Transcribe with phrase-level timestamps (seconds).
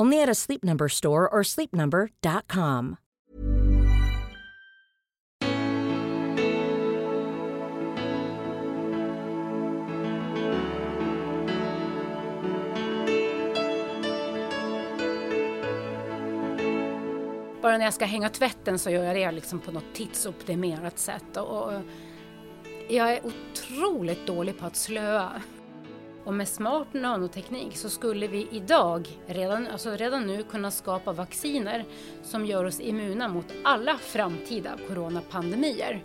[0.00, 2.96] Only at a Sleep Number store or sleepnumber.com.
[17.62, 21.36] Bara när jag ska hänga tvätten så gör jag det liksom på något tidsoptimerat sätt.
[21.36, 21.80] Och, och
[22.88, 25.42] jag är otroligt dålig på att slöa.
[26.24, 31.84] Och med smart nanoteknik så skulle vi idag, redan, alltså redan nu, kunna skapa vacciner
[32.22, 36.04] som gör oss immuna mot alla framtida coronapandemier.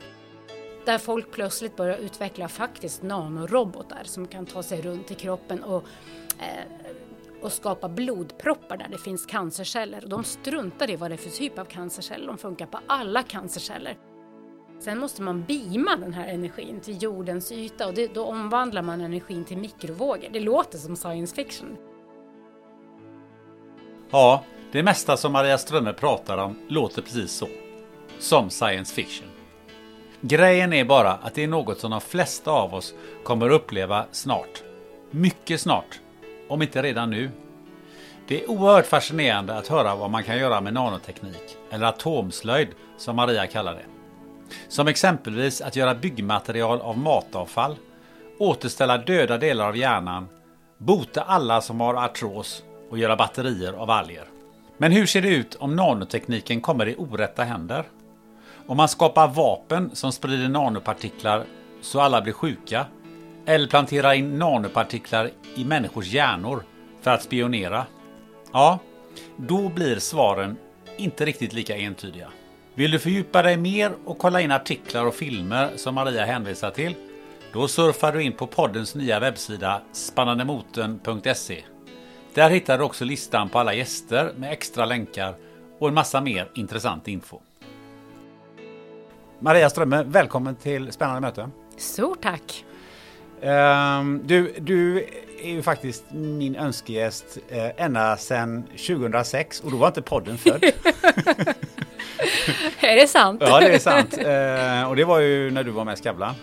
[0.85, 5.83] Där folk plötsligt börjar utveckla faktiskt nanorobotar som kan ta sig runt i kroppen och,
[6.39, 6.91] eh,
[7.41, 10.03] och skapa blodproppar där det finns cancerceller.
[10.07, 13.97] De struntar i vad det är för typ av cancerceller, de funkar på alla cancerceller.
[14.79, 19.01] Sen måste man beama den här energin till jordens yta och det, då omvandlar man
[19.01, 20.29] energin till mikrovågor.
[20.31, 21.77] Det låter som science fiction.
[24.11, 27.47] Ja, det mesta som Maria Strömme pratar om låter precis så.
[28.19, 29.27] Som science fiction.
[30.21, 32.93] Grejen är bara att det är något som de flesta av oss
[33.23, 34.63] kommer uppleva snart.
[35.11, 35.99] Mycket snart.
[36.49, 37.29] Om inte redan nu.
[38.27, 43.15] Det är oerhört fascinerande att höra vad man kan göra med nanoteknik, eller atomslöjd som
[43.15, 43.94] Maria kallar det.
[44.67, 47.75] Som exempelvis att göra byggmaterial av matavfall,
[48.39, 50.27] återställa döda delar av hjärnan,
[50.77, 54.25] bota alla som har artros och göra batterier av alger.
[54.77, 57.85] Men hur ser det ut om nanotekniken kommer i orätta händer?
[58.67, 61.43] Om man skapar vapen som sprider nanopartiklar
[61.81, 62.85] så alla blir sjuka,
[63.45, 66.63] eller planterar in nanopartiklar i människors hjärnor
[67.01, 67.85] för att spionera?
[68.53, 68.79] Ja,
[69.37, 70.57] då blir svaren
[70.97, 72.27] inte riktigt lika entydiga.
[72.77, 76.95] Vill du fördjupa dig mer och kolla in artiklar och filmer som Maria hänvisar till?
[77.53, 81.63] Då surfar du in på poddens nya webbsida spannandemoten.se.
[82.33, 85.35] Där hittar du också listan på alla gäster med extra länkar
[85.79, 87.39] och en massa mer intressant info.
[89.39, 91.49] Maria Strömme, välkommen till Spännande möte.
[91.77, 92.65] Stort tack!
[93.41, 95.05] Um, du, du
[95.41, 100.63] är ju faktiskt min önskegäst uh, ända sedan 2006 och då var inte podden född.
[102.79, 103.41] är det sant?
[103.45, 104.17] ja, det är sant.
[104.17, 106.35] Uh, och det var ju när du var med i Skavlan.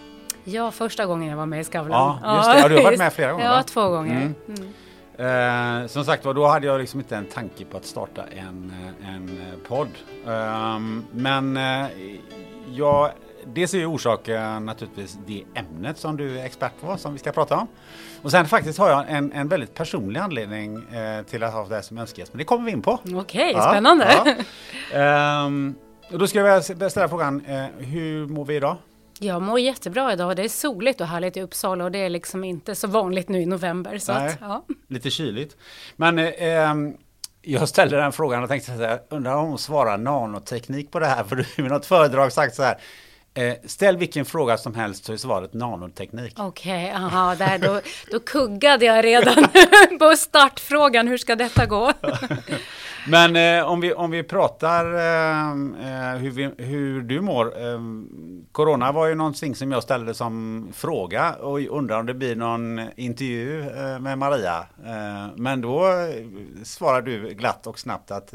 [0.45, 2.19] Ja, första gången jag var med i Skavlan.
[2.23, 2.59] Ja, just det.
[2.61, 3.63] Ja, du har varit med flera gånger Ja, va?
[3.63, 4.17] två gånger.
[4.17, 4.35] Mm.
[4.49, 4.73] Mm.
[5.19, 8.73] Eh, som sagt var, då hade jag liksom inte en tanke på att starta en,
[9.01, 9.89] eh, en eh, podd.
[10.29, 11.87] Ehm, men eh,
[12.71, 13.11] jag,
[13.47, 17.33] dels är ju orsaken naturligtvis det ämnet som du är expert på, som vi ska
[17.33, 17.67] prata om.
[18.23, 21.83] Och sen faktiskt har jag en, en väldigt personlig anledning eh, till att ha det
[21.83, 22.99] som önskegäst, men det kommer vi in på.
[23.15, 24.13] Okej, Ja, spännande.
[24.93, 24.99] ja.
[24.99, 25.75] Ehm,
[26.13, 28.77] och då ska jag vilja ställa frågan, eh, hur mår vi idag?
[29.19, 30.37] Jag mår jättebra idag.
[30.37, 33.41] Det är soligt och härligt i Uppsala och det är liksom inte så vanligt nu
[33.41, 33.99] i november.
[33.99, 34.29] Så Nej.
[34.29, 34.65] att, ja.
[34.89, 35.57] Lite kyligt.
[35.97, 36.97] Men eh, ehm,
[37.43, 41.07] jag ställde den frågan och tänkte så här, undrar om hon svarar nanoteknik på det
[41.07, 41.25] här?
[41.25, 42.79] För du har något föredrag sagt så här,
[43.35, 46.35] eh, ställ vilken fråga som helst så är svaret nanoteknik.
[46.39, 47.81] Okej, aha, där, då,
[48.11, 49.45] då kuggade jag redan
[49.99, 51.09] på startfrågan.
[51.09, 51.93] Hur ska detta gå?
[53.07, 57.47] Men eh, om, vi, om vi pratar eh, eh, hur, vi, hur du mår.
[57.47, 57.81] Eh,
[58.53, 62.81] corona var ju någonting som jag ställde som fråga och undrar om det blir någon
[62.97, 63.63] intervju
[64.01, 64.67] med Maria.
[65.37, 65.85] Men då
[66.65, 68.31] svarar du glatt och snabbt att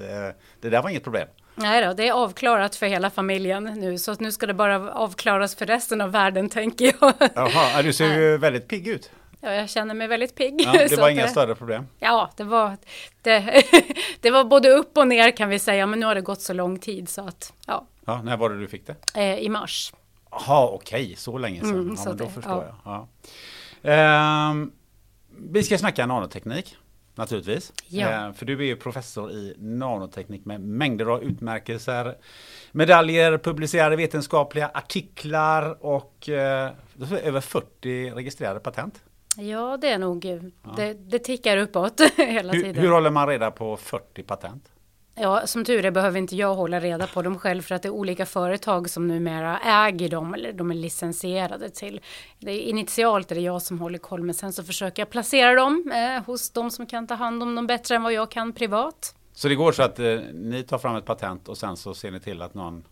[0.61, 1.27] det där var inget problem.
[1.59, 3.97] Nej då, det är avklarat för hela familjen nu.
[3.97, 7.13] Så att nu ska det bara avklaras för resten av världen, tänker jag.
[7.35, 9.11] Jaha, ja, du ser ju väldigt pigg ut.
[9.41, 10.61] Ja, jag känner mig väldigt pigg.
[10.65, 11.87] Ja, det var inga större problem.
[11.99, 12.77] Ja, det var,
[13.21, 13.63] det,
[14.21, 16.53] det var både upp och ner kan vi säga, men nu har det gått så
[16.53, 18.95] lång tid så att, ja, Ja, när var det du fick det?
[19.15, 19.93] eh, i mars.
[20.31, 21.69] Jaha, okej, så länge sedan.
[21.69, 23.07] Mm, ja, så men då det- förstår ja.
[23.83, 23.87] jag.
[23.91, 23.91] Ja.
[23.91, 24.71] Ehm,
[25.51, 26.75] vi ska snacka nanoteknik,
[27.17, 27.73] naturligtvis.
[27.87, 28.07] Ja.
[28.07, 32.15] Ehm, för du är ju professor i nanoteknik med mängder av utmärkelser,
[32.71, 36.71] medaljer, publicerade vetenskapliga artiklar och eh,
[37.23, 39.03] över 40 registrerade patent.
[39.37, 40.41] Ja, det är nog,
[40.77, 42.83] det, det tickar uppåt hela Hur, tiden.
[42.83, 44.63] hur håller man reda på 40 patent?
[45.19, 47.87] Ja, som tur är behöver inte jag hålla reda på dem själv för att det
[47.87, 52.01] är olika företag som numera äger dem eller de är licensierade till.
[52.39, 55.55] Det är initialt är det jag som håller koll men sen så försöker jag placera
[55.55, 58.53] dem eh, hos de som kan ta hand om dem bättre än vad jag kan
[58.53, 59.15] privat.
[59.33, 62.11] Så det går så att eh, ni tar fram ett patent och sen så ser
[62.11, 62.83] ni till att någon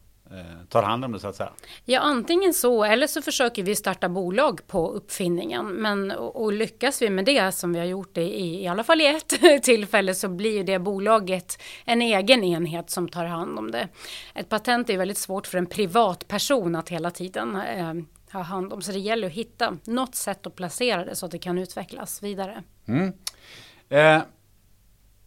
[0.69, 1.51] tar hand om det så att säga?
[1.85, 5.65] Ja, antingen så eller så försöker vi starta bolag på uppfinningen.
[5.67, 9.01] Men och, och lyckas vi med det som vi har gjort i, i alla fall
[9.01, 13.87] i ett tillfälle så blir det bolaget en egen enhet som tar hand om det.
[14.33, 17.93] Ett patent är väldigt svårt för en privatperson att hela tiden eh,
[18.31, 18.81] ha hand om.
[18.81, 22.23] Så det gäller att hitta något sätt att placera det så att det kan utvecklas
[22.23, 22.63] vidare.
[23.89, 24.21] Eh,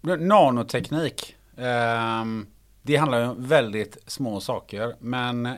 [0.02, 1.36] nanoteknik.
[1.56, 2.46] ehm,
[2.88, 4.96] det handlar ju om väldigt små saker.
[4.99, 5.49] Men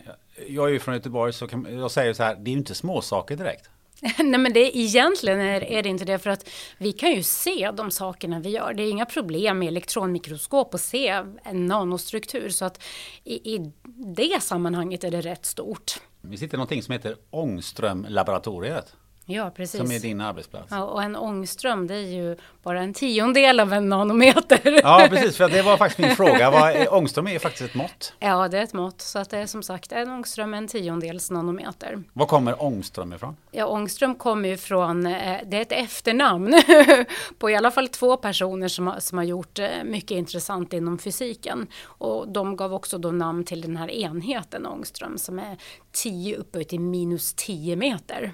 [0.49, 2.75] jag är ju från Göteborg så kan, jag säger så här, det är ju inte
[2.75, 3.71] små saker direkt.
[4.19, 6.49] Nej men det, egentligen är, är det inte det för att
[6.79, 8.75] vi kan ju se de sakerna vi gör.
[8.75, 11.09] Det är inga problem med elektronmikroskop att se
[11.43, 12.83] en nanostruktur så att
[13.25, 13.73] i, i
[14.17, 16.01] det sammanhanget är det rätt stort.
[16.21, 18.95] Vi sitter i någonting som heter Ångström-laboratoriet.
[19.31, 19.81] Ja precis.
[19.81, 20.67] Som är din arbetsplats.
[20.71, 24.81] Ja, och en ångström det är ju bara en tiondel av en nanometer.
[24.83, 25.37] Ja, precis.
[25.37, 26.51] För det var faktiskt min fråga.
[26.51, 28.13] Vad, ångström är ju faktiskt ett mått.
[28.19, 29.01] Ja, det är ett mått.
[29.01, 32.03] Så att det är som sagt en ångström en tiondels nanometer.
[32.13, 33.37] Var kommer ångström ifrån?
[33.51, 36.63] Ja, ångström kommer ju från, eh, det är ett efternamn
[37.39, 40.99] på i alla fall två personer som har, som har gjort eh, mycket intressant inom
[40.99, 41.67] fysiken.
[41.85, 45.57] Och de gav också då namn till den här enheten ångström som är
[45.93, 48.33] 10 uppe till minus 10 meter.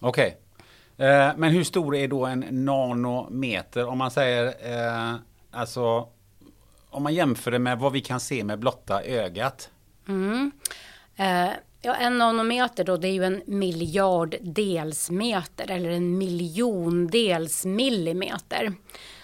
[0.00, 0.38] Okej.
[0.96, 3.86] Eh, men hur stor är då en nanometer?
[3.86, 5.14] Om man säger, eh,
[5.50, 6.08] alltså,
[6.90, 9.70] om man jämför det med vad vi kan se med blotta ögat.
[11.16, 11.50] Eh,
[11.82, 18.72] ja, en nanometer då, det är ju en miljard delsmeter eller en miljondels millimeter.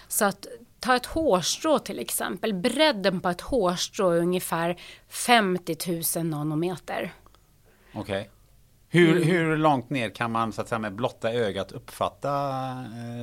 [0.07, 0.47] Så att
[0.79, 4.77] ta ett hårstrå till exempel, bredden på ett hårstrå är ungefär
[5.09, 7.13] 50 000 nanometer.
[7.93, 8.29] Okej.
[8.89, 9.23] Hur, Mm.
[9.23, 12.29] hur långt ner kan man så att säga med blotta ögat uppfatta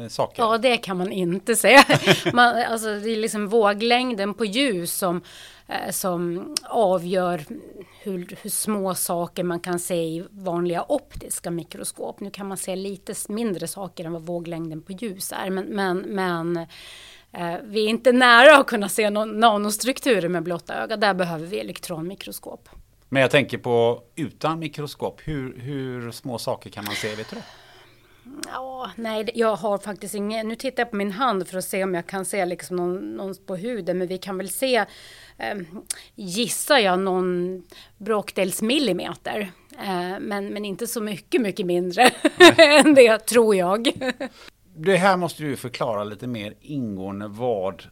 [0.03, 0.43] eh, saker?
[0.43, 1.85] Ja, det kan man inte säga.
[2.33, 5.23] Man, alltså, det är liksom våglängden på ljus som,
[5.69, 7.45] eh, som avgör
[8.03, 12.21] hur, hur små saker man kan se i vanliga optiska mikroskop.
[12.21, 15.51] Nu kan man se lite mindre saker än vad våglängden på ljus är.
[15.51, 16.57] Men, men, men
[17.33, 21.01] eh, vi är inte nära att kunna se no- nanostrukturer med blotta ögat.
[21.01, 22.69] Där behöver vi elektronmikroskop.
[23.15, 25.21] Men jag tänker på utan mikroskop.
[25.25, 27.15] Hur, hur små saker kan man se?
[27.15, 27.43] Vet du det?
[28.47, 30.49] Ja, nej, jag har faktiskt ingen.
[30.49, 33.17] Nu tittar jag på min hand för att se om jag kan se liksom någon,
[33.17, 33.99] någon på huden.
[33.99, 34.77] Men vi kan väl se,
[35.39, 35.57] eh,
[36.15, 37.63] gissar jag, någon
[37.99, 39.53] bråkdels millimeter.
[39.79, 42.11] Eh, men, men inte så mycket, mycket mindre
[42.57, 43.89] än det, tror jag.
[44.77, 47.29] Det här måste du förklara lite mer ingående.
[47.29, 47.83] Vad,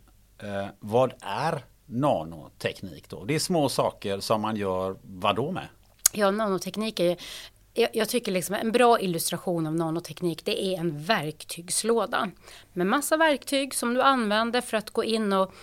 [0.43, 3.25] eh, vad är nanoteknik då?
[3.25, 5.69] Det är små saker som man gör vad då med?
[6.13, 7.17] Ja, nanoteknik är
[7.75, 12.31] jag, jag tycker liksom en bra illustration av nanoteknik det är en verktygslåda
[12.73, 15.55] med massa verktyg som du använder för att gå in och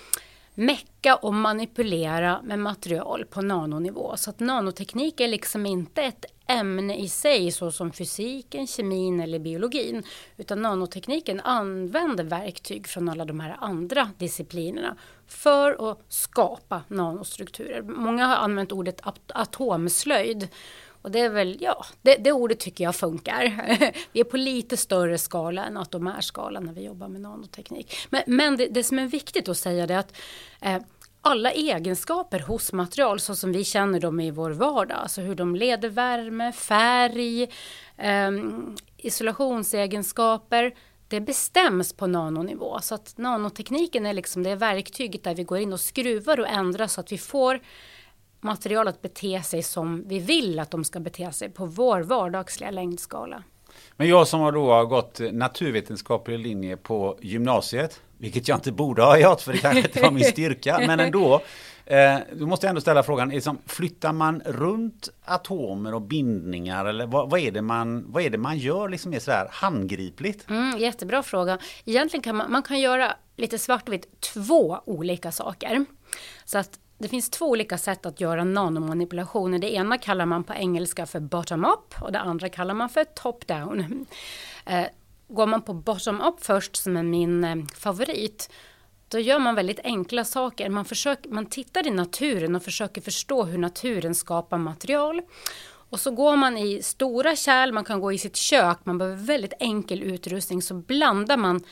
[0.60, 4.18] mecka och manipulera med material på nanonivå.
[4.18, 9.40] Så att nanoteknik är liksom inte ett ämne i sig så som fysiken, kemin eller
[9.40, 10.04] biologin.
[10.38, 14.96] Utan nanotekniken använder verktyg från alla de här andra disciplinerna
[15.28, 17.82] för att skapa nanostrukturer.
[17.82, 20.48] Många har använt ordet atomslöjd.
[21.02, 23.44] Och det är väl, ja, det, det ordet tycker jag funkar.
[24.12, 27.22] Vi är på lite större skala än att de är skala när vi jobbar med
[27.22, 27.96] nanoteknik.
[28.10, 30.18] Men, men det, det som är viktigt att säga det är att
[30.62, 30.78] eh,
[31.22, 35.56] alla egenskaper hos material så som vi känner dem i vår vardag, alltså hur de
[35.56, 37.44] leder värme, färg,
[37.98, 38.32] eh,
[38.98, 40.74] isolationsegenskaper,
[41.08, 42.80] det bestäms på nanonivå.
[42.82, 46.88] Så att nanotekniken är liksom det verktyget där vi går in och skruvar och ändrar
[46.88, 47.60] så att vi får
[48.42, 52.72] material att bete sig som vi vill att de ska bete sig på vår vardagsliga
[52.72, 53.44] längdskala.
[53.96, 59.20] Men jag som har då gått naturvetenskaplig linje på gymnasiet, vilket jag inte borde ha
[59.20, 61.42] gjort för det kanske inte var min styrka, men ändå.
[61.86, 66.02] Eh, då måste jag ändå ställa frågan, är det som, flyttar man runt atomer och
[66.02, 69.48] bindningar eller vad, vad, är, det man, vad är det man gör liksom är sådär
[69.52, 70.50] handgripligt?
[70.50, 71.60] Mm, jättebra fråga.
[71.86, 75.86] Egentligen kan man, man kan göra lite svartvitt två olika saker.
[76.46, 79.60] Så att det finns två olika sätt att göra nanomanipulationer.
[79.60, 84.06] Det ena kallar man på engelska för bottom-up och det andra kallar man för top-down.
[84.66, 84.86] Eh,
[85.28, 88.50] går man på bottom-up först som är min eh, favorit
[89.10, 90.70] då gör man väldigt enkla saker.
[90.70, 95.22] Man, försöker, man tittar i naturen och försöker förstå hur naturen skapar material.
[95.90, 99.18] Och så går man i stora kärl, man kan gå i sitt kök, man behöver
[99.18, 100.62] väldigt enkel utrustning.
[100.62, 101.64] Så blandar man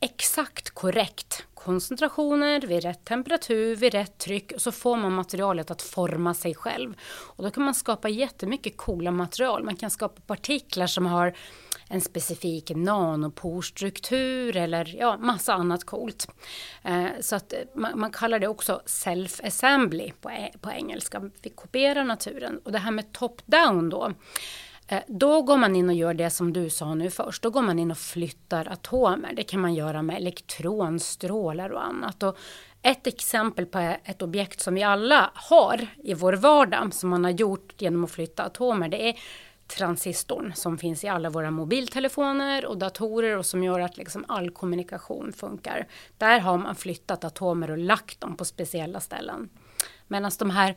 [0.00, 5.82] exakt korrekt koncentrationer vid rätt temperatur, vid rätt tryck och så får man materialet att
[5.82, 6.94] forma sig själv.
[7.08, 9.64] Och då kan man skapa jättemycket coola material.
[9.64, 11.36] Man kan skapa partiklar som har
[11.88, 16.28] en specifik nanoporstruktur eller ja, massa annat coolt.
[16.82, 21.30] Eh, så att eh, man, man, kallar det också self-assembly på, e-, på engelska.
[21.42, 22.60] Vi kopierar naturen.
[22.64, 24.12] Och det här med top-down då.
[24.88, 27.42] Eh, då går man in och gör det som du sa nu först.
[27.42, 29.32] Då går man in och flyttar atomer.
[29.36, 32.22] Det kan man göra med elektronstrålar och annat.
[32.22, 32.38] Och
[32.82, 37.30] ett exempel på ett objekt som vi alla har i vår vardag som man har
[37.30, 38.88] gjort genom att flytta atomer.
[38.88, 39.18] Det är
[39.66, 44.50] transistorn som finns i alla våra mobiltelefoner och datorer och som gör att liksom all
[44.50, 45.86] kommunikation funkar.
[46.18, 49.48] Där har man flyttat atomer och lagt dem på speciella ställen.
[50.06, 50.76] Medan de här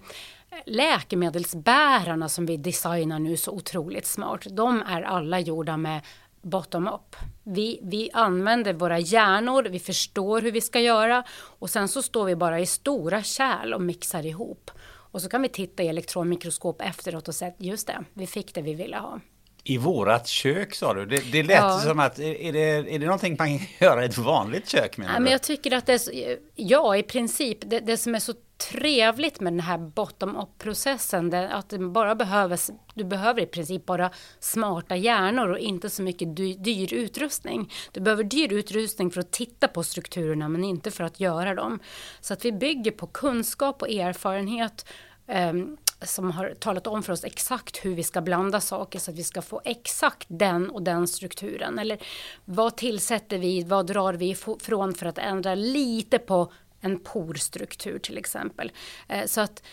[0.66, 6.02] läkemedelsbärarna som vi designar nu så otroligt smart, de är alla gjorda med
[6.42, 7.16] bottom-up.
[7.44, 12.26] Vi, vi använder våra hjärnor, vi förstår hur vi ska göra och sen så står
[12.26, 14.72] vi bara i stora kärl och mixar ihop.
[15.12, 18.62] Och så kan vi titta i elektronmikroskop efteråt och säga just det, vi fick det
[18.62, 19.20] vi ville ha.
[19.64, 21.06] I vårat kök sa du.
[21.06, 21.80] Det, det lät ja.
[21.80, 24.98] som att, är det, är det någonting man kan göra i ett vanligt kök?
[24.98, 28.20] Menar ja, men jag tycker att det är, ja i princip, det, det som är
[28.20, 28.34] så
[28.72, 32.60] trevligt med den här bottom-up-processen, att det bara behöver,
[32.94, 37.72] du behöver i princip bara smarta hjärnor och inte så mycket dyr, dyr utrustning.
[37.92, 41.80] Du behöver dyr utrustning för att titta på strukturerna men inte för att göra dem.
[42.22, 44.86] Så att vi bygger på kunskap och erfarenhet
[45.28, 49.18] um, som har talat om för oss exakt hur vi ska blanda saker så att
[49.18, 51.80] vi ska få exakt den och den strukturen.
[51.80, 51.98] Eller
[52.46, 56.52] vad tillsätter vi, vad drar vi ifrån för att ändra lite på
[56.82, 58.72] en porstruktur till exempel.
[59.08, 59.64] Eh, så att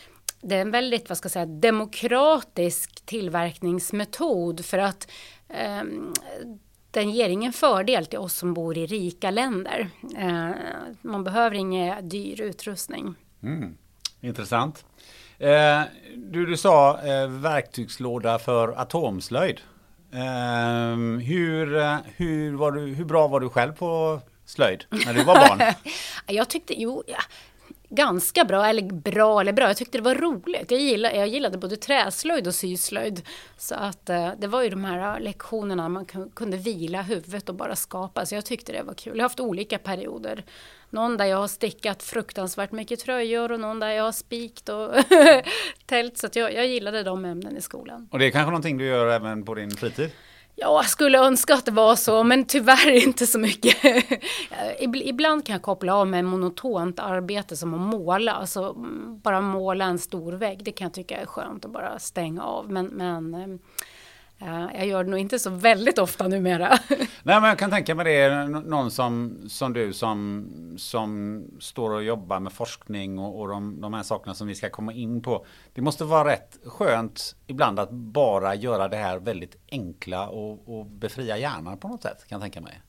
[0.41, 5.11] det är en väldigt vad ska jag säga, demokratisk tillverkningsmetod för att
[5.83, 6.13] um,
[6.91, 9.91] den ger ingen fördel till oss som bor i rika länder.
[10.19, 10.51] Uh,
[11.03, 13.15] man behöver ingen dyr utrustning.
[13.43, 13.77] Mm.
[14.21, 14.86] Intressant.
[15.39, 15.81] Eh,
[16.17, 19.61] du, du sa eh, verktygslåda för atomslöjd.
[20.13, 25.25] Ehm, eh, hur, hur, var du, hur bra var du själv på slöjd när du
[25.25, 25.75] var barn?
[26.27, 27.19] jag tyckte, jo, ja,
[27.89, 29.67] ganska bra, eller bra eller bra.
[29.67, 30.71] Jag tyckte det var roligt.
[30.71, 33.23] Jag gillade, jag gillade både träslöjd och syslöjd.
[33.59, 37.55] Så att eh, det var ju de här eh, lektionerna man kunde vila huvudet och
[37.55, 38.27] bara skapa.
[38.27, 39.17] Så jag tyckte det var kul.
[39.17, 40.45] Jag har haft olika perioder.
[40.91, 44.91] Någon där jag har stickat fruktansvärt mycket tröjor och någon där jag har spikt och
[45.87, 46.19] tält.
[46.19, 48.09] Så jag, jag gillade de ämnen i skolan.
[48.11, 50.11] Och det är kanske någonting du gör även på din fritid?
[50.59, 53.77] Ja, jag skulle önska att det var så, men tyvärr inte så mycket.
[54.81, 58.33] Ibland kan jag koppla av med monotont arbete som att måla.
[58.33, 61.99] Alltså mm, bara måla en stor vägg, det kan jag tycka är skönt att bara
[61.99, 62.71] stänga av.
[62.71, 63.59] Men, men eh,
[64.39, 66.69] jag gör det nog inte så väldigt ofta numera.
[66.89, 68.49] Nej, men jag kan tänka mig det.
[68.49, 73.95] Någon som, som du som, som står och jobbar med forskning och, och de, de
[73.95, 75.47] här sakerna som vi ska komma in på.
[75.75, 80.87] Det måste vara rätt skönt ibland att bara göra det här väldigt enkla och, och
[80.87, 82.83] befria hjärnan på något sätt, kan jag tänka mig.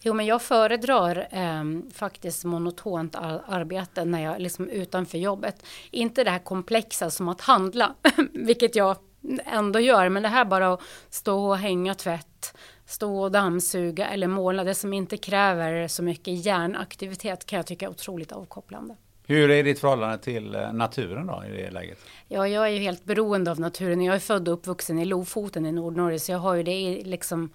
[0.00, 1.64] Jo, men jag föredrar eh,
[1.94, 3.14] faktiskt monotont
[3.46, 5.64] arbete när jag liksom utanför jobbet.
[5.90, 7.94] Inte det här komplexa som att handla,
[8.32, 8.96] vilket jag
[9.44, 10.08] ändå gör.
[10.08, 14.74] Men det här bara att stå och hänga tvätt, stå och dammsuga eller måla, det
[14.74, 18.96] som inte kräver så mycket hjärnaktivitet kan jag tycka är otroligt avkopplande.
[19.26, 21.98] Hur är ditt förhållande till eh, naturen då i det läget?
[22.28, 24.00] Ja, jag är ju helt beroende av naturen.
[24.00, 27.50] Jag är född och uppvuxen i Lofoten i Nordnorge, så jag har ju det liksom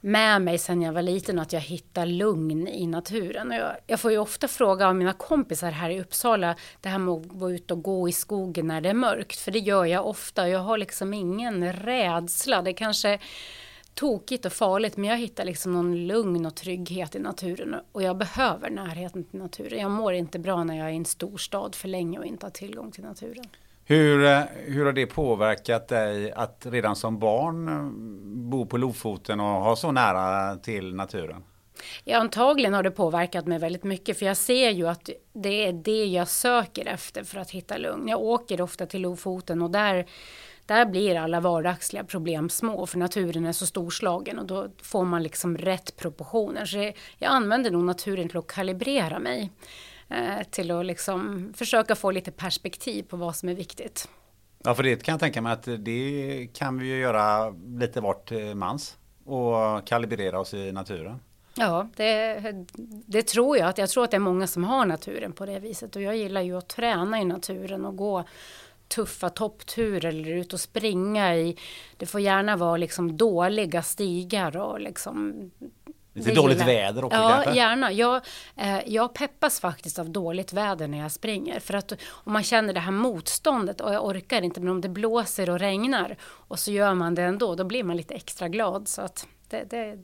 [0.00, 3.50] med mig sedan jag var liten att jag hittar lugn i naturen.
[3.50, 7.14] Jag, jag, får ju ofta fråga av mina kompisar här i Uppsala det här med
[7.14, 9.40] att gå ut och gå i skogen när det är mörkt.
[9.40, 10.48] För det gör jag ofta.
[10.48, 12.62] Jag har liksom ingen rädsla.
[12.62, 13.18] Det kanske
[13.94, 18.16] tokigt och farligt men jag hittar liksom någon lugn och trygghet i naturen och jag
[18.16, 19.80] behöver närheten till naturen.
[19.80, 22.50] Jag mår inte bra när jag är i en storstad för länge och inte har
[22.50, 23.46] tillgång till naturen.
[23.90, 27.90] Hur, eh, hur har det påverkat dig att redan som barn eh,
[28.50, 31.44] bo på Lofoten och ha så nära till naturen?
[32.04, 35.72] Ja, antagligen har det påverkat mig väldigt mycket för jag ser ju att det är
[35.72, 38.08] det jag söker efter för att hitta lugn.
[38.08, 40.06] Jag åker ofta till Lofoten och där,
[40.66, 45.22] där blir alla vardagsliga problem små för naturen är så storslagen och då får man
[45.22, 46.64] liksom rätt proportioner.
[46.64, 49.50] Så jag använder nog naturen till att kalibrera mig
[50.08, 54.08] eh, till att liksom försöka få lite perspektiv på vad som är viktigt.
[54.64, 58.30] Ja, för det kan jag tänka mig att det kan vi ju göra lite vart
[58.54, 61.20] mans och kalibrera oss i naturen.
[61.58, 62.40] Ja, det,
[63.06, 63.78] det, tror jag.
[63.78, 65.96] Jag tror att det är många som har naturen på det viset.
[65.96, 68.24] Och jag gillar ju att träna i naturen och gå
[68.88, 71.56] tuffa toppturer eller ut och springa i.
[71.96, 75.50] Det får gärna vara liksom dåliga stigar och liksom
[76.18, 77.54] Lite dåligt väder också Ja, kanske?
[77.60, 77.92] gärna.
[77.92, 78.22] Jag,
[78.56, 81.60] eh, jag peppas faktiskt av dåligt väder när jag springer.
[81.60, 84.88] För att om man känner det här motståndet och jag orkar inte, men om det
[84.88, 88.88] blåser och regnar och så gör man det ändå, då blir man lite extra glad.
[88.88, 89.98] Så att det, det...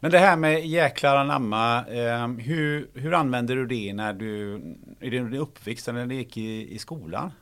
[0.00, 4.54] Men det här med jäklar anamma, eh, hur, hur använder du det när du,
[5.00, 7.32] är det din uppväxt eller när du gick i, i skolan?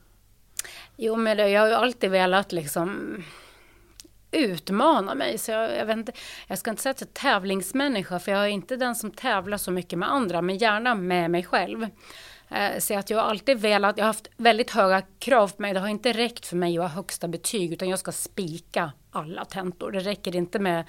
[0.97, 3.17] Jo, men det, jag har ju alltid velat liksom
[4.37, 5.39] utmana mig.
[5.39, 6.13] Så jag, jag, vet inte,
[6.47, 9.59] jag ska inte säga att jag är tävlingsmänniska, för jag är inte den som tävlar
[9.59, 11.87] så mycket med andra, men gärna med mig själv.
[12.49, 15.75] Eh, så att jag har alltid velat, jag har haft väldigt höga krav på mig.
[15.75, 19.45] Det har inte räckt för mig att ha högsta betyg, utan jag ska spika alla
[19.45, 19.91] tentor.
[19.91, 20.85] Det räcker inte med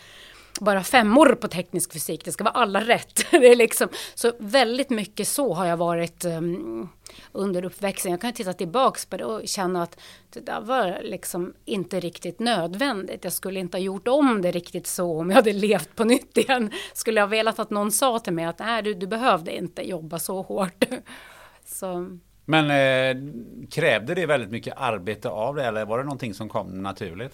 [0.60, 3.26] bara femmor på teknisk fysik, det ska vara alla rätt.
[3.32, 6.90] det är liksom, så väldigt mycket så har jag varit um,
[7.32, 8.12] under uppväxten.
[8.12, 10.00] Jag kan titta tillbaks på det och känna att
[10.30, 13.24] det där var liksom inte riktigt nödvändigt.
[13.24, 16.38] Jag skulle inte ha gjort om det riktigt så om jag hade levt på nytt
[16.38, 16.72] igen.
[16.94, 20.20] Skulle jag velat att någon sa till mig att nej, du, du behövde inte jobba
[20.20, 20.86] så hårt.
[21.66, 22.18] så.
[22.46, 23.34] Men eh,
[23.70, 27.34] krävde det väldigt mycket arbete av dig eller var det någonting som kom naturligt?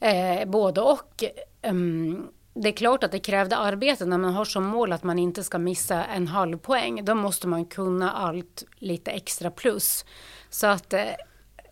[0.00, 1.24] Eh, både och.
[1.62, 5.18] Um, det är klart att det krävde arbete när man har som mål att man
[5.18, 7.04] inte ska missa en halv poäng.
[7.04, 10.04] Då måste man kunna allt lite extra plus.
[10.50, 11.04] Så att, eh,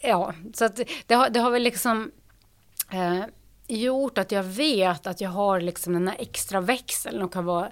[0.02, 2.10] ja, så att det har, det har väl liksom
[2.90, 3.24] eh,
[3.66, 7.70] gjort att jag vet att jag har liksom den här extra växeln och kan vara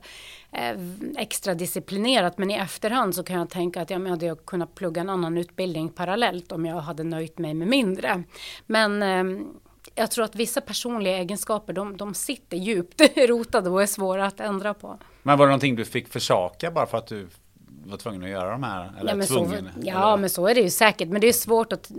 [0.53, 0.77] eh,
[1.17, 2.39] extra disciplinerat.
[2.39, 5.89] Men i efterhand så kan jag tänka att jag hade kunnat plugga en annan utbildning
[5.89, 8.23] parallellt om jag hade nöjt mig med mindre.
[8.67, 9.47] Men eh,
[9.95, 14.41] jag tror att vissa personliga egenskaper de, de sitter djupt rotade och är svåra att
[14.41, 14.99] ändra på.
[15.23, 17.29] Men var det någonting du fick försaka bara för att du
[17.85, 18.93] var tvungen att göra de här?
[19.01, 21.09] Eller ja, men, tvungen, så, ja men så är det ju säkert.
[21.09, 21.91] Men det är svårt att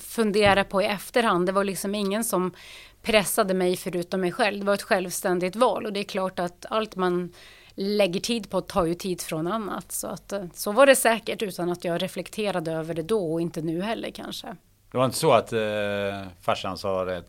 [0.00, 1.46] fundera på i efterhand.
[1.46, 2.52] Det var liksom ingen som
[3.02, 4.60] pressade mig förutom mig själv.
[4.60, 7.32] Det var ett självständigt val och det är klart att allt man
[7.74, 9.92] lägger tid på tar ju tid från annat.
[9.92, 13.62] Så, att, så var det säkert utan att jag reflekterade över det då och inte
[13.62, 14.56] nu heller kanske.
[14.92, 15.60] Det var inte så att eh,
[16.40, 17.22] farsan sa det,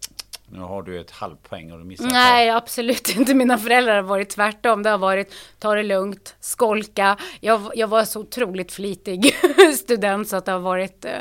[0.50, 2.56] nu har du ett halvpoäng och du missar Nej, det.
[2.56, 3.34] absolut inte.
[3.34, 4.84] Mina föräldrar har varit tvärtom.
[4.84, 7.18] Det har varit ta det lugnt, skolka.
[7.40, 9.36] Jag, jag var så otroligt flitig
[9.78, 11.12] student så att det har varit eh,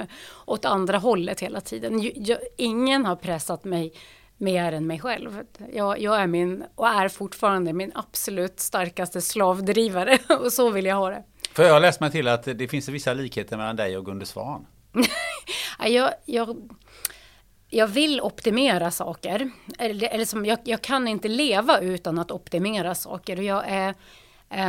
[0.47, 2.11] åt andra hållet hela tiden.
[2.15, 3.93] Jag, ingen har pressat mig
[4.37, 5.41] mer än mig själv.
[5.73, 10.97] Jag, jag, är min, och är fortfarande min absolut starkaste slavdrivare och så vill jag
[10.97, 11.23] ha det.
[11.53, 14.27] För jag har läst mig till att det finns vissa likheter mellan dig och Gunde
[14.27, 14.67] Svan
[15.79, 16.71] jag, jag,
[17.69, 19.51] jag vill optimera saker.
[19.79, 23.37] Eller, eller som, jag, jag, kan inte leva utan att optimera saker.
[23.37, 23.95] Jag, är,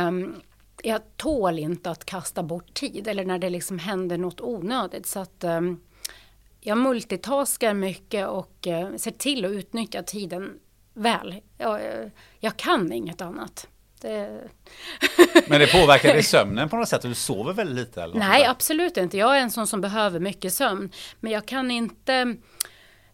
[0.08, 0.42] um,
[0.82, 5.06] jag tål inte att kasta bort tid eller när det liksom händer något onödigt.
[5.06, 5.80] Så att, um,
[6.60, 10.58] jag multitaskar mycket och uh, ser till att utnyttja tiden
[10.94, 11.40] väl.
[11.58, 12.08] Jag, eh,
[12.40, 13.68] jag kan inget annat.
[14.04, 14.40] Det...
[15.48, 17.02] Men det påverkar dig sömnen på något sätt?
[17.02, 18.02] Du sover väldigt lite?
[18.02, 19.16] Eller Nej, absolut inte.
[19.16, 20.90] Jag är en sån som behöver mycket sömn.
[21.20, 22.36] Men jag kan inte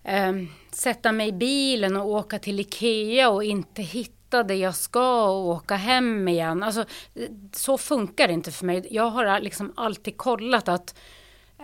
[0.05, 0.33] eh,
[0.73, 5.49] sätta mig i bilen och åka till Ikea och inte hitta det jag ska och
[5.49, 6.63] åka hem igen.
[6.63, 6.85] Alltså,
[7.53, 8.87] så funkar det inte för mig.
[8.91, 10.95] Jag har liksom alltid kollat att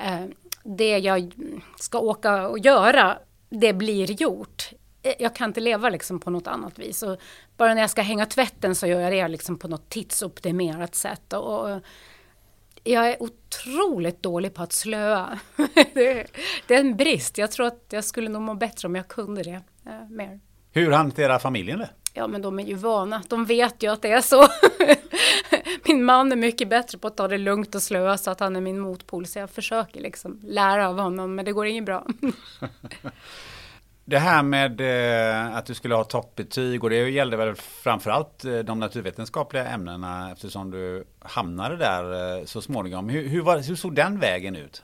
[0.02, 0.24] eh,
[0.64, 1.32] det jag
[1.80, 4.72] ska åka och göra, det blir gjort.
[5.06, 7.02] Eh, jag kan inte leva liksom på något annat vis.
[7.02, 7.16] Och
[7.56, 11.32] bara när jag ska hänga tvätten så gör jag det liksom på något tidsoptimerat sätt.
[11.32, 11.80] Och,
[12.84, 15.38] jag är otroligt dålig på att slöa.
[15.94, 16.28] det,
[16.68, 17.38] är en brist.
[17.38, 20.40] Jag tror att jag skulle nog må bättre om jag kunde det eh, mer.
[20.72, 21.90] Hur hanterar familjen det?
[22.14, 23.22] Ja men de är ju vana.
[23.28, 24.48] De vet ju att det är så.
[25.84, 28.56] min man är mycket bättre på att ta det lugnt och slöa så att han
[28.56, 29.26] är min motpol.
[29.26, 32.06] Så jag försöker liksom lära av honom men det går inget bra.
[34.08, 38.58] Det här med eh, att du skulle ha toppbetyg och det gällde väl framförallt eh,
[38.58, 43.08] de naturvetenskapliga ämnena eftersom du hamnade där eh, så småningom.
[43.08, 44.82] Hur, hur, var, hur såg den vägen ut?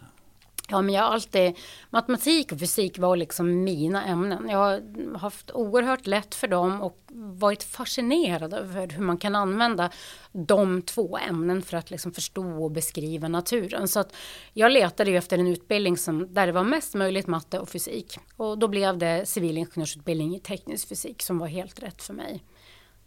[0.72, 1.56] Ja, men jag har alltid,
[1.90, 4.48] matematik och fysik var liksom mina ämnen.
[4.48, 9.90] Jag har haft oerhört lätt för dem och varit fascinerad över hur man kan använda
[10.32, 13.88] de två ämnen för att liksom förstå och beskriva naturen.
[13.88, 14.14] Så att
[14.52, 18.18] jag letade ju efter en utbildning som, där det var mest möjligt matte och fysik.
[18.37, 22.42] Och då blev det civilingenjörsutbildning i teknisk fysik som var helt rätt för mig.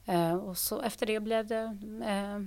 [0.06, 2.40] Eh, och så efter det blev det eh,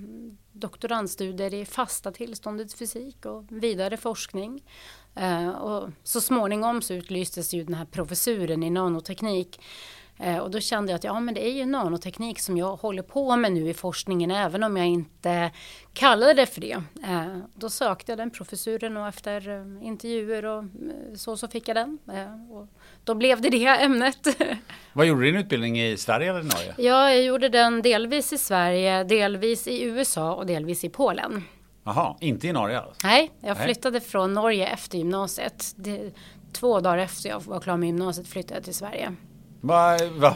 [0.51, 4.63] doktorandstudier i fasta tillståndets fysik och vidare forskning.
[5.19, 9.59] Eh, och så småningom så utlystes ju den här professuren i nanoteknik
[10.21, 13.03] Eh, och då kände jag att ja, men det är ju nanoteknik som jag håller
[13.03, 15.51] på med nu i forskningen även om jag inte
[15.93, 16.81] kallade det för det.
[17.03, 19.49] Eh, då sökte jag den professuren och efter
[19.83, 20.63] intervjuer och
[21.15, 21.99] så, så fick jag den.
[22.51, 22.67] Och
[23.03, 24.27] då blev det det ämnet.
[24.93, 26.73] Vad gjorde din utbildning i Sverige eller Norge?
[26.77, 31.43] Ja, jag gjorde den delvis i Sverige, delvis i USA och delvis i Polen.
[31.83, 33.07] Jaha, inte i Norge alltså?
[33.07, 34.07] Nej, jag flyttade Nej.
[34.07, 35.73] från Norge efter gymnasiet.
[35.75, 36.11] Det,
[36.53, 39.15] två dagar efter jag var klar med gymnasiet flyttade jag till Sverige.
[39.61, 40.35] Vad va,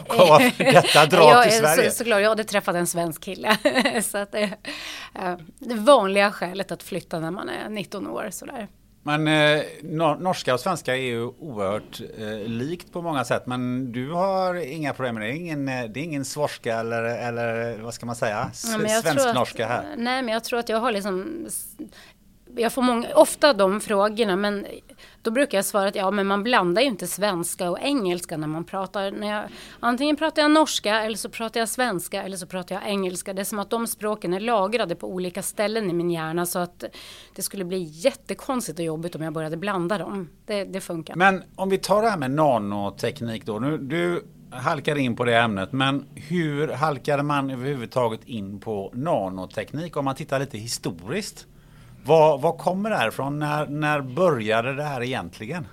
[0.58, 1.90] detta dra till Sverige?
[1.90, 3.56] Så, såklart, jag hade träffat en svensk kille.
[4.02, 4.50] så att, eh,
[5.58, 8.68] det vanliga skälet att flytta när man är 19 år sådär.
[9.06, 9.62] Men eh,
[10.18, 13.46] norska och svenska är ju oerhört eh, likt på många sätt.
[13.46, 15.36] Men du har inga problem med det?
[15.36, 18.50] Ingen, eh, det är ingen svorska eller, eller vad ska man säga?
[18.52, 19.94] Ja, Svensk-norska här?
[19.96, 21.46] Nej, men jag tror att jag har liksom
[22.56, 24.66] jag får många, ofta de frågorna men
[25.22, 28.46] då brukar jag svara att ja men man blandar ju inte svenska och engelska när
[28.46, 29.10] man pratar.
[29.10, 29.44] När jag,
[29.80, 33.32] antingen pratar jag norska eller så pratar jag svenska eller så pratar jag engelska.
[33.32, 36.58] Det är som att de språken är lagrade på olika ställen i min hjärna så
[36.58, 36.84] att
[37.34, 40.28] det skulle bli jättekonstigt och jobbigt om jag började blanda dem.
[40.46, 41.16] Det, det funkar.
[41.16, 43.58] Men om vi tar det här med nanoteknik då.
[43.58, 49.96] Nu, du halkar in på det ämnet men hur halkade man överhuvudtaget in på nanoteknik
[49.96, 51.46] om man tittar lite historiskt?
[52.06, 53.38] Vad, vad kommer det här ifrån?
[53.38, 55.66] När, när började det här egentligen?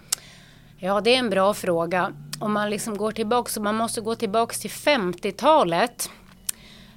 [0.77, 2.13] Ja, det är en bra fråga.
[2.39, 6.09] Om man liksom går tillbaka, så man måste gå tillbaka till 50-talet.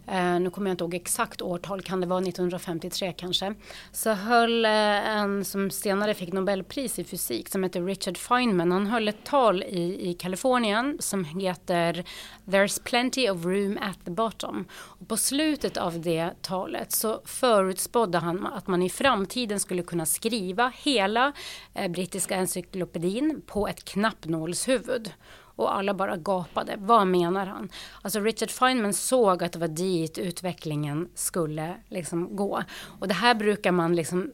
[0.06, 3.54] Eh, nu kommer jag inte ihåg exakt årtal, kan det vara 1953 kanske.
[3.92, 8.72] Så höll eh, en som senare fick Nobelpris i fysik som heter Richard Feynman.
[8.72, 12.04] Han höll ett tal i, i Kalifornien som heter
[12.44, 14.64] There's plenty of room at the bottom.
[14.72, 20.06] Och på slutet av det talet så förutspådde han att man i framtiden skulle kunna
[20.06, 21.32] skriva hela
[21.74, 25.12] eh, brittiska encyklopedin på ett knappnålshuvud.
[25.56, 26.76] Och alla bara gapade.
[26.78, 27.68] Vad menar han?
[28.02, 32.62] Alltså Richard Feynman såg att det var dit utvecklingen skulle liksom gå.
[33.00, 34.32] Och det här brukar man liksom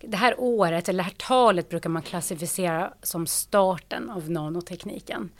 [0.00, 5.30] det här året, eller det här talet brukar man klassificera som starten av nanotekniken.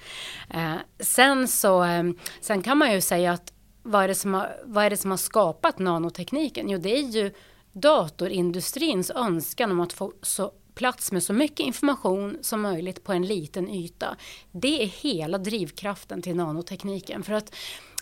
[0.50, 2.04] Eh, sen så, eh,
[2.40, 5.10] sen kan man ju säga att vad är, det som har, vad är det som
[5.10, 6.68] har skapat nanotekniken?
[6.68, 7.32] Jo, det är ju
[7.72, 13.26] datorindustrins önskan om att få så plats med så mycket information som möjligt på en
[13.26, 14.16] liten yta.
[14.52, 17.22] Det är hela drivkraften till nanotekniken.
[17.22, 17.54] För att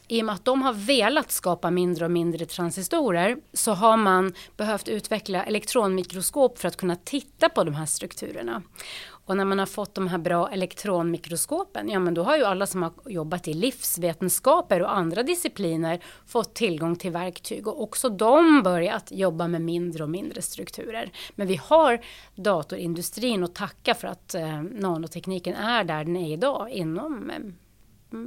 [0.09, 4.35] i och med att de har velat skapa mindre och mindre transistorer så har man
[4.57, 8.63] behövt utveckla elektronmikroskop för att kunna titta på de här strukturerna.
[9.25, 12.67] Och när man har fått de här bra elektronmikroskopen, ja men då har ju alla
[12.67, 18.63] som har jobbat i livsvetenskaper och andra discipliner fått tillgång till verktyg och också de
[18.63, 21.13] börjat jobba med mindre och mindre strukturer.
[21.35, 22.01] Men vi har
[22.35, 27.39] datorindustrin att tacka för att eh, nanotekniken är där den är idag inom eh,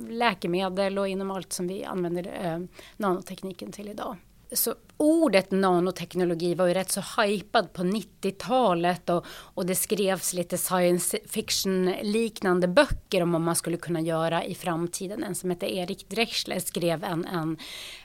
[0.09, 2.59] läkemedel och inom allt som vi använder eh,
[2.97, 4.17] nanotekniken till idag.
[4.53, 10.57] Så ordet nanoteknologi var ju rätt så hypad på 90-talet och, och det skrevs lite
[10.57, 15.23] science fiction liknande böcker om vad man skulle kunna göra i framtiden.
[15.23, 17.57] En som heter Erik Drechsler skrev en, en,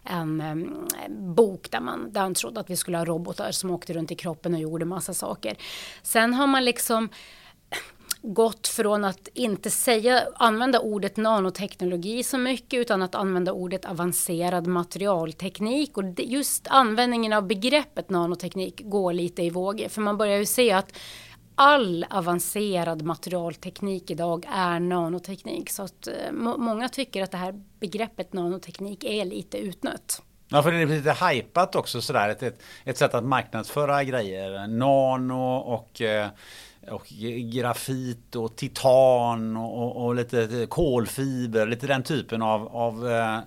[0.04, 3.92] en, en bok där, man, där han trodde att vi skulle ha robotar som åkte
[3.92, 5.56] runt i kroppen och gjorde massa saker.
[6.02, 7.08] Sen har man liksom
[8.22, 14.66] gått från att inte säga, använda ordet nanoteknologi så mycket utan att använda ordet avancerad
[14.66, 15.98] materialteknik.
[15.98, 19.88] Och just användningen av begreppet nanoteknik går lite i vågor.
[19.88, 20.92] För man börjar ju se att
[21.54, 25.70] all avancerad materialteknik idag är nanoteknik.
[25.70, 30.22] Så att eh, många tycker att det här begreppet nanoteknik är lite utnött.
[30.48, 32.28] Ja, för det är lite hajpat också sådär.
[32.28, 34.66] Ett, ett, ett sätt att marknadsföra grejer.
[34.66, 36.28] Nano och eh,
[36.90, 37.06] och
[37.52, 43.38] grafit och titan och, och, lite kolfiber, lite den typen av, av eh,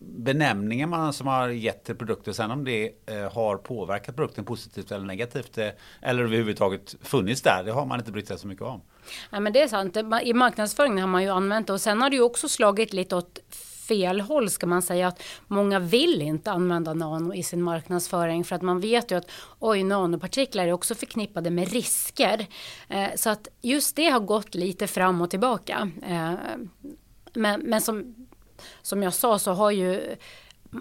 [0.00, 2.32] benämningar man som har gett till produkter.
[2.32, 5.68] Sen om det eh, har påverkat produkten positivt eller negativt eh,
[6.02, 8.80] eller överhuvudtaget funnits där, det har man inte brytt sig så mycket om.
[9.30, 9.96] Ja, men det är sant.
[10.22, 13.16] I marknadsföringen har man ju använt det och sen har det ju också slagit lite
[13.16, 13.38] åt
[13.88, 18.56] fel håll ska man säga att många vill inte använda nano i sin marknadsföring för
[18.56, 22.46] att man vet ju att oj nanopartiklar är också förknippade med risker.
[22.88, 25.90] Eh, så att just det har gått lite fram och tillbaka.
[26.06, 26.32] Eh,
[27.34, 28.26] men, men som,
[28.82, 30.16] som jag sa så har ju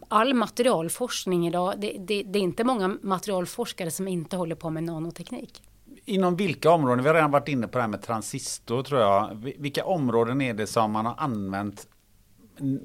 [0.08, 4.84] all materialforskning idag, det, det, det är inte många materialforskare som inte håller på med
[4.84, 5.62] nanoteknik
[6.06, 9.52] inom vilka områden, vi har redan varit inne på det här med transistor tror jag.
[9.58, 11.88] Vilka områden är det som man har använt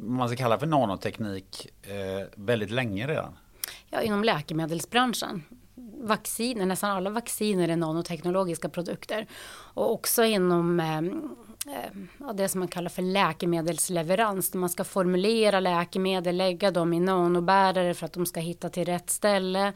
[0.02, 3.33] man ska kalla för nanoteknik eh, väldigt länge redan.
[3.90, 5.42] Ja, inom läkemedelsbranschen.
[6.02, 9.26] Vacciner, nästan alla vacciner är nanoteknologiska produkter.
[9.74, 11.02] Och också inom eh,
[12.35, 14.50] det som man kallar för läkemedelsleverans.
[14.50, 18.85] Där man ska formulera läkemedel, lägga dem i nanobärare för att de ska hitta till
[18.85, 19.72] rätt ställe.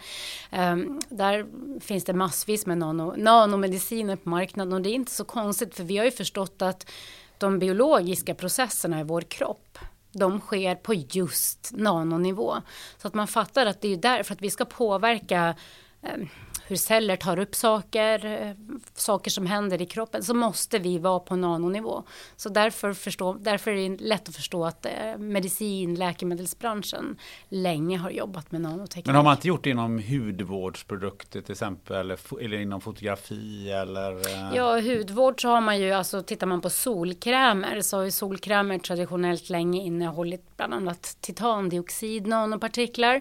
[0.51, 0.77] Eh,
[1.09, 1.47] där
[1.81, 5.85] finns det massvis med nano, nanomediciner på marknaden och det är inte så konstigt för
[5.85, 6.91] vi har ju förstått att
[7.39, 9.79] de biologiska processerna i vår kropp
[10.15, 12.57] de sker på just nanonivå.
[12.99, 15.55] Så att man fattar att det är därför att vi ska påverka
[16.03, 16.27] eh,
[16.67, 18.53] hur celler tar upp saker, eh,
[18.95, 22.03] saker som händer i kroppen, så måste vi vara på nanonivå.
[22.37, 27.17] Så därför, förstå, därför är det lätt att förstå att eh, medicin, läkemedelsbranschen
[27.49, 29.07] länge har jobbat med nanoteknik.
[29.07, 34.13] Men har man inte gjort det inom hudvårdsprodukter till exempel, eller, eller inom fotografi eller?
[34.13, 34.57] Eh?
[34.57, 38.79] Ja, hudvård så har man ju, alltså tittar man på solkrämer så har ju solkrämer
[38.79, 43.21] traditionellt länge innehållit bland annat titandioxid, nanopartiklar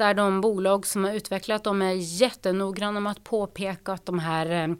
[0.00, 4.50] där de bolag som har utvecklat dem är jättenoggranna med att påpeka att de här
[4.50, 4.74] eh,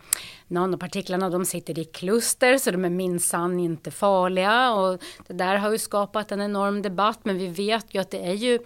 [0.47, 5.71] nanopartiklarna de sitter i kluster så de är minsann inte farliga och det där har
[5.71, 8.59] ju skapat en enorm debatt men vi vet ju att det är ju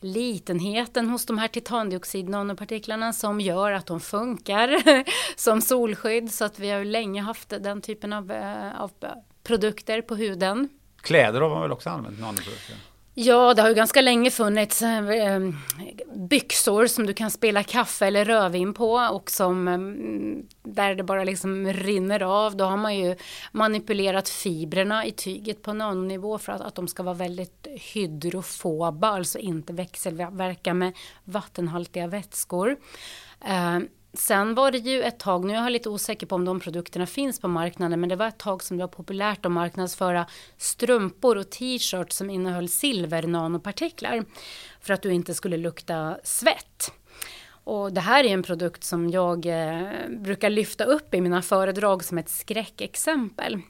[0.00, 4.82] litenheten hos de här titandioxid nanopartiklarna som gör att de funkar
[5.36, 8.90] som solskydd så att vi har ju länge haft den typen av, eh, av
[9.42, 10.68] produkter på huden.
[11.00, 12.89] Kläder har man väl också använt nanoprodukter?
[13.14, 15.40] Ja, det har ju ganska länge funnits eh, eh,
[16.14, 21.24] byxor som du kan spela kaffe eller rödvin på och som mm, där det bara
[21.24, 22.56] liksom rinner av.
[22.56, 23.16] Då har man ju
[23.52, 29.38] manipulerat fibrerna i tyget på nanonivå för att, att de ska vara väldigt hydrofoba, alltså
[29.38, 30.92] inte växelverka med
[31.24, 32.76] vattenhaltiga vätskor.
[33.44, 33.78] Eh,
[34.12, 37.06] Sen var det ju ett tag, nu är jag lite osäker på om de produkterna
[37.06, 41.36] finns på marknaden, men det var ett tag som det var populärt att marknadsföra strumpor
[41.36, 44.24] och t-shirts som innehöll silver nanopartiklar
[44.80, 46.92] för att du inte skulle lukta svett.
[47.64, 52.04] Och det här är en produkt som jag eh, brukar lyfta upp i mina föredrag
[52.04, 53.60] som ett skräckexempel.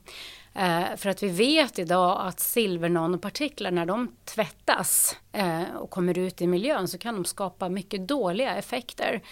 [0.54, 6.42] Eh, för att vi vet idag att silvernanopartiklar när de tvättas eh, och kommer ut
[6.42, 9.22] i miljön så kan de skapa mycket dåliga effekter.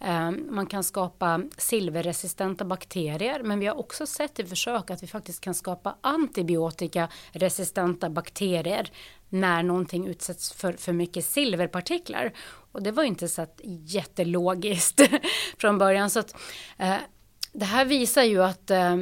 [0.00, 5.06] Eh, man kan skapa silverresistenta bakterier men vi har också sett i försök att vi
[5.06, 8.90] faktiskt kan skapa antibiotikaresistenta bakterier
[9.28, 12.32] när någonting utsätts för för mycket silverpartiklar.
[12.72, 15.00] Och det var inte så att jättelogiskt
[15.58, 16.10] från början.
[16.10, 16.36] Så att,
[16.78, 16.96] eh,
[17.52, 18.96] det här visar ju att eh,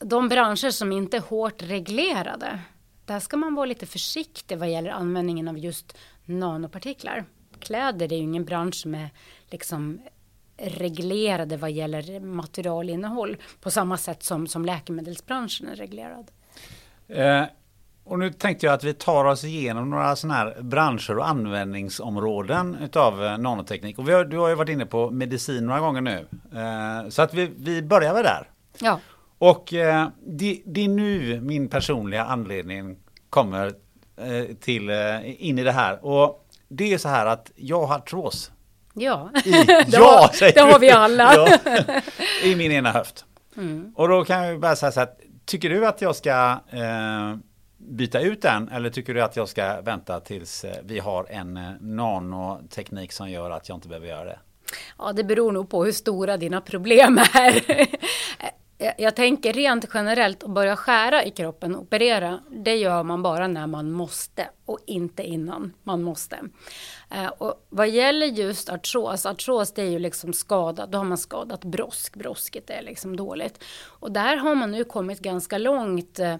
[0.00, 2.60] de branscher som inte är hårt reglerade,
[3.04, 7.24] där ska man vara lite försiktig vad gäller användningen av just nanopartiklar.
[7.60, 9.10] Kläder är ju ingen bransch som är
[9.50, 10.00] liksom
[10.56, 16.30] reglerade vad gäller materialinnehåll på samma sätt som, som läkemedelsbranschen är reglerad.
[17.08, 17.44] Eh,
[18.04, 22.74] och nu tänkte jag att vi tar oss igenom några sådana här branscher och användningsområden
[22.74, 23.98] utav eh, nanoteknik.
[23.98, 26.26] Och har, du har ju varit inne på medicin några gånger nu.
[26.52, 28.50] Eh, så att vi, vi börjar väl där.
[28.78, 29.00] Ja.
[29.38, 32.96] Och eh, det, det, är nu min personliga anledning
[33.30, 33.66] kommer
[34.16, 36.04] eh, till, eh, in i det här.
[36.04, 38.50] Och det är så här att jag har artros.
[38.94, 39.50] Ja, I,
[39.88, 41.34] ja det, det har vi alla.
[41.34, 41.58] ja,
[42.42, 43.24] I min ena höft.
[43.56, 43.92] Mm.
[43.96, 45.08] Och då kan jag bara säga så här,
[45.44, 47.36] tycker du att jag ska eh,
[47.76, 51.56] byta ut den eller tycker du att jag ska vänta tills eh, vi har en
[51.56, 54.38] eh, nanoteknik som gör att jag inte behöver göra det?
[54.98, 57.62] Ja, det beror nog på hur stora dina problem är.
[58.96, 63.46] jag tänker rent generellt att börja skära i kroppen och operera, det gör man bara
[63.48, 66.38] när man måste och inte innan man måste.
[67.10, 71.18] Eh, och vad gäller just artros, artros det är ju liksom skadat, då har man
[71.18, 73.64] skadat brosk, brosket är liksom dåligt.
[73.84, 76.32] Och där har man nu kommit ganska långt eh,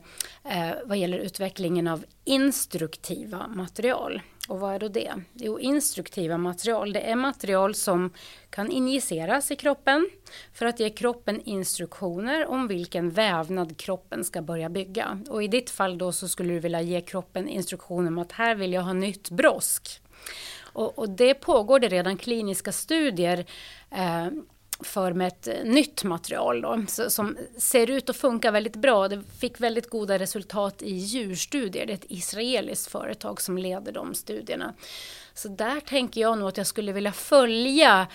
[0.45, 4.23] eh, vad gäller utvecklingen av instruktiva material.
[4.49, 5.13] Och vad är då det?
[5.33, 8.11] Jo, instruktiva material, det är material som
[8.51, 10.11] kan injiceras i kroppen
[10.55, 15.21] för att ge kroppen instruktioner om vilken vävnad kroppen ska börja bygga.
[15.31, 18.55] Och i ditt fall då så skulle du vilja ge kroppen instruktioner om att här
[18.55, 20.01] vill jag ha nytt brosk.
[20.79, 23.45] Och, och det pågår det redan kliniska studier
[23.91, 24.27] eh,
[24.81, 29.09] för med ett nytt material då, som ser ut att funka väldigt bra.
[29.09, 31.87] Det fick väldigt goda resultat i djurstudier.
[31.87, 34.75] Det är ett israeliskt företag som leder de studierna.
[35.35, 38.07] Så där tänker jag nog att jag skulle vilja följa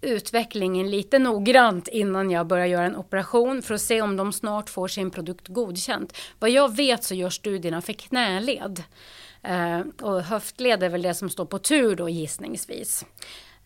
[0.00, 4.70] utvecklingen lite noggrant innan jag börjar göra en operation för att se om de snart
[4.70, 6.16] får sin produkt godkänt.
[6.38, 8.82] Vad jag vet så gör studierna för knäled.
[9.46, 13.04] Eh, och höftled är väl det som står på tur då gissningsvis.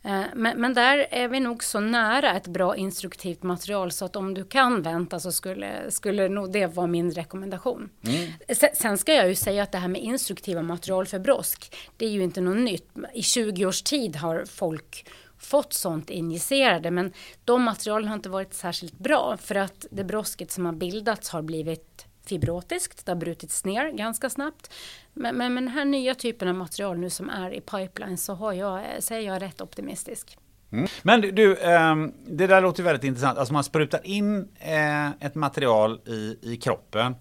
[0.03, 4.16] Eh, men, men, där är vi nog så nära ett bra instruktivt material så att
[4.16, 7.90] om du kan vänta så skulle, skulle nog det vara min rekommendation.
[8.07, 8.33] Mm.
[8.75, 12.11] Sen ska jag ju säga att det här med instruktiva material för brosk, det är
[12.11, 12.88] ju inte något nytt.
[13.14, 15.07] I 20 års tid har folk
[15.38, 17.12] fått sånt injicerade men
[17.45, 21.43] de materialen har inte varit särskilt bra för att det brosket som har bildats har
[21.43, 24.73] blivit fibrotiskt, det har brutits ner ganska snabbt.
[25.14, 28.35] Men, men, med den här nya typen av material nu som är i pipeline så
[28.35, 30.38] har jag, så är jag rätt optimistisk.
[30.73, 30.87] Mm.
[31.03, 33.38] Men du, ehm, det där låter väldigt intressant.
[33.38, 37.14] Alltså man sprutar in eh, ett material i, i kroppen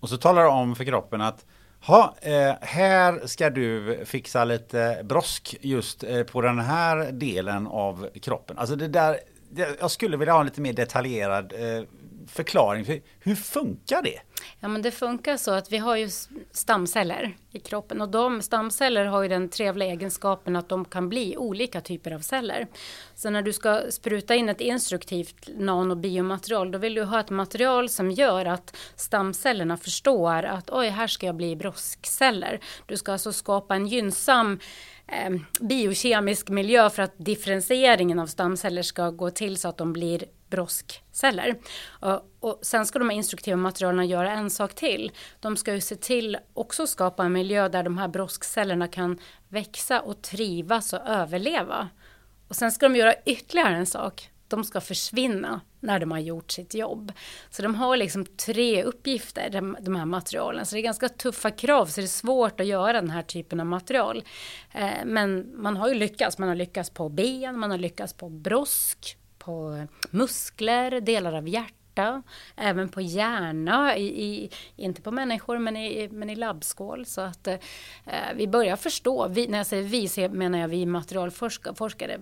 [0.00, 1.46] och så talar det om för kroppen att
[1.82, 8.08] Ha, eh, här ska du fixa lite brosk just eh, på den här delen av
[8.22, 8.58] kroppen.
[8.58, 9.16] Alltså det där,
[9.80, 11.52] jag skulle vilja ha en lite mer detaljerad
[12.30, 13.02] förklaring.
[13.20, 14.20] Hur funkar det?
[14.60, 16.08] Ja, men det funkar så att vi har ju
[16.52, 21.36] stamceller i kroppen och de stamceller har ju den trevliga egenskapen att de kan bli
[21.36, 22.66] olika typer av celler.
[23.14, 27.88] Så när du ska spruta in ett instruktivt nanobiomaterial då vill du ha ett material
[27.88, 32.60] som gör att stamcellerna förstår att oj, här ska jag bli broskceller.
[32.86, 34.58] Du ska alltså skapa en gynnsam
[35.12, 40.24] eh, biokemisk miljö för att differentieringen av stamceller ska gå till så att de blir
[40.50, 41.58] broskceller.
[41.88, 45.12] Och, och sen ska de här instruktiva materialen göra en sak till.
[45.40, 49.18] De ska ju se till också skapa en miljö där de här broskcellerna kan
[49.48, 51.88] växa och trivas och överleva.
[52.48, 54.30] Och sen ska de göra ytterligare en sak.
[54.48, 57.12] De ska försvinna när de har gjort sitt jobb.
[57.50, 60.66] Så de har liksom tre uppgifter, de, de här materialen.
[60.66, 63.60] Så det är ganska tuffa krav, så det är svårt att göra den här typen
[63.60, 64.24] av material.
[64.72, 66.38] Eh, men man har ju lyckats.
[66.38, 72.22] Man har lyckats på ben, man har lyckats på brosk, på muskler, delar av hjärta,
[72.56, 77.06] även på hjärna, i, i, inte på människor men i, men i labbskål.
[77.06, 77.58] Så att eh,
[78.34, 82.18] vi börjar förstå, vi, när jag säger vi så menar jag vi materialforskare,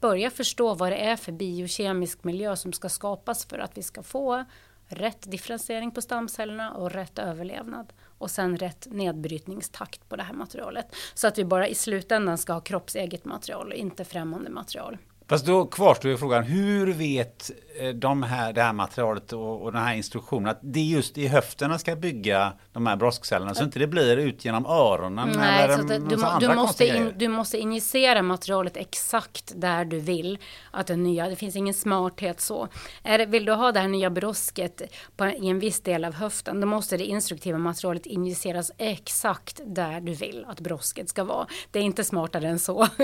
[0.00, 4.02] börja förstå vad det är för biokemisk miljö som ska skapas för att vi ska
[4.02, 4.44] få
[4.88, 10.94] rätt differentiering på stamcellerna och rätt överlevnad och sen rätt nedbrytningstakt på det här materialet.
[11.14, 14.98] Så att vi bara i slutändan ska ha kroppseget material och inte främmande material.
[15.28, 19.72] Fast då kvarstår ju frågan, hur vet eh, de här, det här materialet och, och
[19.72, 23.64] den här instruktionen att det är just i höfterna ska bygga de här broskcellerna så
[23.64, 27.28] inte det blir ut genom öronen Nej, eller så det, du, du, måste in, du
[27.28, 30.38] måste injicera materialet exakt där du vill
[30.70, 32.68] att det nya, det finns ingen smarthet så.
[33.02, 34.82] Är vill du ha det här nya brosket
[35.16, 40.00] på, i en viss del av höften då måste det instruktiva materialet injiceras exakt där
[40.00, 41.46] du vill att brosket ska vara.
[41.70, 42.88] Det är inte smartare än så.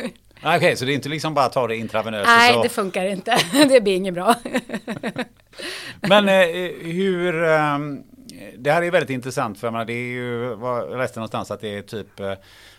[0.45, 2.27] Okej, okay, så det är inte liksom bara att ta det intravenöst?
[2.27, 2.63] Nej, så...
[2.63, 3.37] det funkar inte.
[3.69, 4.35] det blir inget bra.
[6.01, 6.47] Men eh,
[6.83, 7.45] hur...
[7.45, 7.79] Eh,
[8.59, 11.79] det här är väldigt intressant för man, det är ju, vad läste någonstans att det
[11.79, 12.33] är typ eh,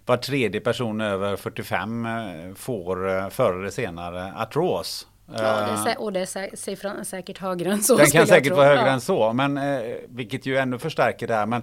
[0.06, 2.12] var tredje person över 45 eh,
[2.56, 5.08] får eh, förr eller senare artros.
[5.26, 7.98] Ja, det är, och det är siffran säkert högre än så.
[7.98, 8.94] Den kan säkert vara högre ja.
[8.94, 9.60] än så, men,
[10.08, 11.46] vilket ju ännu förstärker det här.
[11.46, 11.62] Men,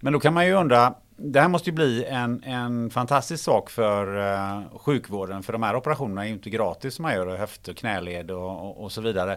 [0.00, 3.70] men då kan man ju undra, det här måste ju bli en, en fantastisk sak
[3.70, 5.42] för eh, sjukvården.
[5.42, 8.66] För de här operationerna är ju inte gratis som man gör, höft och knäled och,
[8.66, 9.32] och, och så vidare.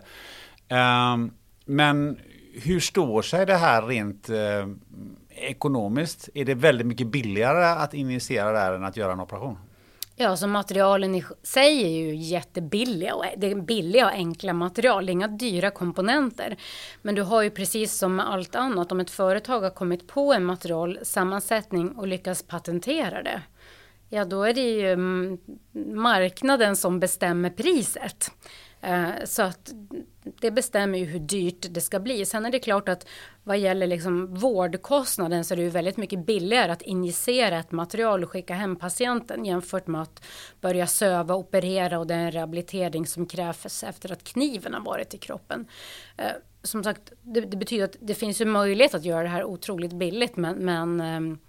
[0.67, 1.17] Eh,
[1.65, 2.19] men
[2.53, 4.67] hur står sig det här rent eh,
[5.29, 6.29] ekonomiskt?
[6.33, 9.57] Är det väldigt mycket billigare att injicera det här än att göra en operation?
[10.21, 15.09] Ja, så materialen i sig är ju jättebilliga och det är billiga och enkla material,
[15.09, 16.57] inga dyra komponenter.
[17.01, 20.33] Men du har ju precis som med allt annat, om ett företag har kommit på
[20.33, 23.41] en materialsammansättning och lyckas patentera det,
[24.09, 25.37] ja då är det ju mm,
[25.93, 28.31] marknaden som bestämmer priset.
[28.81, 29.73] Eh, så att
[30.23, 32.25] det bestämmer ju hur dyrt det ska bli.
[32.25, 33.07] Sen är det klart att
[33.43, 38.23] vad gäller liksom vårdkostnaden så är det ju väldigt mycket billigare att injicera ett material
[38.23, 40.23] och skicka hem patienten jämfört med att
[40.61, 45.67] börja söva, operera och den rehabilitering som krävs efter att kniven har varit i kroppen.
[46.17, 46.31] Eh,
[46.63, 49.93] som sagt, det, det betyder att det finns ju möjlighet att göra det här otroligt
[49.93, 51.39] billigt men, men ehm,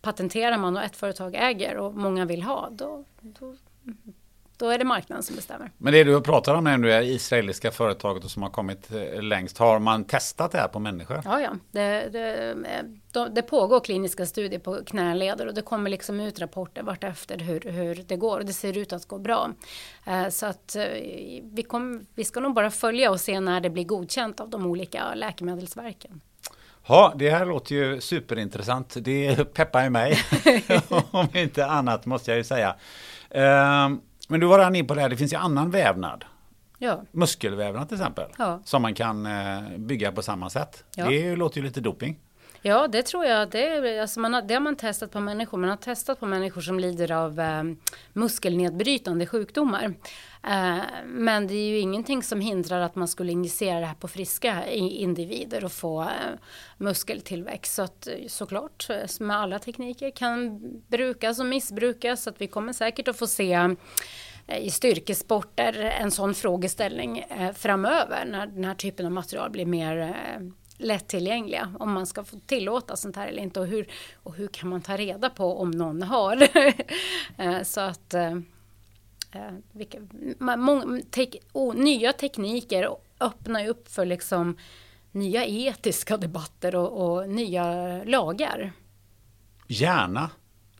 [0.00, 3.46] patenterar man och ett företag äger och många vill ha då, då
[3.84, 4.14] mm
[4.58, 5.70] då är det marknaden som bestämmer.
[5.78, 9.58] Men det du pratar om är det israeliska företaget som har kommit eh, längst.
[9.58, 11.20] Har man testat det här på människor?
[11.24, 11.50] Ja, ja.
[11.70, 12.56] Det, det,
[13.34, 17.94] det pågår kliniska studier på knäleder och det kommer liksom ut rapporter vartefter hur, hur
[17.94, 19.50] det går och det ser ut att gå bra.
[20.06, 20.84] Eh, så att eh,
[21.42, 24.66] vi, kom, vi ska nog bara följa och se när det blir godkänt av de
[24.66, 26.20] olika läkemedelsverken.
[26.88, 28.96] Ja, det här låter ju superintressant.
[29.00, 30.18] Det peppar ju mig.
[31.10, 32.76] Om inte annat måste jag ju säga.
[33.30, 36.24] Um, men du var redan in på det här, det finns ju annan vävnad.
[36.78, 37.02] Ja.
[37.12, 38.30] Muskelvävnad till exempel.
[38.38, 38.60] Ja.
[38.64, 40.84] Som man kan eh, bygga på samma sätt.
[40.96, 41.08] Ja.
[41.08, 42.18] Det låter ju lite doping.
[42.62, 43.50] Ja, det tror jag.
[43.50, 45.58] Det, alltså man har, det har man testat på människor.
[45.58, 47.62] Man har testat på människor som lider av eh,
[48.12, 49.94] muskelnedbrytande sjukdomar.
[50.44, 54.08] Eh, men det är ju ingenting som hindrar att man skulle injicera det här på
[54.08, 56.08] friska individer och få eh,
[56.76, 57.74] muskeltillväxt.
[57.74, 62.22] Så att, eh, såklart, eh, med alla tekniker kan brukas och missbrukas.
[62.22, 63.52] Så att vi kommer säkert att få se
[64.46, 69.66] eh, i styrkesporter en sån frågeställning eh, framöver när den här typen av material blir
[69.66, 70.48] mer eh,
[70.78, 73.88] lättillgängliga om man ska få tillåta sånt här eller inte och hur,
[74.22, 76.48] och hur kan man ta reda på om någon har.
[77.38, 78.32] Eh, så att eh,
[79.32, 79.98] eh, vilka,
[80.38, 82.88] många, tek, oh, nya tekniker
[83.20, 84.56] öppnar ju upp för liksom
[85.12, 87.64] nya etiska debatter och, och nya
[88.04, 88.72] lagar.
[89.66, 90.30] Gärna.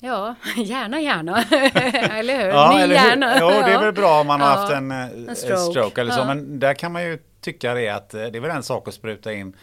[0.01, 1.43] Ja, gärna gärna.
[2.19, 2.49] eller hur?
[2.49, 3.37] Ja, Ny eller hjärna.
[3.41, 5.71] Jo, det är väl bra om man har Ja, haft en, en stroke.
[5.71, 6.01] stroke.
[6.01, 6.21] eller så.
[6.21, 6.25] Ja.
[6.25, 9.33] Men där kan man ju tycka det att det är väl en sak att spruta
[9.33, 9.57] in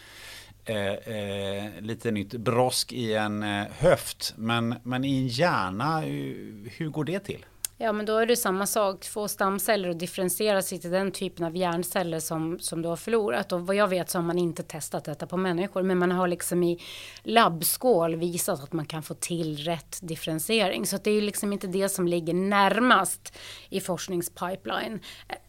[0.66, 4.34] eh, eh, lite nytt brosk i en eh, höft.
[4.36, 7.44] Men, men i en hjärna, hur, hur går det till?
[7.78, 9.04] Ja, men då är det samma sak.
[9.04, 13.52] Få stamceller och differentiera sig till den typen av hjärnceller som, som du har förlorat.
[13.52, 15.82] Och vad jag vet så har man inte testat detta på människor.
[15.82, 16.80] Men man har liksom i
[17.22, 20.86] labbskål visat att man kan få till rätt differentiering.
[20.86, 23.36] Så att det är liksom inte det som ligger närmast
[23.68, 25.00] i forskningspipeline.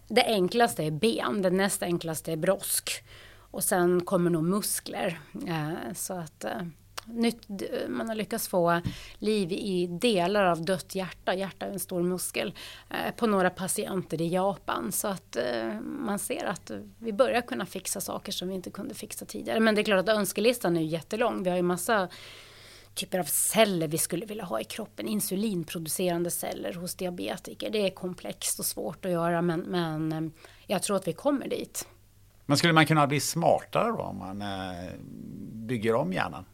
[0.07, 3.03] Det enklaste är ben, det näst enklaste är brosk.
[3.57, 5.19] Och sen kommer nog muskler.
[5.47, 6.61] Eh, Så att eh,
[7.05, 7.47] nytt,
[7.87, 8.81] man har lyckats få
[9.17, 12.53] liv i delar av dött hjärta, hjärta är en stor muskel,
[12.89, 14.91] eh, på några patienter i Japan.
[14.91, 18.93] Så att eh, man ser att vi börjar kunna fixa saker som vi inte kunde
[18.95, 19.59] fixa tidigare.
[19.59, 21.43] Men det är klart att önskelistan är ju jättelång.
[21.43, 22.07] Vi har ju massa
[22.93, 25.07] typer av celler vi skulle vilja ha i kroppen.
[25.07, 27.69] Insulinproducerande celler hos diabetiker.
[27.69, 30.31] Det är komplext och svårt att göra men, men eh,
[30.67, 31.87] jag tror att vi kommer dit.
[32.47, 34.93] Men skulle man kunna bli smartare då om man eh,
[35.67, 36.45] bygger om hjärnan?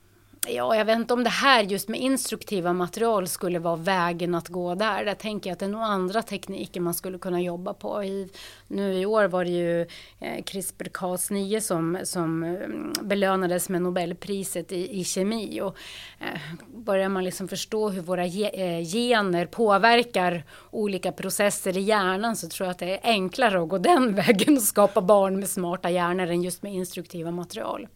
[0.47, 4.47] Ja, jag vet inte om det här just med instruktiva material skulle vara vägen att
[4.47, 5.05] gå där.
[5.05, 8.03] Där tänker jag att det är nog andra tekniker man skulle kunna jobba på.
[8.03, 8.29] I,
[8.67, 9.81] nu i år var det ju
[10.19, 15.61] eh, CRISPR-Cas9 som, som mm, belönades med Nobelpriset i, i kemi.
[15.61, 15.77] Och,
[16.19, 16.39] eh,
[16.75, 22.67] börjar man liksom förstå hur våra eh, gener påverkar olika processer i hjärnan så tror
[22.67, 26.27] jag att det är enklare att gå den vägen och skapa barn med smarta hjärnor
[26.27, 27.87] än just med instruktiva material.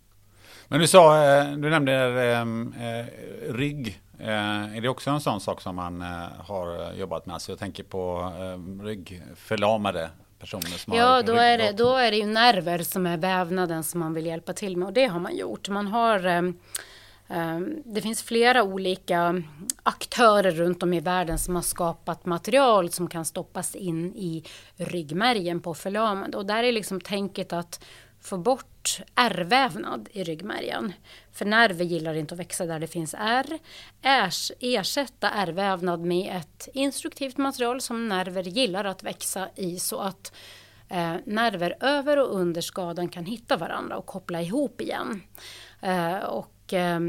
[0.67, 3.05] Men du sa, eh, du nämnde eh, eh,
[3.53, 4.01] rygg.
[4.19, 6.01] Eh, är det också en sån sak som man
[6.37, 7.33] har jobbat med?
[7.33, 10.09] Alltså jag tänker på eh, ryggförlamade
[10.39, 13.83] personer som Ja, har då är, det, då är det ju nerver som är vävnaden
[13.83, 15.69] som man vill hjälpa till med och det har man gjort.
[15.69, 16.41] Man har, eh,
[17.37, 19.43] eh, det finns flera olika
[19.83, 24.43] aktörer runt om i världen som har skapat material som kan stoppas in i
[24.75, 27.85] ryggmärgen på förlamade och där är liksom tänket att
[28.21, 30.93] få bort ärrvävnad i ryggmärgen.
[31.31, 33.59] För nerver gillar inte att växa där det finns ärr.
[34.01, 40.33] Ers, ersätta ärrvävnad med ett instruktivt material som nerver gillar att växa i så att
[40.89, 45.21] eh, nerver över och under skadan kan hitta varandra och koppla ihop igen.
[45.81, 46.99] Eh, och, eh,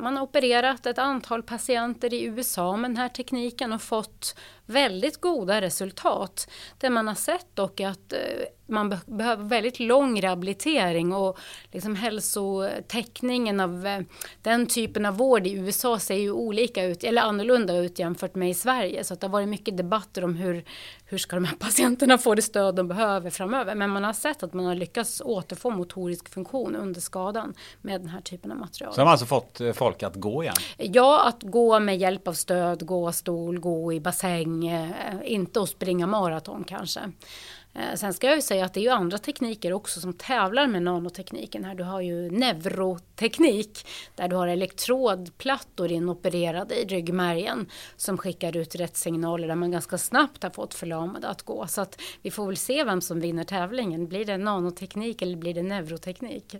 [0.00, 4.34] man har opererat ett antal patienter i USA med den här tekniken och fått
[4.70, 6.50] väldigt goda resultat.
[6.78, 8.18] Det man har sett dock är att eh,
[8.66, 11.38] man be behöver väldigt lång rehabilitering och
[11.72, 14.00] liksom hälsotäckningen av eh,
[14.42, 18.50] den typen av vård i USA ser ju olika ut, eller annorlunda ut jämfört med
[18.50, 19.04] i Sverige.
[19.04, 20.64] Så att det har varit mycket debatter om hur,
[21.04, 23.74] hur ska de här patienterna få det stöd de behöver framöver.
[23.74, 28.08] Men man har sett att man har lyckats återfå motorisk funktion under skadan med den
[28.08, 28.92] här typen av material.
[28.94, 30.54] Så de har alltså fått eh, folk folk att gå igen?
[30.78, 34.90] Ja, att gå med hjälp av stöd, gå stol, gå i bassäng, eh,
[35.24, 37.00] inte att springa maraton kanske.
[37.74, 40.66] Eh, Sen ska jag ju säga att det är ju andra tekniker också som tävlar
[40.66, 41.74] med nanotekniken här.
[41.74, 47.66] Du har ju neuroteknik där du har elektrodplattor inopererade i ryggmärgen
[47.96, 51.66] som skickar ut rätt signaler där man ganska snabbt har fått förlamade att gå.
[51.66, 54.08] Så att vi får väl se vem som vinner tävlingen.
[54.08, 56.54] Blir det nanoteknik eller blir det neuroteknik?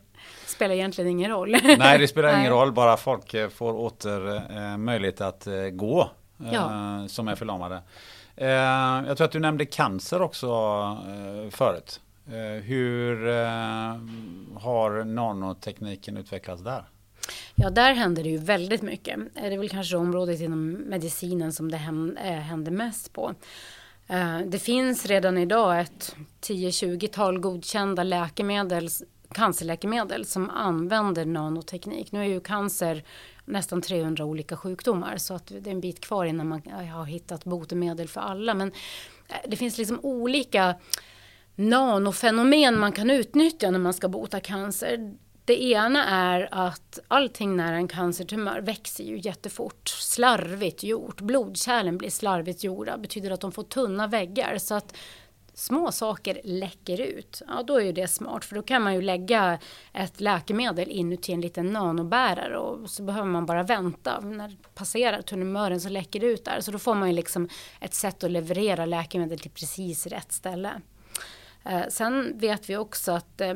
[0.46, 1.50] Spelar egentligen ingen roll.
[1.78, 2.72] Nej, det spelar ingen roll.
[2.72, 6.10] Bara folk eh, får åter eh, möjlighet att gå
[6.52, 7.04] Ja.
[7.08, 7.82] som är förlamade.
[8.40, 8.48] Eh,
[9.06, 12.00] jag tror att du nämnde cancer också eh, förut.
[12.26, 13.96] Eh, hur eh,
[14.60, 16.84] har nanotekniken utvecklats där?
[17.54, 19.18] Ja, där händer det ju väldigt mycket.
[19.18, 23.34] Eh, det är väl kanske området inom medicinen som det eh, händer mest på.
[24.08, 28.88] Eh, det finns redan idag ett 10-20-tal godkända läkemedel,
[29.32, 32.12] cancerläkemedel som använder nanoteknik.
[32.12, 33.04] Nu är ju cancer
[33.50, 37.04] nästan 300 olika sjukdomar så att det är en bit kvar innan man eh, har
[37.04, 38.54] hittat botemedel för alla.
[38.54, 38.72] Men
[39.28, 40.74] eh, det finns liksom olika
[41.54, 45.14] nanofenomen man kan utnyttja när man ska bota cancer.
[45.44, 51.20] Det ena är att allting när en cancertumör växer ju jättefort, slarvigt gjort.
[51.20, 54.58] Blodkärlen blir slarvigt gjorda, betyder att de får tunna väggar.
[54.58, 54.96] Så att
[55.60, 59.02] små saker läcker ut, ja då är ju det smart för då kan man ju
[59.02, 59.58] lägga
[59.92, 64.20] ett läkemedel inuti en liten nanobärare och så behöver man bara vänta.
[64.20, 66.60] När det passerar tumören så läcker det ut där.
[66.60, 67.48] Så då får man ju liksom
[67.80, 70.80] ett sätt att leverera läkemedel till precis rätt ställe.
[71.64, 73.54] Eh, sen vet vi också att eh,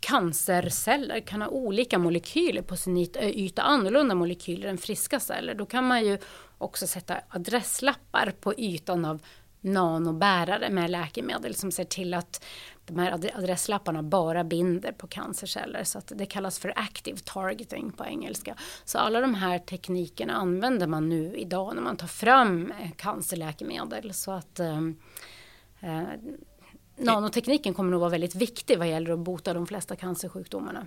[0.00, 5.54] cancerceller kan ha olika molekyler på sin eh, yta, annorlunda molekyler än friska celler.
[5.54, 6.18] Då kan man ju
[6.58, 9.22] också sätta adresslappar på ytan av
[9.60, 12.44] nanobärare med läkemedel som ser till att
[12.86, 15.84] de här adresslapparna bara binder på cancerceller.
[15.84, 18.56] Så att det kallas för active targeting på engelska.
[18.84, 24.14] Så alla de här teknikerna använder man nu idag när man tar fram eh, cancerläkemedel.
[24.14, 24.78] Så att eh,
[25.80, 26.02] eh,
[26.96, 30.86] nanotekniken kommer nog vara väldigt viktig vad gäller att bota de flesta cancersjukdomarna.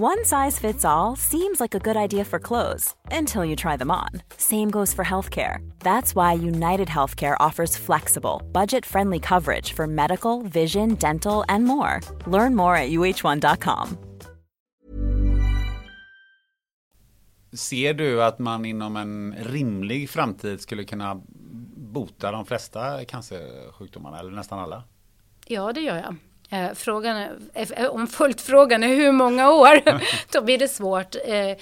[0.00, 3.90] One size fits all seems like a good idea for clothes until you try them
[3.90, 4.22] on.
[4.36, 5.58] Same goes for healthcare.
[5.80, 12.00] That's why United Healthcare offers flexible, budget friendly coverage for medical, vision, dental, and more.
[12.26, 13.98] Learn more at uh1.com.
[17.52, 21.20] Ser du att man inom en rimlig framtid skulle kunna
[21.92, 24.82] bota de flesta cancersjukdomarna, eller nästan alla?
[25.46, 26.16] Ja, det gör jag.
[26.50, 27.16] Eh, frågan
[27.54, 29.82] är, om följdfrågan är hur många år,
[30.32, 31.16] då blir det svårt.
[31.24, 31.56] Eh,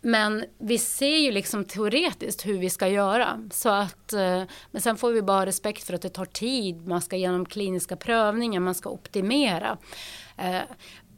[0.00, 3.48] men vi ser ju liksom teoretiskt hur vi ska göra.
[3.52, 6.86] Så att, eh, men sen får vi bara ha respekt för att det tar tid.
[6.86, 9.76] Man ska genom kliniska prövningar, man ska optimera.
[10.36, 10.60] Eh,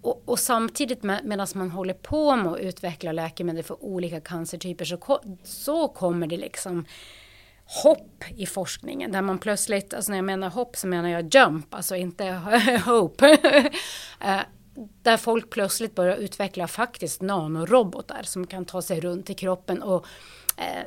[0.02, 4.84] och, och, samtidigt med, medan man håller på med att utveckla läkemedel för olika cancertyper
[4.84, 6.84] så, så kommer det liksom
[7.70, 11.74] hopp i forskningen där man plötsligt, alltså när jag menar hopp så menar jag jump,
[11.74, 12.24] alltså inte
[12.84, 13.38] hope.
[14.20, 14.40] Eh,
[15.02, 20.06] där folk plötsligt börjar utveckla faktiskt nanorobotar som kan ta sig runt i kroppen och,
[20.56, 20.82] eh,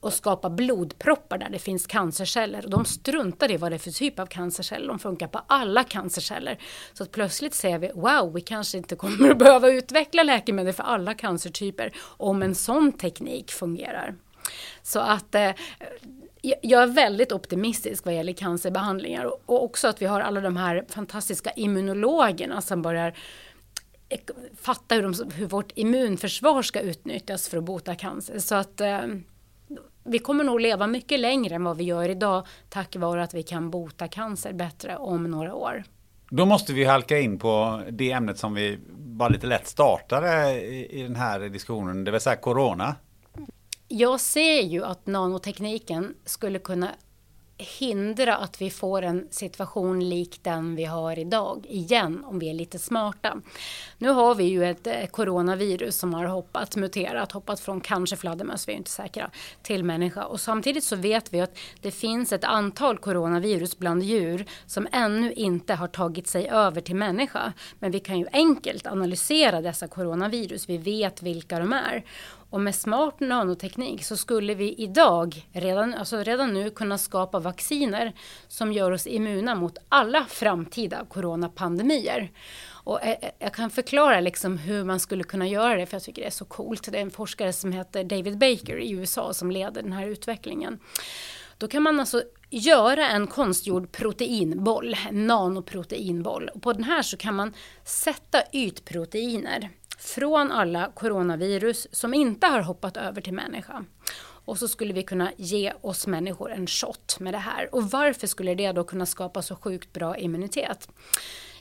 [0.00, 2.64] och skapa blodproppar där det finns cancerceller.
[2.68, 6.58] de struntar i vad det är för typ av cancerceller, de funkar på alla cancerceller.
[6.92, 10.82] Så att plötsligt ser vi, wow, vi kanske inte kommer att behöva utveckla läkemedel för
[10.82, 14.14] alla cancertyper om en sån teknik fungerar.
[14.82, 15.50] Så att eh,
[16.62, 20.84] jag är väldigt optimistisk vad gäller cancerbehandlingar och också att vi har alla de här
[20.88, 23.14] fantastiska immunologerna som börjar
[24.60, 28.38] fatta hur, de, hur vårt immunförsvar ska utnyttjas för att bota cancer.
[28.38, 29.00] Så att eh,
[30.04, 33.42] vi kommer nog leva mycket längre än vad vi gör idag tack vare att vi
[33.42, 35.84] kan bota cancer bättre om några år.
[36.30, 41.00] Då måste vi halka in på det ämnet som vi bara lite lätt startade i,
[41.00, 42.94] i den här diskussionen, det vill säga corona
[43.92, 46.90] jag ser ju att nanotekniken skulle kunna
[47.58, 52.54] hindra att vi får en situation lik den vi har idag igen om vi är
[52.54, 53.40] lite smarta.
[53.98, 58.68] Nu har vi ju ett eh, coronavirus som har hoppat, muterat, hoppat från kanske fladdermöss,
[58.68, 59.30] vi är inte säkra,
[59.62, 60.24] till människa.
[60.24, 65.32] Och samtidigt så vet vi att det finns ett antal coronavirus bland djur som ännu
[65.32, 67.52] inte har tagit sig över till människa.
[67.78, 72.04] Men vi kan ju enkelt analysera dessa coronavirus, vi vet vilka de är.
[72.52, 78.12] Och med smart nanoteknik så skulle vi idag, redan, alltså redan nu, kunna skapa vacciner
[78.48, 82.30] som gör oss immuna mot alla framtida coronapandemier.
[82.84, 86.02] Och eh, eh, jag kan förklara liksom hur man skulle kunna göra det, för jag
[86.02, 86.92] tycker det är så coolt.
[86.92, 90.78] Det är en forskare som heter David Baker i USA som leder den här utvecklingen.
[91.58, 96.48] Då kan man alltså göra en konstgjord proteinboll, en nanoproteinboll.
[96.48, 97.52] Och på den här så kan man
[97.84, 103.84] sätta ytproteiner från alla coronavirus som inte har hoppat över till människa.
[104.44, 107.74] Och så skulle vi kunna ge oss människor en shot med det här.
[107.74, 110.88] Och varför skulle det då kunna skapa så sjukt bra immunitet?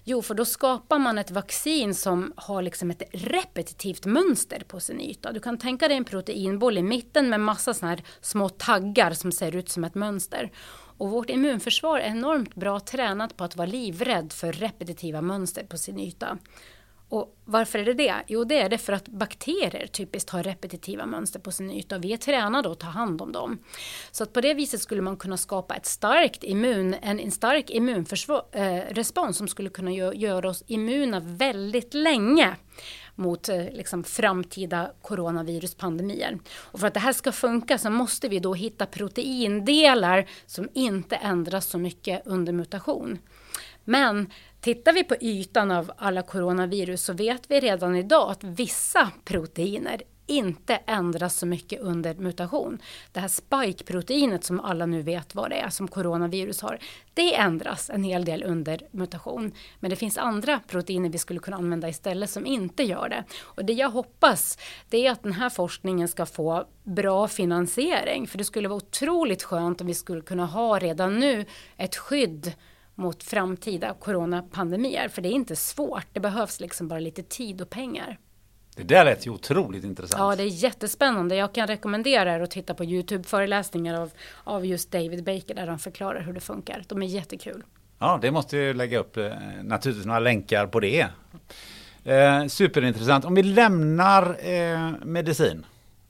[0.03, 5.01] Jo, för då skapar man ett vaccin som har liksom ett repetitivt mönster på sin
[5.01, 5.31] yta.
[5.31, 9.31] Du kan tänka dig en proteinboll i mitten med massa såna här små taggar som
[9.31, 10.51] ser ut som ett mönster.
[10.97, 15.77] Och vårt immunförsvar är enormt bra tränat på att vara livrädd för repetitiva mönster på
[15.77, 16.37] sin yta.
[17.11, 18.15] Och varför är det det?
[18.27, 22.03] Jo, det är det för att bakterier typiskt har repetitiva mönster på sin yta och
[22.03, 23.63] vi är tränade att ta hand om dem.
[24.11, 29.15] Så att på det viset skulle man kunna skapa ett starkt immun, en stark immunrespons
[29.15, 32.55] eh, som skulle kunna göra oss immuna väldigt länge
[33.15, 36.39] mot eh, liksom, framtida coronaviruspandemier.
[36.57, 41.15] Och för att det här ska funka så måste vi då hitta proteindelar som inte
[41.15, 43.19] ändras så mycket under mutation.
[43.83, 44.29] Men
[44.61, 50.01] tittar vi på ytan av alla coronavirus så vet vi redan idag att vissa proteiner
[50.31, 52.81] inte ändras så mycket under mutation.
[53.11, 56.79] Det här spike-proteinet som alla nu vet vad det är som coronavirus har,
[57.13, 59.51] det ändras en hel del under mutation.
[59.79, 63.23] Men det finns andra proteiner vi skulle kunna använda istället som inte gör det.
[63.43, 64.57] Och det jag hoppas
[64.89, 68.27] det är att den här forskningen ska få bra finansiering.
[68.27, 71.45] För det skulle vara otroligt skönt om vi skulle kunna ha redan nu
[71.77, 72.53] ett skydd
[73.01, 75.07] mot framtida coronapandemier.
[75.07, 78.17] För det är inte svårt, det behövs liksom bara lite tid och pengar.
[78.75, 80.19] Det där lät ju otroligt intressant.
[80.19, 81.35] Ja, det är jättespännande.
[81.35, 84.11] Jag kan rekommendera er att titta på Youtube-föreläsningar av,
[84.43, 86.83] av just David Baker där han förklarar hur det funkar.
[86.87, 87.63] De är jättekul.
[87.99, 89.31] Ja, det måste ju lägga upp eh,
[89.63, 91.07] naturligtvis några länkar på det.
[92.03, 93.25] Eh, superintressant.
[93.25, 95.65] Om vi lämnar eh, medicin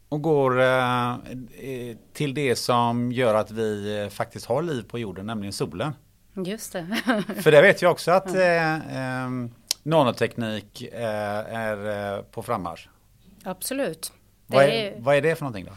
[0.09, 4.99] och går eh, eh till det som gör att vi eh, faktiskt har liv på
[4.99, 5.93] jorden, nämligen solen.
[6.33, 6.85] Just det.
[7.41, 9.27] För det vet jag också att eh,
[9.83, 12.87] nanoteknik eh, är eh, på frammarsch.
[13.43, 14.11] Absolut.
[14.47, 15.71] Vad är, vad är det för någonting då?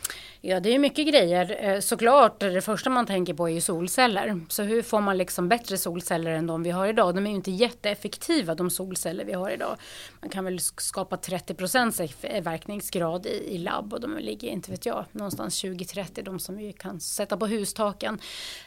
[0.47, 1.57] Ja, det är mycket grejer.
[1.61, 4.41] Eh, såklart, det första man tänker på är ju solceller.
[4.49, 7.15] Så hur får man liksom bättre solceller än de vi har idag?
[7.15, 9.77] De är ju inte jätteeffektiva, de solceller vi har idag.
[10.21, 14.71] Man kan väl skapa 30 procents eh, verkningsgrad i, i labb och de ligger, inte
[14.71, 18.19] vet jag, någonstans 20-30, de som vi kan sätta på hustaken.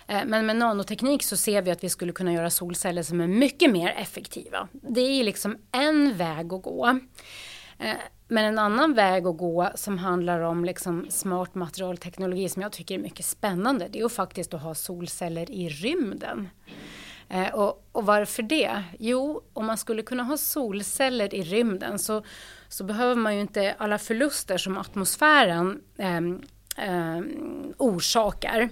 [0.08, 3.28] Eh, men med nanoteknik så ser vi att vi skulle kunna göra solceller som är
[3.28, 4.68] mycket mer effektiva.
[4.72, 7.00] Det är ju liksom en väg att gå.
[7.80, 7.96] Eh,
[8.28, 12.96] men en annan väg att gå som handlar om liksom smart materialteknologi som jag tycker
[12.96, 16.50] är mycket spännande det är att faktiskt att ha solceller i rymden.
[17.30, 18.84] Eh, och, och, varför det?
[19.00, 22.24] Jo, om man skulle kunna ha solceller i rymden så,
[22.70, 26.18] så behöver man ju inte alla förluster som atmosfären eh,
[26.88, 27.22] eh,
[27.78, 28.70] orsakar.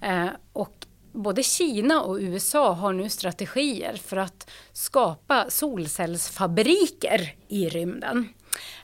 [0.00, 8.28] Eh, och både Kina och USA har nu strategier för att skapa solcellsfabriker i rymden.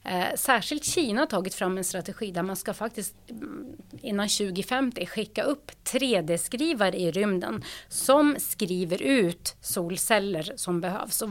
[0.04, 5.06] Eh, särskilt Kina har tagit fram en strategi där man ska faktiskt mm, innan 2050
[5.06, 11.22] skicka upp 3D-skrivare i rymden som skriver ut solceller som behövs.
[11.22, 11.28] Och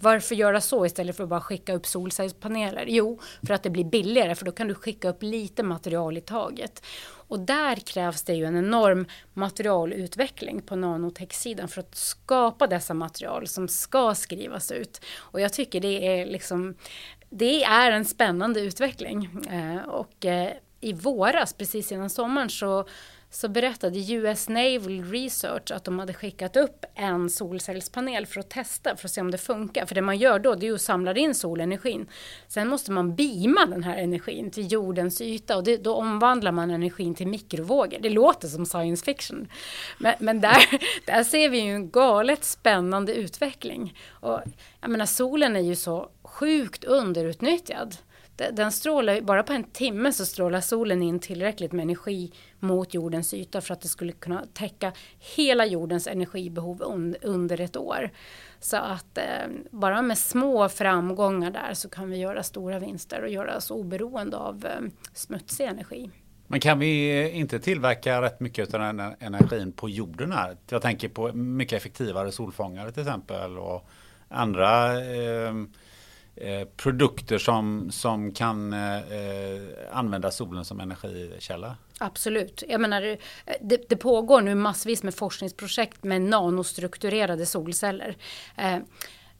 [0.00, 2.84] varför göra så istället för att bara skicka upp solcellspaneler?
[2.88, 6.20] Jo, för att det blir billigare för då kan du skicka upp lite material i
[6.20, 6.82] taget.
[7.28, 13.46] Och där krävs det ju en enorm materialutveckling på nanotech-sidan för att skapa dessa material
[13.46, 15.00] som ska skrivas ut.
[15.16, 16.74] Och jag tycker det är liksom
[17.36, 19.28] det är en spännande utveckling.
[19.50, 22.86] Eh, och eh, i våras, precis innan sommaren, så
[23.30, 28.96] så berättade US Naval Research att de hade skickat upp en solcellspanel för att testa
[28.96, 29.86] för att se om det funkar.
[29.86, 32.06] För det man gör då det är att samla in solenergin.
[32.48, 36.70] Sen måste man beama den här energin till jordens yta och det, då omvandlar man
[36.70, 37.98] energin till mikrovågor.
[38.00, 39.48] Det låter som science fiction.
[39.98, 40.66] Men, men där,
[41.06, 43.98] där ser vi ju en galet spännande utveckling.
[44.10, 44.40] Och,
[44.80, 47.96] jag menar, solen är ju så sjukt underutnyttjad
[48.36, 53.34] den strålar, bara på en timme så strålar solen in tillräckligt med energi mot jordens
[53.34, 54.92] yta för att det skulle kunna täcka
[55.36, 56.82] hela jordens energibehov
[57.22, 58.10] under ett år.
[58.60, 59.24] Så att eh,
[59.70, 64.36] bara med små framgångar där så kan vi göra stora vinster och göra oss oberoende
[64.36, 66.10] av eh, smutsig energi.
[66.46, 70.56] Men kan vi eh, inte tillverka rätt mycket av den energin på jorden här?
[70.68, 73.88] Jag tänker på mycket effektivare solfångare till exempel och
[74.28, 75.54] andra eh,
[76.36, 79.60] Eh, produkter som, som kan eh, eh,
[79.92, 81.76] använda solen som energikälla?
[81.98, 82.62] Absolut.
[82.68, 83.16] Jag menar, eh,
[83.60, 88.16] det, det, pågår nu massvis med forskningsprojekt med nanostrukturerade solceller.
[88.56, 88.78] Eh,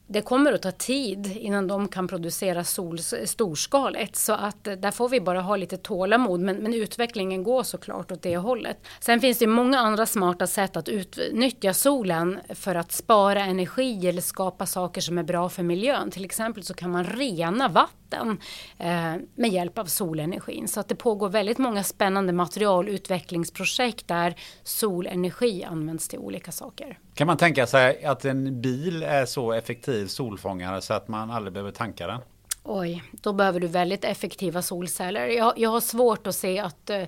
[0.07, 4.15] det kommer att ta tid innan de kan producera sol, storskaligt.
[4.15, 6.39] Så att eh, där får vi bara ha lite tålamod.
[6.39, 8.77] Men, men, utvecklingen går såklart åt det hållet.
[8.99, 14.21] Sen finns det många andra smarta sätt att utnyttja solen för att spara energi eller
[14.21, 16.11] skapa saker som är bra för miljön.
[16.11, 20.67] Till exempel så kan man rena vatten eh, med hjälp av solenergin.
[20.67, 26.99] Så att det pågår väldigt många spännande materialutvecklingsprojekt där solenergi används till olika saker.
[27.13, 31.53] Kan man tänka sig att en bil är så effektiv solfångare så att man aldrig
[31.53, 32.19] behöver tanka den?
[32.69, 35.27] Oj, då behöver du väldigt effektiva solceller.
[35.27, 37.03] Jag, jag har svårt att se att eh,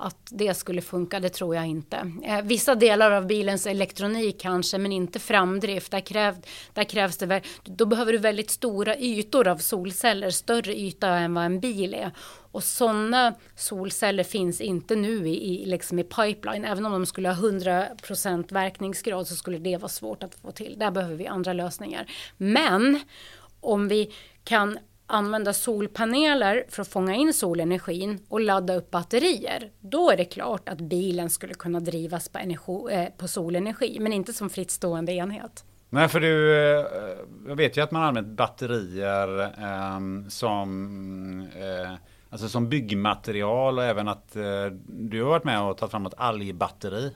[0.00, 2.12] att det skulle funka, det tror jag inte.
[2.24, 5.90] Eh, vissa delar av bilens elektronik kanske, men inte framdrift.
[5.90, 6.36] Där, kräv,
[6.74, 11.44] där krävs det, då behöver du väldigt stora ytor av solceller, större yta än vad
[11.44, 12.10] en bil är.
[12.52, 16.64] Och sådana solceller finns inte nu i, i, liksom i pipeline.
[16.64, 20.76] Även om de skulle ha 100% verkningsgrad så skulle det vara svårt att få till.
[20.78, 22.10] Där behöver vi andra lösningar.
[22.36, 23.00] Men
[23.60, 24.12] om vi
[24.44, 24.78] kan
[25.10, 29.70] använda solpaneler för att fånga in solenergin och ladda upp batterier.
[29.80, 34.12] Då är det klart att bilen skulle kunna drivas på, energi, eh, på solenergi, men
[34.12, 35.64] inte som frittstående enhet.
[35.92, 36.86] Nej, för du, eh,
[37.48, 41.92] jag vet ju att man använt batterier eh, som, eh,
[42.30, 46.14] alltså som byggmaterial och även att eh, du har varit med och tagit fram ett
[46.16, 47.14] algbatteri.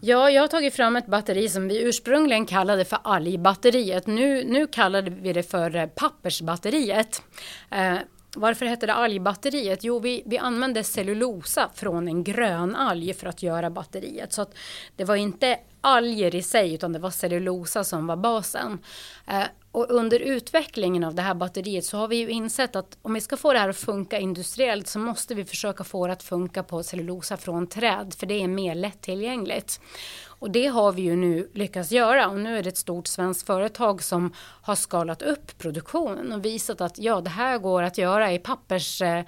[0.00, 4.06] Ja, jag har tagit fram ett batteri som vi ursprungligen kallade för algbatteriet.
[4.06, 7.22] Nu, nu kallade vi det för pappersbatteriet.
[7.70, 7.98] Eh,
[8.36, 9.84] varför hette det algbatteriet?
[9.84, 14.32] Jo, vi, vi använde cellulosa från en grön alg för att göra batteriet.
[14.32, 14.54] Så att
[14.96, 18.78] det var inte alger i sig utan det var cellulosa som var basen.
[19.26, 19.44] Eh,
[19.78, 23.20] och under utvecklingen av det här batteriet så har vi ju insett att om vi
[23.20, 26.62] ska få det här att funka industriellt så måste vi försöka få det att funka
[26.62, 29.80] på cellulosa från träd för det är mer lättillgängligt.
[30.26, 33.46] Och det har vi ju nu lyckats göra och nu är det ett stort svenskt
[33.46, 38.32] företag som har skalat upp produktionen och visat att ja, det här går att göra
[38.32, 39.24] i pappers, eh,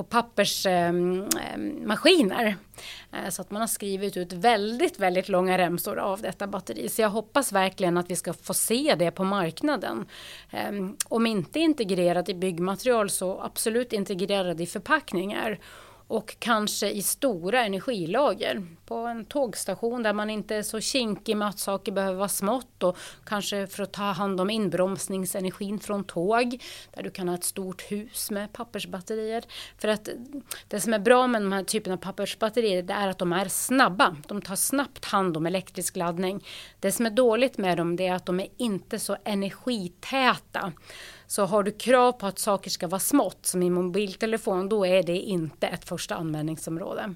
[0.00, 2.46] på pappersmaskiner.
[2.46, 2.54] Ehm,
[3.12, 6.88] ehm, eh, så att man har skrivit ut väldigt, väldigt långa remsor av detta batteri.
[6.88, 10.06] Så jag hoppas verkligen att vi ska få se det på marknaden.
[10.50, 15.58] Ehm, om inte integrerat i byggmaterial så absolut integrerad i förpackningar
[16.10, 18.62] och kanske i stora energilager.
[18.86, 22.82] På en tågstation där man inte är så kinkig med att saker behöver vara smått
[22.82, 26.62] och kanske för att ta hand om inbromsningsenergin från tåg
[26.94, 29.44] där du kan ha ett stort hus med pappersbatterier.
[29.78, 30.08] För att
[30.68, 33.48] det som är bra med de här typen av pappersbatterier det är att de är
[33.48, 34.16] snabba.
[34.28, 36.44] De tar snabbt hand om elektrisk laddning.
[36.80, 40.72] Det som är dåligt med dem det är att de är inte så energitäta.
[41.30, 45.02] Så har du krav på att saker ska vara smått som i mobiltelefon, då är
[45.02, 47.14] det inte ett första användningsområde.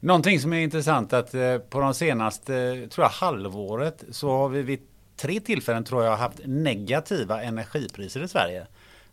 [0.00, 4.48] Någonting som är intressant att eh, på de senaste, eh, tror jag, halvåret så har
[4.48, 4.80] vi vid
[5.16, 8.66] tre tillfällen tror jag haft negativa energipriser i Sverige.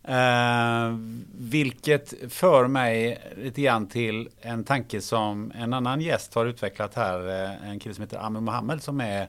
[0.04, 0.96] Eh,
[1.38, 7.44] vilket för mig lite grann till en tanke som en annan gäst har utvecklat här.
[7.44, 9.28] Eh, en kille som heter Ami Mohammed som är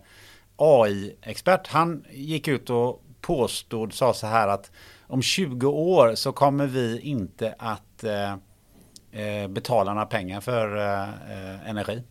[0.56, 1.68] AI-expert.
[1.68, 4.72] Han gick ut och påstod, sa så här att
[5.08, 8.32] om 20 år så kommer vi inte att eh,
[9.22, 12.04] eh betala några pengar för eh, eh energi.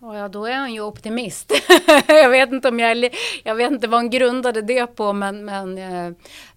[0.00, 1.52] Ja, då är han ju optimist.
[2.08, 3.10] jag, vet inte om jag,
[3.44, 6.12] jag vet inte vad han grundade det på, men, men eh,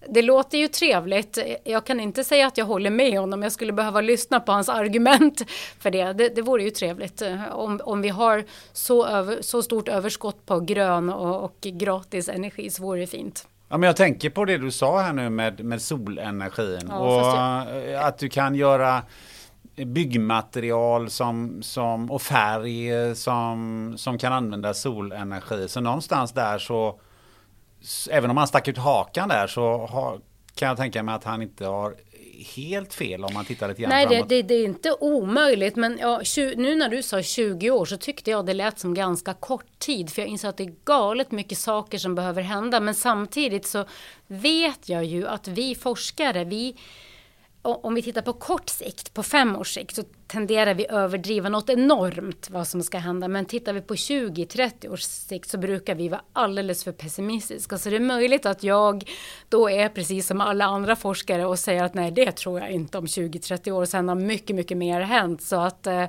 [0.08, 1.38] det låter ju trevligt.
[1.64, 3.42] Jag kan inte säga att jag håller med honom.
[3.42, 5.42] Jag skulle behöva lyssna på hans argument
[5.78, 6.12] för det.
[6.12, 7.22] Det, det vore ju trevligt
[7.52, 12.70] om, om vi har så, över, så stort överskott på grön och, och gratis energi
[12.70, 13.46] så vore det fint.
[13.68, 17.80] Ja, men jag tänker på det du sa här nu med, med solenergin ja, och
[17.80, 17.94] jag...
[17.94, 19.02] att du kan göra
[19.86, 25.68] byggmaterial som, som, och färg som, som kan använda solenergi.
[25.68, 27.00] Så någonstans där så,
[28.10, 30.20] även om han stack ut hakan där så har,
[30.54, 31.94] kan jag tänka mig att han inte har
[32.56, 35.76] helt fel om man tittar lite grann Nej, det, det, det, är inte omöjligt.
[35.76, 38.94] Men ja, 20, nu när du sa 20 år så tyckte jag det lät som
[38.94, 40.10] ganska kort tid.
[40.10, 42.80] För jag inser att det är galet mycket saker som behöver hända.
[42.80, 43.84] Men samtidigt så
[44.26, 46.76] vet jag ju att vi forskare, vi
[47.62, 51.70] om vi tittar på kort sikt, på fem års sikt, så tenderar vi överdriva något
[51.70, 53.28] enormt vad som ska hända.
[53.28, 57.78] Men tittar vi på 20-30 års sikt så brukar vi vara alldeles för pessimistiska.
[57.78, 59.10] Så det är möjligt att jag
[59.48, 62.98] då är precis som alla andra forskare och säger att nej, det tror jag inte
[62.98, 63.84] om 20-30 år.
[63.84, 65.42] Sen har mycket, mycket mer hänt.
[65.42, 66.04] Så att eh,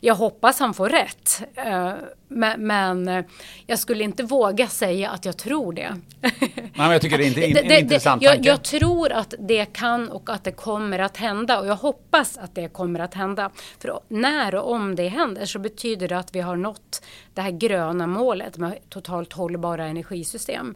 [0.00, 1.42] jag hoppas han får rätt.
[1.54, 1.92] Eh,
[2.28, 3.24] men, men, eh,
[3.66, 5.96] jag skulle inte våga säga att jag tror det.
[6.20, 9.34] Nej, men jag tycker det är inte, in, det, en intressant jag, jag tror att
[9.38, 11.60] det kan och att det kommer att hända.
[11.60, 13.50] Och jag hoppas att det kommer att hända.
[13.78, 17.04] För när och om det händer så betyder det att vi har nått
[17.34, 20.74] det här gröna målet med totalt hållbara energisystem.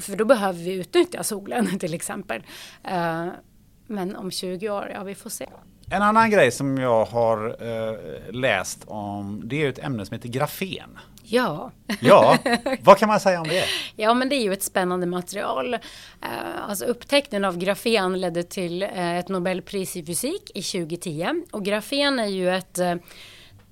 [0.00, 2.42] För då behöver vi utnyttja solen till exempel.
[2.84, 3.26] Eh,
[3.86, 5.46] men om 20 år, ja vi får se.
[5.92, 7.96] En annan grej som jag har eh,
[8.34, 10.98] läst om det är ett ämne som heter grafen.
[11.22, 11.70] Ja.
[12.00, 12.38] ja,
[12.80, 13.64] vad kan man säga om det?
[13.96, 15.74] Ja, men det är ju ett spännande material.
[15.74, 15.80] Uh,
[16.68, 22.18] alltså upptäckten av grafen ledde till uh, ett Nobelpris i fysik i 2010 och grafen
[22.18, 22.94] är ju ett uh,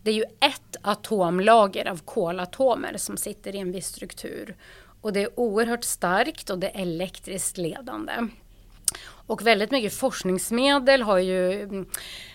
[0.03, 4.57] det är ju ett atomlager av kolatomer som sitter i en viss struktur.
[5.01, 8.12] Och det är oerhört starkt och det är elektriskt ledande.
[9.31, 11.62] Och väldigt mycket forskningsmedel har ju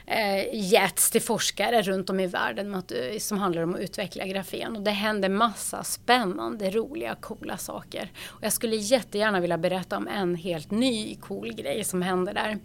[0.06, 4.26] eh, getts till forskare runt om i världen att, eh, som handlar om att utveckla
[4.26, 4.76] grafen.
[4.76, 8.12] Och det händer massa spännande, roliga, coola saker.
[8.28, 12.58] Och jag skulle jättegärna vilja berätta om en helt ny cool grej som händer där.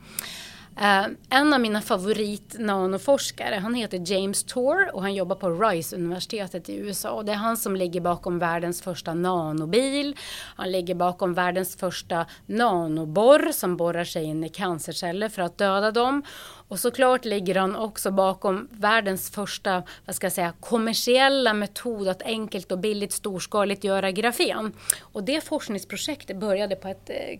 [0.81, 6.68] Eh, en av mina favorit nanoforskare, han heter James Tor och han jobbar på Rice-universitetet
[6.68, 7.11] i USA.
[7.11, 10.16] Och det är han som ligger bakom världens första nanobil.
[10.57, 15.91] Han ligger bakom världens första nanoborr som borrar sig in i cancerceller för att döda
[15.91, 16.22] dem.
[16.71, 22.23] Och såklart ligger han också bakom världens första vad ska jag säga, kommersiella metod att
[22.23, 24.73] enkelt och billigt storskaligt göra grafen.
[25.01, 27.39] Och det forskningsprojektet började på ett eh,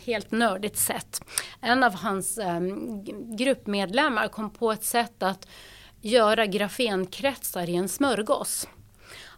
[0.00, 1.20] helt nördigt sätt.
[1.60, 3.04] En av hans ehm,
[3.36, 5.48] gruppmedlemmar kom på ett sätt att
[6.00, 8.68] göra grafenkretsar i en smörgås.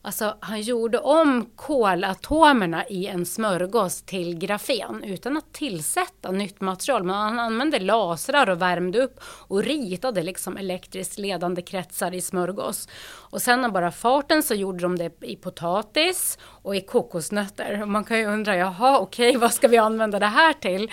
[0.06, 7.04] Alltså han gjorde om kolatomerna i en smörgås till grafen utan att tillsätta nytt material.
[7.04, 12.88] Men han använde lasrar och värmde upp och ritade liksom elektriskt ledande kretsar i smörgås.
[13.30, 17.82] Och sen av bara farten så gjorde de det i potatis och i kokosnötter.
[17.82, 20.90] Och man kan ju undra, jaha okej okay, vad ska vi använda det här till?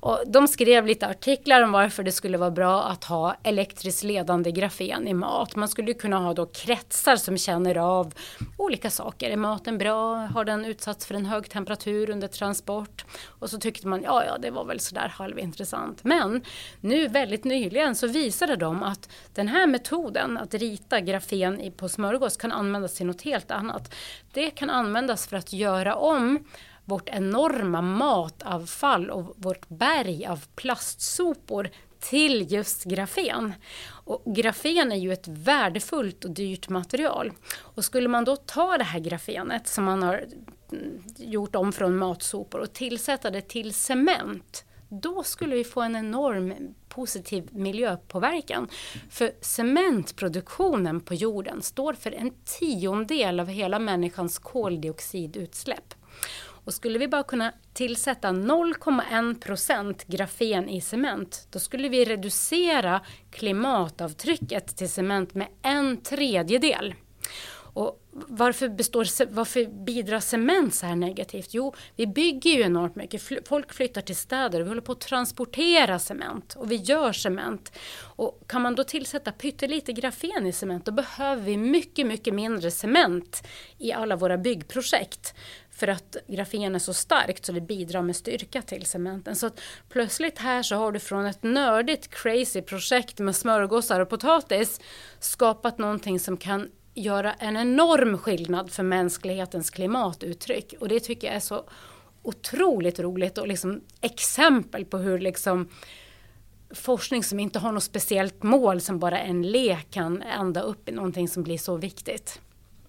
[0.00, 4.50] Och de skrev lite artiklar om varför det skulle vara bra att ha elektriskt ledande
[4.52, 5.56] grafen i mat.
[5.56, 8.14] Man skulle kunna ha då kretsar som känner av
[8.56, 9.30] olika saker.
[9.30, 10.14] Är maten bra?
[10.14, 13.04] Har den utsatts för en hög temperatur under transport?
[13.38, 16.04] Och så tyckte man, ja ja det var väl sådär halvintressant.
[16.04, 16.42] Men
[16.80, 21.88] nu väldigt nyligen så visade de att den här metoden att rita grafen i på
[21.88, 23.94] smörgås kan användas till något helt annat.
[24.32, 26.44] Det kan användas för att göra om
[26.84, 31.70] vårt enorma matavfall och vårt berg av plastsopor
[32.00, 33.54] till just grafen.
[33.88, 37.32] Och grafen är ju ett värdefullt och dyrt material.
[37.58, 40.26] Och skulle man då ta det här grafenet som man har
[40.72, 45.96] mm, gjort om från matsopor och tillsätta det till cement då skulle vi få en
[45.96, 48.68] enorm positiv miljöpåverkan.
[49.10, 55.94] För cementproduktionen på jorden står för en tiondel av hela människans koldioxidutsläpp.
[56.64, 63.00] Och skulle vi bara kunna tillsätta 0,1 procent grafen i cement, då skulle vi reducera
[63.30, 66.94] klimatavtrycket till cement med en tredjedel.
[67.76, 71.54] Och varför, består, varför bidrar cement så här negativt?
[71.54, 73.48] Jo, vi bygger ju enormt mycket.
[73.48, 77.72] Folk flyttar till städer och vi håller på att transportera cement och vi gör cement.
[78.00, 82.70] Och kan man då tillsätta pyttelite grafen i cement då behöver vi mycket, mycket mindre
[82.70, 83.46] cement
[83.78, 85.34] i alla våra byggprojekt.
[85.70, 89.36] För att grafen är så starkt så det bidrar med styrka till cementen.
[89.36, 94.08] Så att plötsligt här så har du från ett nördigt crazy projekt med smörgåsar och
[94.08, 94.80] potatis
[95.20, 100.74] skapat någonting som kan göra en enorm skillnad för mänsklighetens klimatuttryck.
[100.80, 101.64] Och det tycker jag är så
[102.22, 105.68] otroligt roligt och liksom exempel på hur liksom
[106.70, 110.92] forskning som inte har något speciellt mål som bara en lek kan ända upp i
[110.92, 112.40] någonting som blir så viktigt.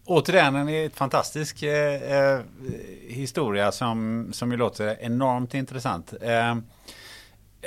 [0.06, 2.40] Återigen en fantastisk eh, eh,
[3.08, 6.14] historia som, som ju låter enormt intressant.
[6.22, 6.56] Eh,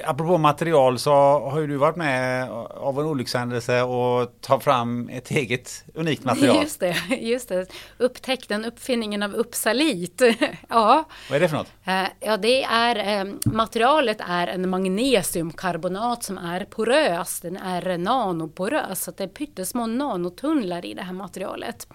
[0.05, 1.11] Apropå material så
[1.51, 6.57] har ju du varit med av en olyckshändelse och tar fram ett eget unikt material.
[6.63, 7.67] Just det, just det.
[7.99, 10.23] Upptäckten, uppfinningen av Uppsalit.
[10.69, 11.05] ja.
[11.29, 11.73] Vad är det för något?
[11.85, 17.41] Eh, ja, det är eh, materialet är en magnesiumkarbonat som är porös.
[17.41, 21.87] Den är nanoporös, så det är pyttesmå nanotunnlar i det här materialet.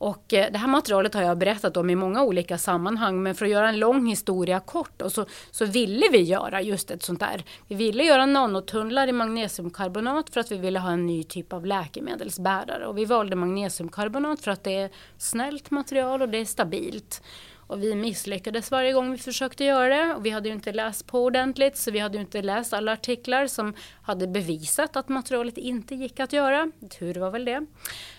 [0.00, 3.44] Och eh, det här materialet har jag berättat om i många olika sammanhang men för
[3.44, 7.20] att göra en lång historia kort då, så, så ville vi göra just ett sånt
[7.20, 7.44] där.
[7.68, 11.66] Vi ville göra nanotunnlar i magnesiumkarbonat för att vi ville ha en ny typ av
[11.66, 17.22] läkemedelsbärare och vi valde magnesiumkarbonat för att det är snällt material och det är stabilt.
[17.70, 20.14] Och vi misslyckades varje gång vi försökte göra det.
[20.14, 22.92] Och vi hade ju inte läst på ordentligt så vi hade ju inte läst alla
[22.92, 26.70] artiklar som hade bevisat att materialet inte gick att göra.
[26.98, 27.66] Tur var väl det.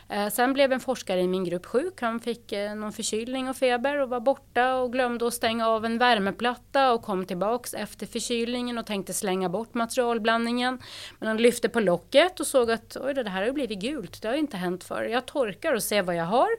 [0.09, 2.01] Eh, sen blev en forskare i min grupp sjuk.
[2.01, 5.85] Han fick eh, någon förkylning och feber och var borta och glömde att stänga av
[5.85, 10.79] en värmeplatta och kom tillbaks efter förkylningen och tänkte slänga bort materialblandningen.
[11.19, 14.21] Men han lyfte på locket och såg att oj, det här har blivit gult.
[14.21, 15.03] Det har inte hänt förr.
[15.03, 16.49] Jag torkar och ser vad jag har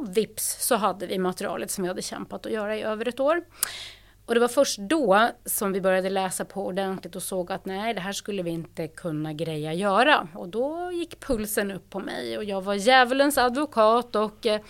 [0.00, 3.20] och vips så hade vi materialet som vi hade kämpat att göra i över ett
[3.20, 3.44] år.
[4.26, 7.94] Och det var först då som vi började läsa på ordentligt och såg att nej,
[7.94, 10.28] det här skulle vi inte kunna greja göra.
[10.34, 14.60] Och då gick pulsen upp på mig och jag var djävulens advokat och eh,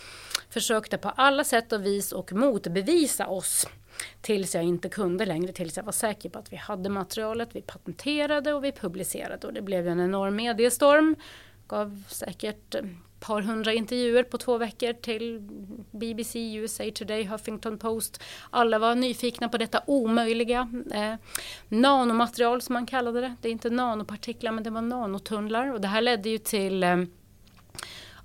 [0.51, 3.66] försökte på alla sätt och vis och motbevisa oss.
[4.20, 7.62] Tills jag inte kunde längre, tills jag var säker på att vi hade materialet, vi
[7.62, 11.16] patenterade och vi publicerade och det blev en enorm mediestorm
[11.68, 12.83] gav säkert eh,
[13.27, 15.41] par hundra intervjuer på två veckor till
[15.91, 18.22] BBC, USA Today, Huffington Post.
[18.51, 21.14] Alla var nyfikna på detta omöjliga eh,
[21.68, 23.35] nanomaterial som man kallade det.
[23.41, 26.97] Det är inte nanopartiklar men det var nanotunnlar och det här ledde ju till eh,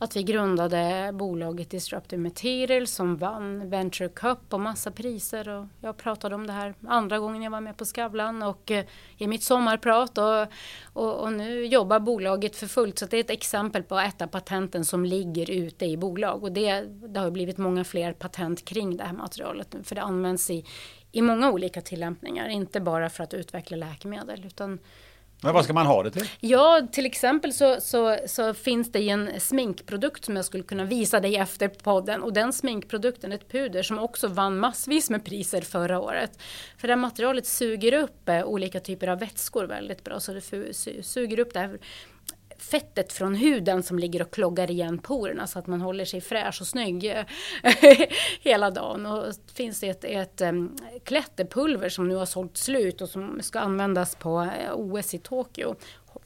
[0.01, 5.49] att vi grundade bolaget Disruptive Material som vann Venture Cup och massa priser.
[5.49, 8.85] Och jag pratade om det här andra gången jag var med på Skavlan och eh,
[9.17, 10.17] i mitt sommarprat.
[10.17, 10.47] Och,
[10.93, 12.99] och, och, nu jobbar bolaget för fullt.
[12.99, 16.43] Så det är ett exempel på ett av patenten som ligger ute i bolag.
[16.43, 19.75] Och det, det har blivit många fler patent kring det här materialet.
[19.83, 20.65] För det används i,
[21.11, 22.49] i många olika tillämpningar.
[22.49, 24.79] Inte bara för att utveckla läkemedel utan
[25.41, 26.29] men vad ska man ha det till?
[26.39, 31.19] Ja, till exempel så, så, så, finns det en sminkprodukt som jag skulle kunna visa
[31.19, 32.23] dig efter podden.
[32.23, 36.39] Och den sminkprodukten, ett puder som också vann massvis med priser förra året.
[36.77, 40.19] För det här materialet suger upp eh, olika typer av vätskor väldigt bra.
[40.19, 40.73] Så det
[41.03, 41.79] suger upp det här
[42.59, 46.61] fettet från huden som ligger och kloggar igen porerna så att man håller sig fräsch
[46.61, 47.25] och snygg eh,
[48.41, 49.05] hela dagen.
[49.05, 50.41] Och finns ett, ett
[51.03, 55.75] klätterpulver som nu har sålt slut och som ska användas på eh, OS i Tokyo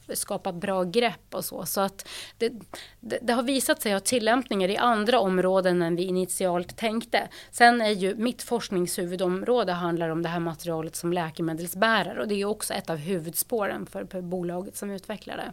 [0.08, 1.66] skapa bra grepp och så.
[1.66, 2.08] Så att
[2.38, 2.52] det,
[3.00, 7.28] det, det, har visat sig ha tillämpningar i andra områden än vi initialt tänkte.
[7.50, 12.44] Sen är ju mitt forskningshuvudområde handlar om det här materialet som läkemedelsbärare och det är
[12.44, 15.52] också ett av huvudspåren för, för bolaget som utvecklar det.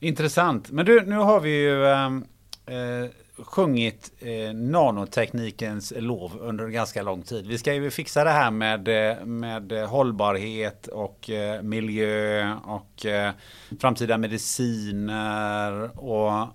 [0.00, 0.70] Intressant.
[0.70, 2.24] Men du, nu har vi ju ehm,
[2.66, 7.46] eh, sjungit eh, nanoteknikens lov under ganska lång tid.
[7.46, 13.32] Vi ska ju fixa det här med, eh, med hållbarhet och eh, miljö och eh,
[13.80, 16.48] framtida mediciner och,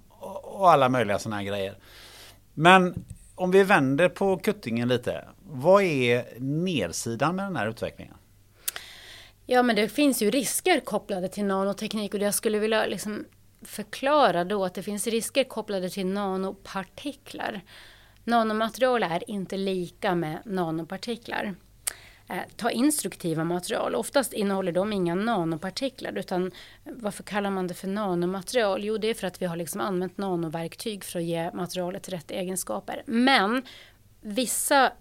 [0.59, 1.77] och alla möjliga sådana här grejer.
[2.53, 5.25] Men om vi vänder på kuttingen lite.
[5.43, 8.15] Vad är nedsidan med den här utvecklingen?
[9.53, 13.25] Ja, men det finns ju risker kopplade till nanoteknik och jag skulle vilja liksom
[13.61, 17.61] förklara då att det finns risker kopplade till nanopartiklar.
[18.23, 21.55] Nanomaterial är inte lika med nanopartiklar.
[22.29, 23.95] Eh, ta instruktiva material.
[23.95, 26.17] Oftast innehåller de inga nanopartiklar.
[26.17, 26.51] Utan
[26.83, 28.83] varför kallar man det för nanomaterial?
[28.83, 32.31] Jo, det är för att vi har liksom använt nanoverktyg för att ge materialet rätt
[32.31, 33.03] egenskaper.
[33.05, 33.63] Men
[34.21, 34.91] vissa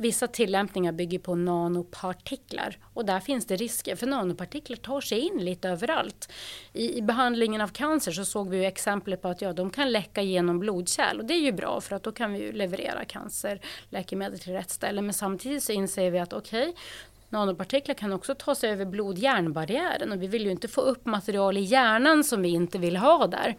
[0.00, 5.44] Vissa tillämpningar bygger på nanopartiklar och där finns det risker för nanopartiklar tar sig in
[5.44, 6.32] lite överallt.
[6.72, 9.92] I, i behandlingen av cancer så såg vi ju exempel på att ja, de kan
[9.92, 14.38] läcka genom blodkärl och det är ju bra för att då kan vi leverera cancerläkemedel
[14.38, 15.02] till rätt ställe.
[15.02, 16.82] Men samtidigt så inser vi att okej, okay,
[17.30, 21.56] Nanopartiklar kan också ta sig över blod-hjärnbarriären och vi vill ju inte få upp material
[21.56, 23.56] i hjärnan som vi inte vill ha där.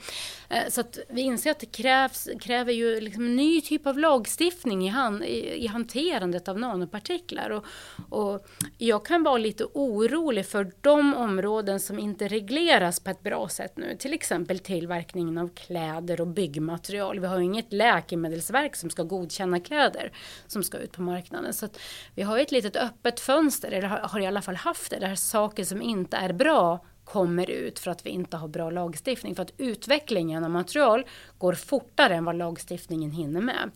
[0.50, 4.00] Eh, så att vi inser att det krävs, kräver ju liksom en ny typ av
[4.00, 7.50] lagstiftning i, han, i, i hanterandet av nanopartiklar.
[7.50, 7.66] Och,
[8.10, 8.48] och,
[8.78, 13.78] jag kan vara lite orolig för de områden som inte regleras på ett bra sätt
[13.78, 13.96] nu.
[14.00, 17.20] Till exempel tillverkningen av kläder och byggmaterial.
[17.20, 20.12] Vi har ju inget läkemedelsverk som ska godkänna kläder
[20.48, 21.54] som ska ut på marknaden.
[21.54, 21.68] Så
[22.16, 25.16] vi har ett litet öppet fönster mönster, eller har, i alla fall haft det, där
[25.16, 29.36] saker som inte är bra kommer ut för att vi inte har bra lagstiftning.
[29.36, 31.06] För att utvecklingen av material
[31.38, 33.72] går fortare än vad lagstiftningen hinner med.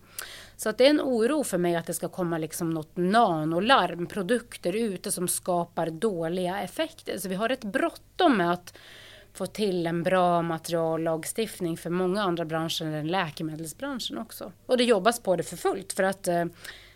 [0.58, 4.08] Så att det är en oro för mig att det ska komma liksom något nanolarm,
[4.08, 7.18] produkter ute som skapar dåliga effekter.
[7.18, 8.78] Så vi har rätt bråttom med att
[9.34, 14.52] få till en bra materiallagstiftning för många andra branscher än läkemedelsbranschen också.
[14.66, 16.46] Och det jobbas på det för fullt för att eh,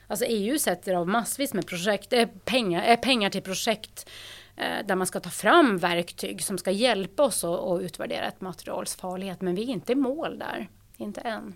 [0.10, 4.10] Alltså EU sätter av massvis med projekt, äh, pengar, äh, pengar till projekt
[4.56, 8.96] äh, där man ska ta fram verktyg som ska hjälpa oss att, utvärdera ett materials
[8.96, 9.42] farlighet.
[9.42, 11.56] Men vi är inte i mål där, inte än.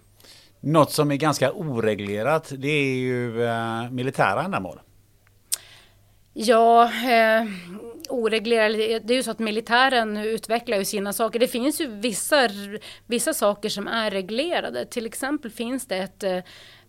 [0.60, 4.80] Något som är ganska oreglerat det är ju eh, militära ändamål.
[6.34, 7.46] Ja, eh,
[8.10, 9.00] oreglerade.
[9.00, 11.40] Det är ju så att militären utvecklar ju sina saker.
[11.40, 12.50] Det finns ju vissa,
[13.06, 14.86] vissa saker som är reglerade.
[14.86, 16.24] Till exempel finns det ett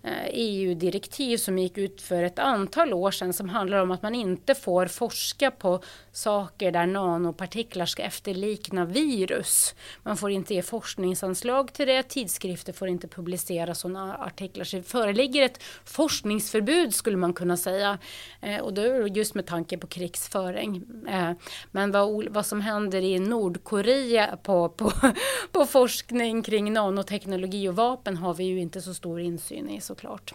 [0.05, 4.03] Eh, e EU-direktiv som gick ut för ett antal år sedan som handlar om att
[4.03, 5.83] man inte får forska på
[6.13, 9.75] saker där nanopartiklar ska efterlikna virus.
[10.03, 14.65] Man får inte ge forskningsanslag till det, tidskrifter får inte publicera sådana artiklar.
[14.65, 17.99] Så det föreligger ett forskningsförbud skulle man kunna säga.
[18.41, 20.83] Eh, och då just med tanke på krigsföring.
[21.09, 21.33] Eh,
[21.71, 24.93] men vad, vad som händer i Nordkorea på, på,
[25.53, 30.35] på forskning kring nanoteknologi och vapen har vi ju inte så stor insyn i såklart.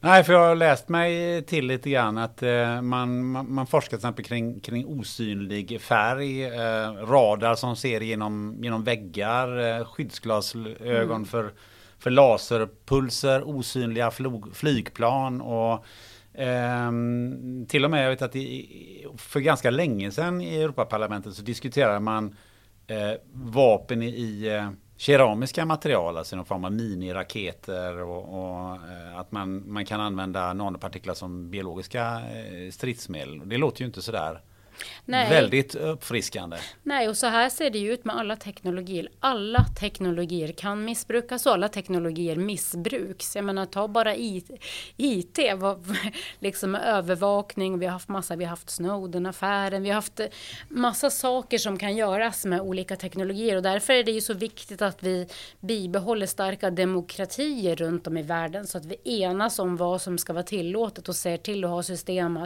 [0.00, 3.88] Nej, för jag har läst mig till lite grann att eh, man, man, man, forskar
[3.88, 11.16] till exempel kring, kring osynlig färg, eh, radar som ser genom, genom väggar, eh, skyddsglasögon
[11.16, 11.24] mm.
[11.24, 11.52] för,
[11.98, 15.84] för laserpulser, osynliga flog, flygplan och
[16.34, 21.42] ehm, till och med, jag vet att i, för ganska länge sedan i Europaparlamentet så
[21.42, 22.36] diskuterade man
[22.86, 24.70] eh, vapen i, eh,
[25.02, 30.52] keramiska material, alltså någon form av miniraketer och, och eh, att man, man kan använda
[30.52, 33.48] nanopartiklar som biologiska eh, stridsmedel.
[33.48, 34.40] Det låter ju inte sådär
[35.04, 35.30] Nej.
[35.30, 36.56] Väldigt uppfriskande.
[36.82, 39.08] Nej, och så här ser det ut med alla teknologier.
[39.20, 43.36] Alla teknologier kan missbrukas och alla teknologier missbruks.
[43.36, 44.50] Jag menar, ta bara IT,
[44.96, 45.38] IT
[46.38, 50.20] liksom övervakning, vi har haft massa, vi har haft Snowden-affären, vi har haft
[50.68, 54.82] massa saker som kan göras med olika teknologier och därför är det ju så viktigt
[54.82, 55.26] att vi
[55.60, 60.32] bibehåller starka demokratier runt om i världen så att vi enas om vad som ska
[60.32, 62.36] vara tillåtet och ser till att ha system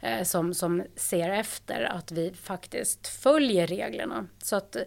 [0.00, 4.26] eh, som, som ser efter efter att vi faktiskt följer reglerna.
[4.42, 4.82] Så att eh,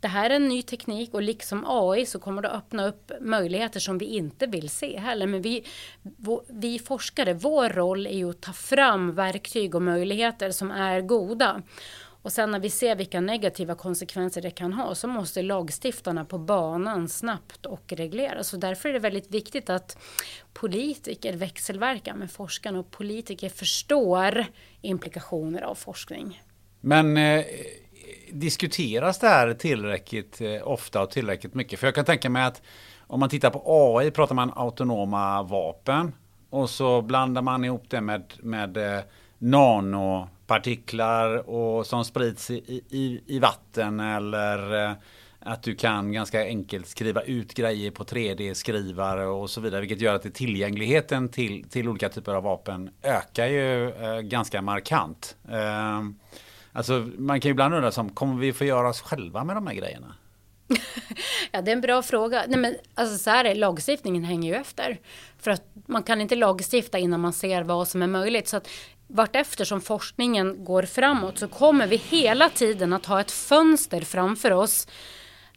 [0.00, 3.80] det här är en ny teknik och liksom AI så kommer det öppna upp möjligheter
[3.80, 5.26] som vi inte vill se heller.
[5.26, 5.64] Men vi,
[6.48, 11.62] vi forskare, vår roll är ju att ta fram verktyg och möjligheter som är goda.
[12.22, 16.38] Och sen när vi ser vilka negativa konsekvenser det kan ha så måste lagstiftarna på
[16.38, 18.44] banan snabbt och reglera.
[18.44, 19.98] Så därför är det väldigt viktigt att
[20.52, 24.44] politiker växelverkar med forskarna och politiker förstår
[24.80, 26.42] implikationer av forskning.
[26.80, 27.44] Men eh,
[28.32, 31.80] diskuteras det här tillräckligt eh, ofta och tillräckligt mycket?
[31.80, 32.62] För jag kan tänka mig att
[33.06, 36.12] om man tittar på AI pratar man autonoma vapen
[36.50, 39.02] och så blandar man ihop det med, med eh,
[39.38, 44.92] nano partiklar och som sprids i, i, i vatten eller eh,
[45.44, 49.80] att du kan ganska enkelt skriva ut grejer på 3D-skrivare och så vidare.
[49.80, 55.36] Vilket gör att tillgängligheten till, till olika typer av vapen ökar ju eh, ganska markant.
[55.48, 56.00] Eh,
[56.72, 59.66] alltså man kan ju ibland undra som, kommer vi få göra oss själva med de
[59.66, 60.14] här grejerna?
[61.52, 62.44] ja, det är en bra fråga.
[62.48, 65.00] Nej, men, alltså, så här är, lagstiftningen hänger ju efter.
[65.38, 68.48] För att man kan inte lagstifta innan man ser vad som är möjligt.
[68.48, 68.68] Så att
[69.06, 74.50] vartefter som forskningen går framåt så kommer vi hela tiden att ha ett fönster framför
[74.50, 74.86] oss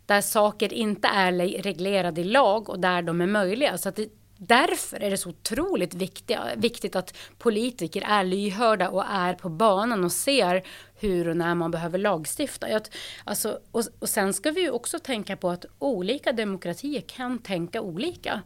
[0.06, 1.32] där saker inte är
[1.62, 3.78] reglerade i lag och där de är möjliga.
[3.78, 9.06] Så att det, därför är det så otroligt viktiga, viktigt att politiker är lyhörda och
[9.10, 10.64] är på banan och ser
[11.00, 12.76] hur och när man behöver lagstifta.
[12.76, 17.40] Att, alltså, och, och sen ska vi ju också tänka på att olika demokratier kan
[17.40, 18.42] tänka olika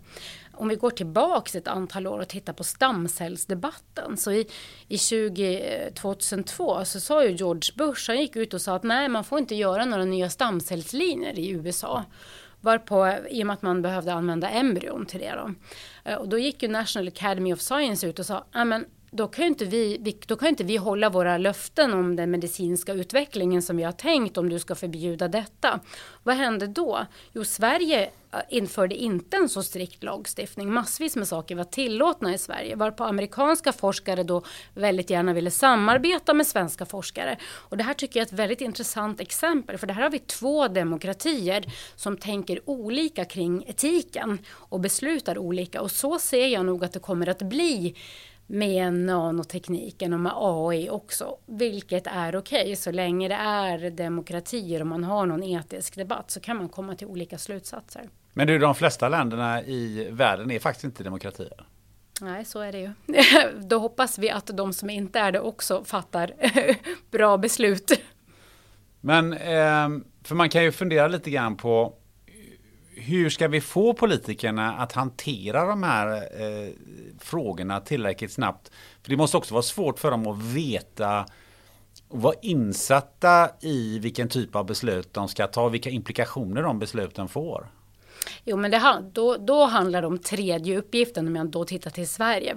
[0.59, 4.17] om vi går tillbaks ett antal år och tittar på stamcellsdebatten.
[4.17, 4.47] Så i,
[4.87, 8.83] i 20, 2002 eh, så sa ju George Bush, han gick ut och sa att
[8.83, 12.03] nej man får inte göra några nya stamcellslinjer i USA.
[12.61, 15.53] Varpå, eh, i och med att man behövde använda embryon till det då.
[16.11, 19.45] Eh, och då gick ju National Academy of Science ut och sa, men då kan,
[19.45, 23.83] inte vi, då kan inte vi hålla våra löften om den medicinska utvecklingen som vi
[23.83, 25.79] har tänkt om du ska förbjuda detta.
[26.23, 27.05] Vad hände då?
[27.33, 30.73] Jo, Sverige eh, införde inte en så strikt lagstiftning.
[30.73, 34.43] Massvis med saker var tillåtna i Sverige varpå amerikanska forskare då
[34.73, 37.37] väldigt gärna ville samarbeta med svenska forskare.
[37.43, 40.19] Och det här tycker jag är ett väldigt intressant exempel för det här har vi
[40.19, 46.85] två demokratier som tänker olika kring etiken och beslutar olika och så ser jag nog
[46.85, 47.95] att det kommer att bli
[48.51, 52.61] med nanotekniken och med AI också, vilket är okej.
[52.61, 52.75] Okay.
[52.75, 56.95] Så länge det är demokratier och man har någon etisk debatt så kan man komma
[56.95, 58.09] till olika slutsatser.
[58.33, 61.65] Men du, de flesta länderna i världen är faktiskt inte demokratier.
[62.21, 62.91] Nej, så är det ju.
[63.67, 66.31] Då hoppas vi att de som inte är det också fattar
[67.11, 67.91] bra beslut.
[69.01, 71.93] Men, ehm, för man kan ju fundera lite grann på
[72.99, 76.73] hur ska vi få politikerna att hantera de här eh,
[77.19, 78.71] frågorna tillräckligt snabbt?
[79.01, 81.25] För det måste också vara svårt för dem att veta
[82.07, 87.27] och vara insatta i vilken typ av beslut de ska ta, vilka implikationer de besluten
[87.27, 87.67] får.
[88.43, 92.07] Jo, men det, då, då handlar det om tredje uppgiften om jag då tittar till
[92.07, 92.55] Sverige.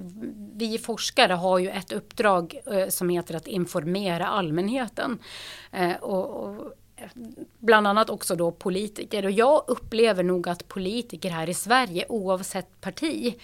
[0.54, 5.18] Vi forskare har ju ett uppdrag eh, som heter att informera allmänheten.
[5.72, 6.72] Eh, och, och
[7.58, 9.24] bland annat också då politiker.
[9.24, 13.34] Och jag upplever nog att politiker här i Sverige oavsett parti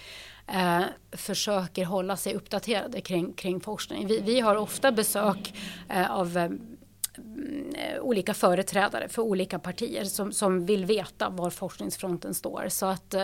[0.47, 0.81] eh,
[1.11, 4.07] försöker hålla sig uppdaterade kring, kring forskning.
[4.07, 5.53] Vi, vi har ofta besök
[5.89, 12.33] eh, av eh, mm, olika företrädare för olika partier som, som vill veta var forskningsfronten
[12.33, 12.65] står.
[12.69, 13.23] Så att eh,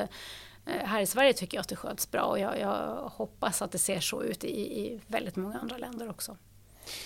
[0.66, 3.72] eh, här i Sverige tycker jag att det sköts bra och jag, jag hoppas att
[3.72, 6.38] det ser så ut i, i väldigt många andra länder också.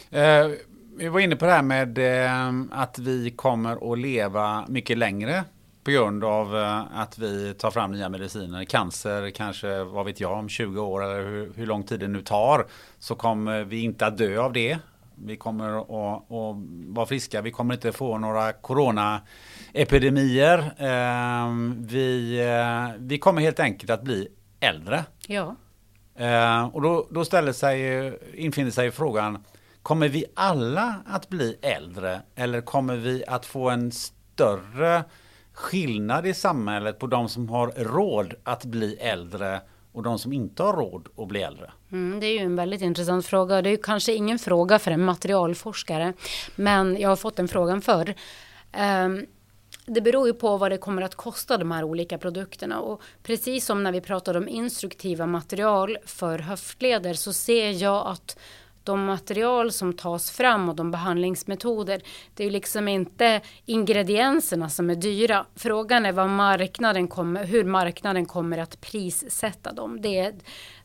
[0.10, 0.51] Eh,
[0.98, 5.44] vi var inne på det här med eh, att vi kommer att leva mycket längre
[5.84, 8.64] på grund av eh, att vi tar fram nya mediciner.
[8.64, 12.22] Cancer kanske, vad vet jag, om 20 år eller hur, hur lång tid det nu
[12.22, 12.66] tar
[12.99, 14.78] så kommer vi inte att dö av det.
[15.16, 15.90] Vi kommer att,
[16.32, 16.56] att
[16.88, 17.41] vara friska.
[17.41, 20.57] Vi kommer inte få några coronaepidemier.
[20.78, 21.48] Eh,
[21.78, 22.41] vi,
[22.98, 24.28] vi kommer helt enkelt att bli
[24.60, 25.06] äldre.
[25.28, 25.56] Ja.
[26.72, 29.38] Och då, då ställer sig, infinner sig frågan
[29.84, 35.03] Kommer vi alla att bli äldre eller kommer vi att få en större
[35.53, 39.61] skillnad i samhället på de som har råd att bli äldre
[39.91, 41.72] och de som inte har råd att bli äldre?
[41.91, 43.61] Mm, det är ju en väldigt intressant fråga.
[43.61, 46.14] Det är kanske ingen fråga för en materialforskare.
[46.56, 48.14] Men jag har fått den frågan förr.
[49.06, 49.26] Um,
[49.85, 53.65] det beror ju på vad det kommer att kosta de här olika produkterna och precis
[53.65, 58.39] som när vi pratade om instruktiva material för höftleder så ser jag att
[58.90, 62.02] de material som tas fram och de behandlingsmetoder,
[62.34, 65.45] det är ju liksom inte ingredienserna som är dyra.
[65.56, 70.02] Frågan är vad marknaden kommer, hur marknaden kommer att prissätta dem.
[70.02, 70.34] Det är,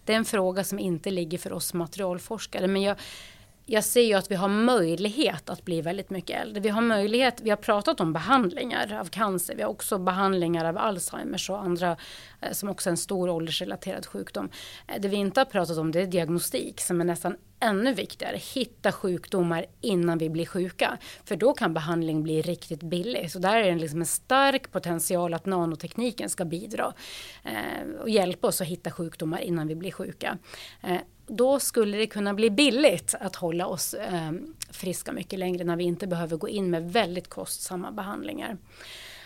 [0.05, 2.67] det är en fråga som inte ligger för oss materialforskare.
[2.67, 2.97] Men jag,
[3.67, 6.61] jag ser ju att vi har möjlighet att bli väldigt mycket äldre.
[6.61, 10.79] Vi har möjlighet, vi har pratat om behandlingar av cancer, vi har också behandlingar av
[10.79, 11.97] Alzheimers och andra
[12.41, 14.51] eh, som också är en stor åldersrelaterad sjukdom.
[14.87, 18.37] Eh, det vi inte har pratat om det är diagnostik som är nästan ännu viktigare.
[18.55, 20.99] Hitta sjukdomar innan vi blir sjuka.
[21.25, 23.31] För då kan behandling bli riktigt billig.
[23.31, 26.93] Så där är det liksom en stark potential att nanotekniken ska bidra
[27.45, 30.39] eh, och hjälpa oss att hitta sjukdomar innan vi blir sjuka.
[30.83, 34.33] Eh, då skulle det kunna bli billigt att hålla oss eh,
[34.71, 38.57] friska mycket längre när vi inte behöver gå in med väldigt kostsamma behandlingar.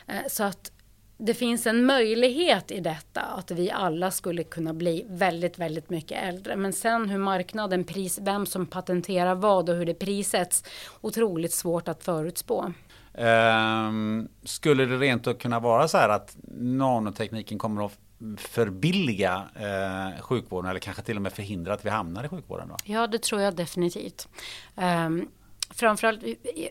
[0.06, 0.72] Eh, så att
[1.18, 6.22] det finns en möjlighet i detta att vi alla skulle kunna bli väldigt, väldigt mycket
[6.22, 6.56] äldre.
[6.56, 10.64] Men sen hur marknaden, pris, vem som patenterar vad och hur det prissätts,
[11.00, 12.72] otroligt svårt att förutspå.
[13.14, 17.98] Um, skulle det rent kunna vara så här att nanotekniken kommer att
[18.36, 22.68] förbilliga eh, sjukvården eller kanske till och med förhindra att vi hamnar i sjukvården?
[22.68, 22.76] Då?
[22.84, 24.28] Ja, det tror jag definitivt.
[24.74, 25.28] Um,
[25.70, 26.20] framförallt,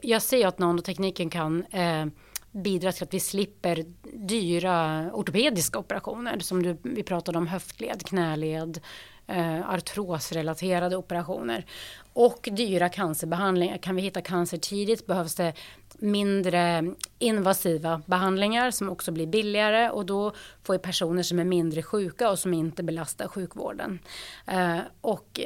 [0.01, 2.05] jag ser att nanotekniken kan eh,
[2.51, 8.79] bidra till att vi slipper dyra ortopediska operationer som du, vi pratade om höftled, knäled,
[9.27, 11.65] eh, artrosrelaterade operationer
[12.13, 13.77] och dyra cancerbehandlingar.
[13.77, 15.53] Kan vi hitta cancer tidigt behövs det
[15.99, 20.33] mindre invasiva behandlingar som också blir billigare och då
[20.63, 23.99] får vi personer som är mindre sjuka och som inte belastar sjukvården.
[24.47, 25.39] Eh, och,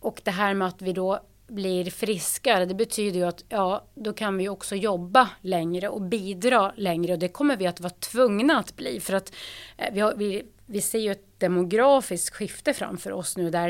[0.00, 4.12] och det här med att vi då blir friskare, det betyder ju att ja, då
[4.12, 7.12] kan vi också jobba längre och bidra längre.
[7.12, 9.32] Och det kommer vi att vara tvungna att bli för att
[9.76, 13.68] eh, vi, har, vi, vi ser ju ett demografiskt skifte framför oss nu där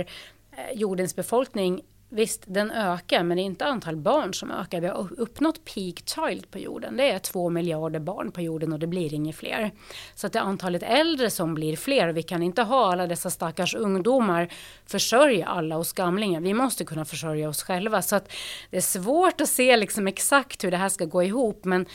[0.53, 1.83] eh, jordens befolkning
[2.15, 4.81] Visst, den ökar, men det är inte antal barn som ökar.
[4.81, 6.97] Vi har uppnått peak child på jorden.
[6.97, 9.71] Det är två miljarder barn på jorden och det blir inget fler.
[10.15, 12.09] Så att det är antalet äldre som blir fler.
[12.09, 14.49] Vi kan inte ha alla dessa stackars ungdomar
[14.87, 16.41] försörja alla oss gamlingar.
[16.41, 18.03] Vi måste kunna försörja oss själva.
[18.03, 18.33] Så att
[18.71, 21.65] det är svårt att se liksom exakt hur det här ska gå ihop.
[21.65, 21.87] Men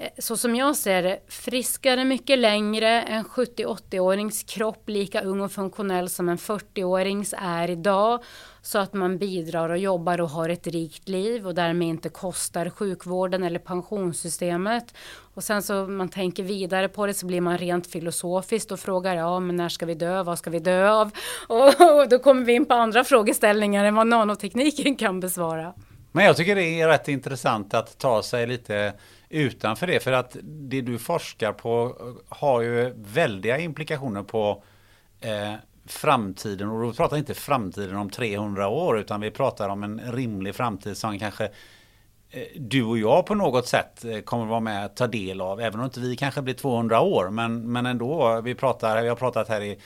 [0.00, 3.02] Eh, så som jag ser det, friskare mycket längre.
[3.02, 8.22] En 70-80-årings kropp lika ung och funktionell som en 40-årings är idag.
[8.62, 12.70] Så att man bidrar och jobbar och har ett rikt liv och därmed inte kostar
[12.70, 14.94] sjukvården eller pensionssystemet.
[15.34, 19.16] Och sen så man tänker vidare på det så blir man rent filosofiskt och frågar
[19.16, 21.10] ja men när ska vi dö, vad ska vi dö av?
[21.48, 21.66] Och,
[21.98, 25.74] och då kommer vi in på andra frågeställningar än vad nanotekniken kan besvara.
[26.12, 28.92] Men jag tycker det är rätt intressant att ta sig lite
[29.30, 30.00] utanför det.
[30.00, 31.96] För att det du forskar på
[32.28, 34.62] har ju väldiga implikationer på
[35.20, 35.54] eh,
[35.86, 36.68] framtiden.
[36.68, 40.96] Och då pratar inte framtiden om 300 år utan vi pratar om en rimlig framtid
[40.96, 41.44] som kanske
[42.30, 45.60] eh, du och jag på något sätt eh, kommer vara med att ta del av.
[45.60, 47.30] Även om inte vi kanske blir 200 år.
[47.30, 49.78] Men, men ändå, vi, pratar, vi har pratat här i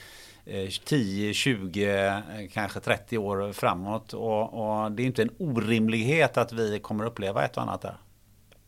[0.45, 2.19] eh, 10, 20, eh,
[2.53, 4.13] kanske 30 år framåt.
[4.13, 7.97] Och, och, det är inte en orimlighet att vi kommer uppleva ett och annat där.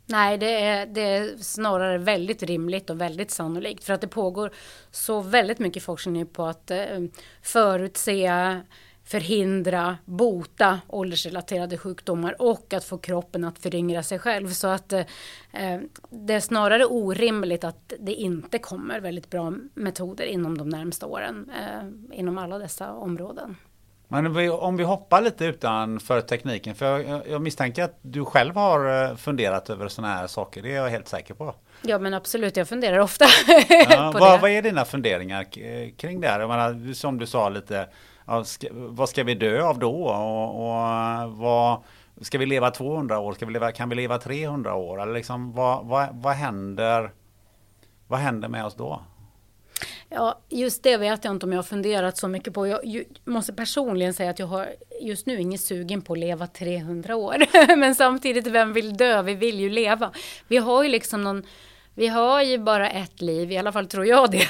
[0.10, 3.84] Nej, det är, det är snarare väldigt rimligt och väldigt sannolikt.
[3.84, 4.52] För att det pågår
[4.92, 7.00] så väldigt mycket forskning på att eh,
[7.42, 8.62] förutse,
[9.04, 14.50] förhindra, bota åldersrelaterade sjukdomar och att få kroppen att föryngra sig själv.
[14.50, 15.06] Så att eh,
[16.10, 21.52] det är snarare orimligt att det inte kommer väldigt bra metoder inom de närmsta åren
[21.60, 23.56] eh, inom alla dessa områden.
[24.08, 29.10] Men om vi hoppar lite utanför tekniken, för jag, jag misstänker att du själv har
[29.10, 31.56] eh, funderat över sådana här saker, det är jag helt säker på.
[31.82, 33.26] Ja men absolut, jag funderar ofta
[33.70, 34.42] ja, på vad, det.
[34.42, 35.46] Vad är dina funderingar
[35.98, 36.40] kring det här?
[36.40, 37.88] Jag menar, som du sa lite,
[38.72, 40.04] vad ska vi dö av då?
[40.04, 41.84] Och, och, vad,
[42.22, 43.34] ska vi leva 200 år?
[43.34, 45.02] Ska vi leva, kan vi leva 300 år?
[45.02, 47.12] Eller liksom, vad, vad, vad, händer,
[48.08, 49.02] vad händer med oss då?
[50.10, 52.68] Ja, just det vet jag inte om jag har funderat så mycket på.
[52.68, 54.70] Jag måste personligen säga att jag har
[55.02, 57.36] just nu ingen sugen på att leva 300 år.
[57.78, 59.22] Men samtidigt, vem vill dö?
[59.22, 60.12] Vi vill ju leva.
[60.48, 61.44] Vi har ju liksom någon
[61.98, 64.48] vi har ju bara ett liv, i alla fall tror jag det.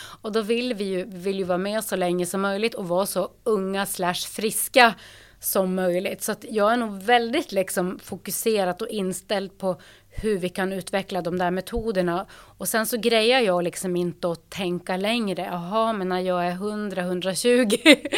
[0.22, 3.06] och då vill vi ju, vill ju vara med så länge som möjligt och vara
[3.06, 4.94] så unga slash friska
[5.40, 6.22] som möjligt.
[6.22, 11.22] Så att jag är nog väldigt liksom fokuserat och inställd på hur vi kan utveckla
[11.22, 12.26] de där metoderna.
[12.30, 15.42] Och sen så grejer jag liksom inte att tänka längre.
[15.42, 18.08] Jaha, men när jag är 100-120,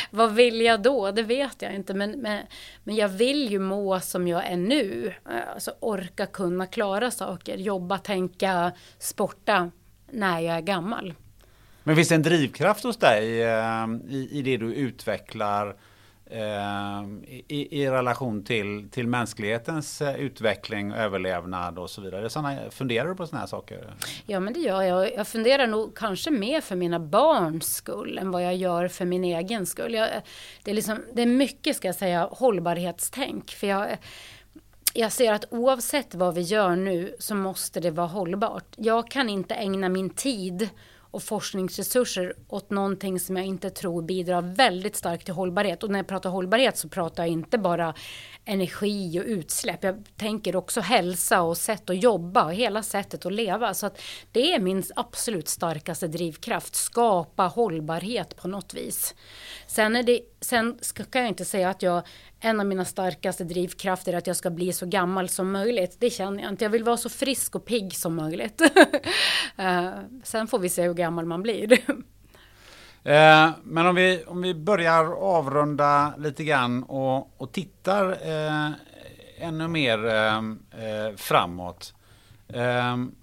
[0.10, 1.10] vad vill jag då?
[1.10, 1.94] Det vet jag inte.
[1.94, 2.42] Men, men,
[2.84, 5.12] men jag vill ju må som jag är nu.
[5.54, 9.70] Alltså orka kunna klara saker, jobba, tänka, sporta
[10.10, 11.14] när jag är gammal.
[11.82, 15.74] Men finns det en drivkraft hos dig eh, i, i det du utvecklar eh,
[16.30, 22.30] Ehm, i, i, relation till, till mänsklighetens eh, utveckling, överlevnad och så vidare?
[22.30, 23.94] Såna, funderar du på sådana här saker?
[24.26, 25.14] Ja, men det gör jag.
[25.14, 29.24] Jag funderar nog kanske mer för mina barns skull än vad jag gör för min
[29.24, 29.94] egen skull.
[29.94, 30.08] Jag,
[30.62, 33.50] det, är liksom, det är mycket, ska jag säga, hållbarhetstänk.
[33.50, 33.98] För jag,
[34.94, 38.74] jag ser att oavsett vad vi gör nu så måste det vara hållbart.
[38.76, 40.68] Jag kan inte ägna min tid
[41.16, 45.82] och forskningsresurser åt någonting som jag inte tror bidrar väldigt starkt till hållbarhet.
[45.82, 47.94] Och när jag pratar hållbarhet så pratar jag inte bara
[48.44, 49.84] energi och utsläpp.
[49.84, 53.74] Jag tänker också hälsa och sätt att jobba och hela sättet att leva.
[53.74, 54.00] Så att
[54.32, 56.74] det är min absolut starkaste drivkraft.
[56.74, 59.14] Skapa hållbarhet på något vis.
[59.66, 60.78] Sen, är det, sen
[61.10, 62.02] kan jag inte säga att jag
[62.40, 65.96] en av mina starkaste drivkrafter är att jag ska bli så gammal som möjligt.
[66.00, 66.64] Det känner jag inte.
[66.64, 68.60] Jag vill vara så frisk och pigg som möjligt.
[69.58, 69.90] uh,
[70.22, 71.72] sen får vi se hur gammal man blir.
[71.72, 78.70] uh, men om vi, om vi börjar avrunda lite grann och, och tittar uh,
[79.38, 79.96] ännu mer
[81.16, 81.94] framåt.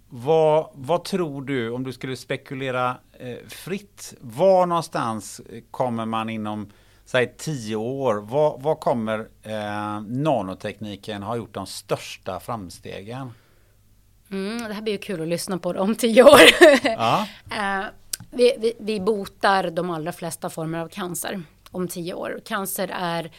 [0.09, 2.97] Vad, vad, tror du, om du skulle spekulera
[3.47, 5.41] fritt, var någonstans
[5.71, 6.69] kommer man inom
[7.05, 13.31] säg tio år, vad, vad kommer eh, nanotekniken ha gjort de största framstegen?
[14.31, 16.39] Mm, det här blir ju kul att lyssna på om tio år.
[16.83, 17.27] Ja.
[17.51, 17.85] eh,
[18.31, 22.41] vi, vi, vi botar de allra flesta former av cancer om tio år.
[22.45, 23.31] Cancer är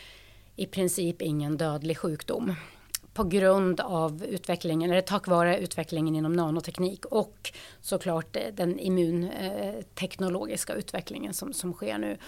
[0.57, 2.55] i princip ingen dödlig sjukdom
[3.15, 11.35] på grund av utvecklingen, eller tack vare utvecklingen inom nanoteknik och såklart den immunteknologiska utvecklingen
[11.35, 12.19] som, som sker nu.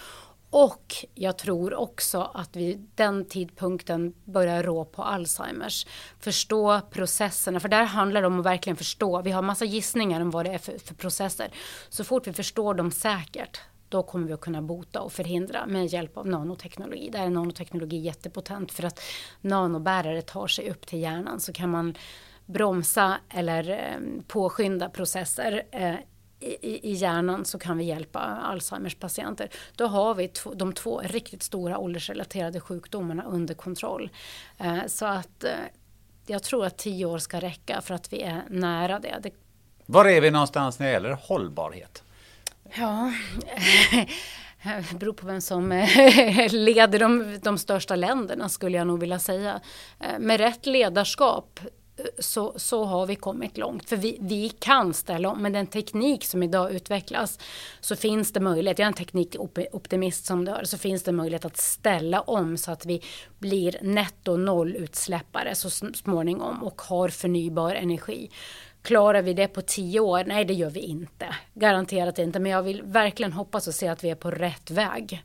[0.51, 5.87] Och jag tror också att vi den tidpunkten börjar rå på Alzheimers.
[6.21, 9.23] Förstå processerna, för där handlar det om att verkligen förstå.
[9.23, 11.49] Vi har massa gissningar om vad det är för, för processer.
[11.89, 15.87] Så fort vi förstår dem säkert, då kommer vi att kunna bota och förhindra med
[15.87, 17.11] hjälp av nanoteknologi.
[17.11, 19.01] Där är nanoteknologi jättepotent för att
[19.41, 21.95] nanobärare tar sig upp till hjärnan så kan man
[22.47, 25.95] bromsa eller eh, påskynda processer eh,
[26.41, 29.51] i, i hjärnan så kan vi hjälpa Alzheimers patienter.
[29.77, 34.11] Då har vi de två riktigt stora åldersrelaterade sjukdomarna under kontroll.
[34.59, 35.51] Eh, så att eh,
[36.27, 39.19] jag tror att tio år ska räcka för att vi är nära det.
[39.23, 39.31] det...
[39.87, 42.03] Var är vi någonstans när det gäller hållbarhet?
[42.75, 43.13] Ja,
[44.91, 45.69] det beror på vem som
[46.51, 49.61] leder de, de största länderna skulle jag nog vilja säga.
[50.01, 51.61] Eh, med rätt ledarskap
[52.19, 53.89] så, så har vi kommit långt.
[53.89, 55.43] För vi, vi kan ställa om.
[55.43, 57.39] Med den teknik som idag utvecklas
[57.81, 60.65] så finns det möjlighet, jag är en teknikoptimist som dör.
[60.65, 63.03] så finns det möjlighet att ställa om så att vi
[63.39, 68.31] blir netto nollutsläppare så småningom och har förnybar energi.
[68.83, 70.25] Klarar vi det på tio år?
[70.27, 71.27] Nej, det gör vi inte.
[71.55, 72.39] Garanterat inte.
[72.39, 75.23] Men jag vill verkligen hoppas och se att vi är på rätt väg.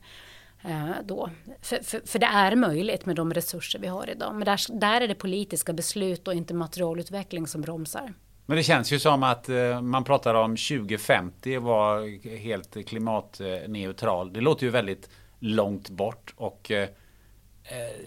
[0.64, 1.30] Eh, då.
[1.62, 4.34] För, för, för, det är möjligt med de resurser vi har idag.
[4.34, 8.14] Men där, där är det politiska beslut och inte materialutveckling som bromsar.
[8.46, 14.32] Men det känns ju som att eh, man pratar om 2050 var helt klimatneutral.
[14.32, 16.88] Det låter ju väldigt långt bort och eh,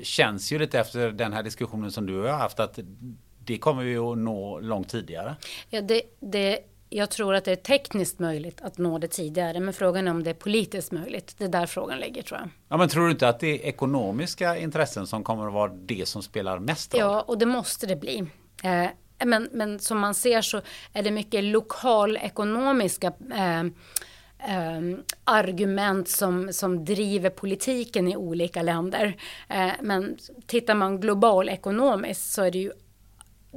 [0.02, 2.80] känns ju lite efter den här diskussionen som du har haft att
[3.46, 5.36] det kommer vi att nå långt tidigare.
[5.70, 9.74] Ja, det, det jag tror att det är tekniskt möjligt att nå det tidigare, men
[9.74, 11.36] frågan är om det är politiskt möjligt.
[11.38, 12.50] Det är där frågan ligger tror jag.
[12.70, 16.08] Ja, men tror du inte att det är ekonomiska intressen som kommer att vara det
[16.08, 17.02] som spelar mest roll?
[17.02, 18.26] Ja, och det måste det bli.
[18.64, 18.88] Eh,
[19.26, 20.62] men, men som man ser så
[20.94, 23.60] är det mycket lokalekonomiska eh,
[24.40, 29.18] eh, argument som, som driver politiken i olika länder.
[29.50, 30.18] Eh, men
[30.48, 32.72] tittar man global ekonomiskt så är det ju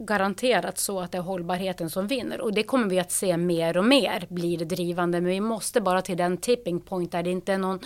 [0.07, 2.41] garanterat så att det är hållbarheten som vinner.
[2.41, 5.21] Och det kommer vi att se mer och mer blir drivande.
[5.21, 7.81] Men vi måste bara till den tipping point där det inte är någon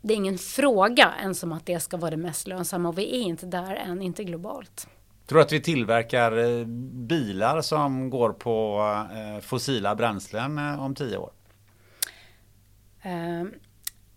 [0.00, 3.20] det är ingen fråga ens om att det ska vara det mest lönsamma och vi
[3.20, 4.88] är inte där än, inte globalt.
[5.26, 6.66] Tror du att vi tillverkar eh,
[7.06, 8.80] bilar som går på
[9.12, 11.30] eh, fossila bränslen eh, om tio år?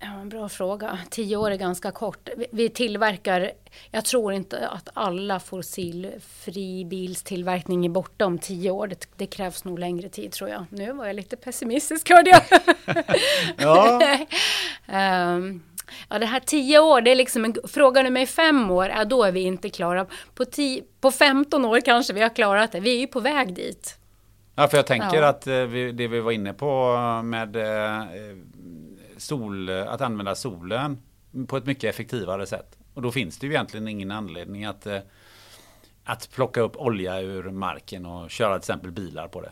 [0.01, 0.99] Ja, en bra fråga.
[1.09, 2.29] Tio år är ganska kort.
[2.51, 3.51] Vi tillverkar,
[3.91, 8.87] jag tror inte att alla fossilfri bilstillverkning är borta om tio år.
[8.87, 10.65] Det, det, krävs nog längre tid tror jag.
[10.69, 12.43] Nu var jag lite pessimistisk hörde jag.
[13.57, 14.17] ja.
[15.35, 15.63] um,
[16.09, 19.05] Ja, det här tio år, det är liksom en, frågar du mig fem år, ja,
[19.05, 20.05] då är vi inte klara.
[20.35, 23.53] På, tio, på 15 år kanske vi har klarat det, vi är ju på väg
[23.53, 23.97] dit.
[24.55, 25.27] Ja, för jag tänker Ja.
[25.27, 28.03] att eh, vi, det vi var inne på med eh,
[29.21, 30.97] sol, att använda solen
[31.47, 32.77] på ett mycket effektivare sätt.
[32.93, 34.99] Och då finns det ju egentligen ingen anledning att, eh,
[36.03, 39.51] att plocka upp olja ur marken och köra till exempel bilar på det.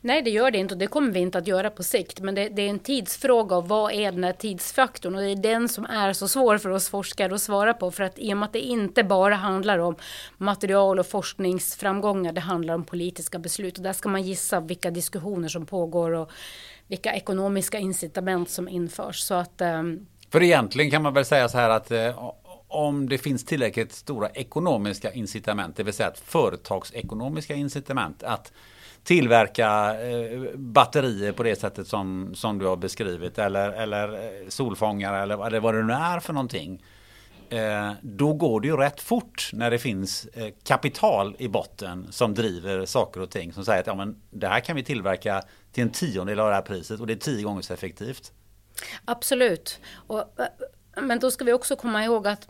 [0.00, 2.20] Nej, det gör det inte och det kommer vi inte att göra på sikt.
[2.20, 5.14] Men det, det är en tidsfråga och vad är den här tidsfaktorn?
[5.14, 7.90] Och det är den som är så svår för oss forskare att svara på.
[7.90, 9.96] För att i och med att det inte bara handlar om
[10.38, 13.76] material och forskningsframgångar, det handlar om politiska beslut.
[13.76, 16.30] Och där ska man gissa vilka diskussioner som pågår och
[16.88, 19.20] vilka ekonomiska incitament som införs.
[19.20, 22.32] Så att ehm, För egentligen kan man väl säga så här att eh,
[22.68, 28.52] om det finns tillräckligt stora ekonomiska incitament, det vill säga att företagsekonomiska incitament att
[29.06, 35.22] tillverka eh, batterier på det sättet som, som du har beskrivit eller, eller eh, solfångare
[35.22, 36.82] eller, eller vad det nu är för någonting.
[37.48, 40.28] Eh, då går det ju rätt fort när det finns
[40.64, 44.60] kapital i botten som driver saker och ting som säger att ja, men det här
[44.60, 45.42] kan vi tillverka
[45.76, 48.32] till en tiondel av det här priset och det är tio gånger så effektivt.
[49.04, 49.80] Absolut.
[50.06, 52.48] Och, eh, men då ska vi också komma ihåg att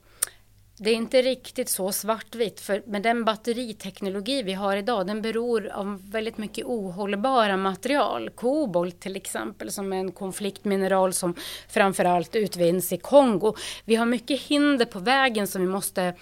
[0.79, 2.61] det är inte riktigt så svartvitt.
[2.61, 8.31] För med den batteriteknologi vi har idag, den beror av väldigt mycket ohållbara material.
[8.31, 11.35] Kobolt till exempel, som är en konfliktmineral som
[11.69, 13.55] framförallt utvinns i Kongo.
[13.85, 16.15] Vi har mycket hinder på vägen som vi måste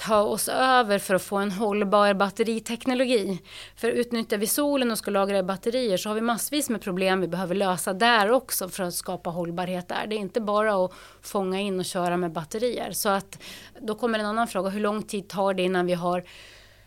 [0.00, 3.42] ta oss över för att få en hållbar batteriteknologi.
[3.76, 7.20] För utnyttjar vi solen och ska lagra i batterier så har vi massvis med problem
[7.20, 10.06] vi behöver lösa där också för att skapa hållbarhet där.
[10.06, 12.92] Det är inte bara att fånga in och köra med batterier.
[12.92, 13.42] Så att
[13.80, 16.24] då kommer en annan fråga, hur lång tid tar det innan vi har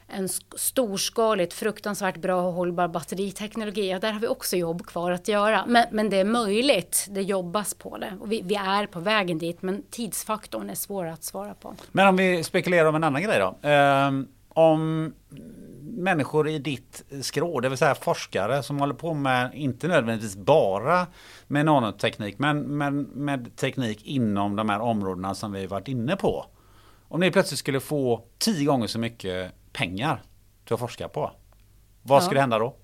[0.07, 3.89] en storskaligt, fruktansvärt bra och hållbar batteriteknologi.
[3.89, 5.65] Ja, där har vi också jobb kvar att göra.
[5.67, 8.13] Men, men det är möjligt, det jobbas på det.
[8.19, 11.75] Och vi, vi är på vägen dit, men tidsfaktorn är svår att svara på.
[11.91, 13.69] Men om vi spekulerar om en annan grej då.
[13.69, 15.13] Um, om
[15.81, 21.07] människor i ditt skrå, det vill säga forskare som håller på med, inte nödvändigtvis bara
[21.47, 26.45] med nanoteknik, men, men med teknik inom de här områdena som vi varit inne på.
[27.07, 30.23] Om ni plötsligt skulle få tio gånger så mycket pengar
[30.65, 31.31] till att forska på.
[32.03, 32.25] Vad Ja.
[32.25, 32.75] skulle hända då?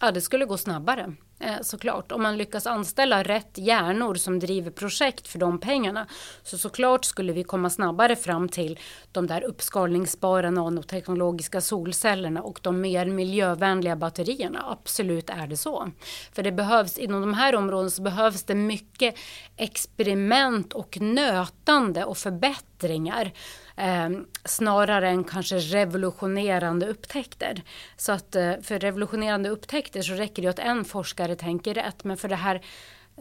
[0.00, 2.12] Ja, det skulle gå snabbare eh, såklart.
[2.12, 6.06] Om man lyckas anställa rätt hjärnor som driver projekt för de pengarna
[6.42, 8.78] så såklart skulle vi komma snabbare fram till
[9.12, 14.64] de där uppskalningsbara nanoteknologiska solcellerna och de mer miljövänliga batterierna.
[14.70, 15.90] Absolut är det så.
[16.32, 19.14] För det behövs, inom de här områdena så behövs det mycket
[19.56, 23.32] experiment och nötande och förbättringar
[23.76, 24.10] eh,
[24.44, 27.62] snarare än kanske revolutionerande upptäckter.
[27.96, 32.04] Så att eh, för revolutionerande upptäckter så räcker det att en forskare tänker rätt.
[32.04, 32.62] Men för det här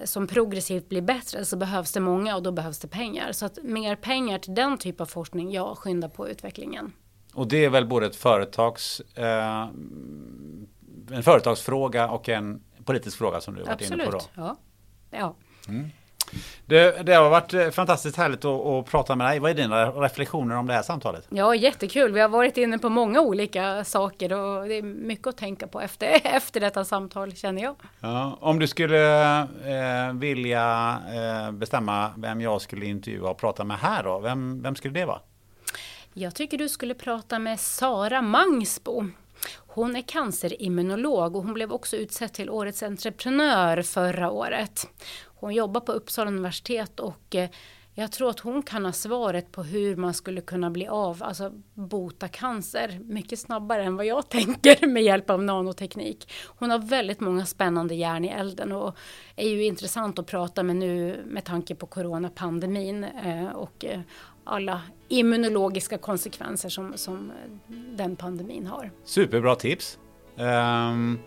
[0.03, 3.31] som progressivt blir bättre så behövs det många och då behövs det pengar.
[3.31, 6.93] Så att mer pengar till den typ av forskning, ja, skynda på utvecklingen.
[7.33, 9.69] Och det är väl både ett företags, eh,
[11.11, 14.17] en företagsfråga och en politisk fråga som du varit inne på då.
[14.17, 14.29] Absolut.
[14.35, 14.57] Ja.
[15.09, 15.35] ja.
[16.65, 19.39] Det, det har varit eh, fantastiskt härligt att, att prata med dig.
[19.39, 21.27] Vad är dina reflektioner om det här samtalet?
[21.29, 22.11] Ja, jättekul.
[22.11, 25.81] Vi har varit inne på många olika saker och det är mycket att tänka på
[25.81, 27.75] efter, efter detta samtal känner jag.
[27.99, 33.77] Ja, om du skulle eh, vilja eh, bestämma vem jag skulle intervjua och prata med
[33.77, 35.19] här då, vem, vem skulle det vara?
[36.13, 39.05] Jag tycker du skulle prata med Sara Mangsbo.
[39.57, 44.87] Hon är cancerimmunolog och hon blev också utsedd till Årets entreprenör förra året.
[45.41, 47.49] Hon jobbar på Uppsala universitet och eh,
[47.93, 51.51] jag tror att hon kan ha svaret på hur man skulle kunna bli av, alltså
[51.73, 56.31] bota cancer mycket snabbare än vad jag tänker med hjälp av nanoteknik.
[56.45, 58.95] Hon har väldigt många spännande järn i elden och
[59.35, 63.99] är ju intressant att prata med nu med tanke på coronapandemin eh, och eh,
[64.43, 67.31] alla immunologiska konsekvenser som, som
[67.97, 68.91] den pandemin har.
[69.03, 69.99] Superbra tips.
[70.37, 71.19] Um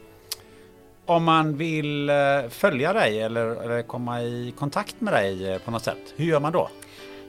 [1.06, 2.16] om man vill eh,
[2.48, 6.40] följa dig eller, eller komma i kontakt med dig eh, på något sätt, hur gör
[6.40, 6.68] man då?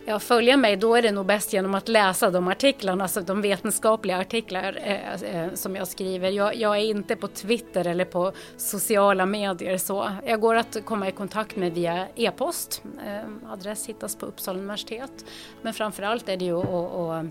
[0.07, 3.41] Ja, följa mig, då är det nog bäst genom att läsa de artiklarna, alltså de
[3.41, 6.30] vetenskapliga artiklar eh, eh, som jag skriver.
[6.30, 10.10] Jag, jag, är inte på Twitter eller på sociala medier så.
[10.26, 12.84] Jag går att komma i kontakt med via e-post.
[13.07, 15.26] Eh, adress hittas på Uppsala universitet.
[15.61, 17.26] Men framförallt är det ju att, att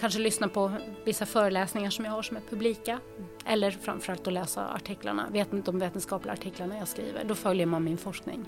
[0.00, 0.72] kanske lyssna på
[1.04, 2.98] vissa föreläsningar som jag har som är publika.
[3.46, 7.24] Eller framförallt att läsa artiklarna, vet, de vetenskapliga artiklarna jag skriver.
[7.24, 8.44] Då följer man min forskning.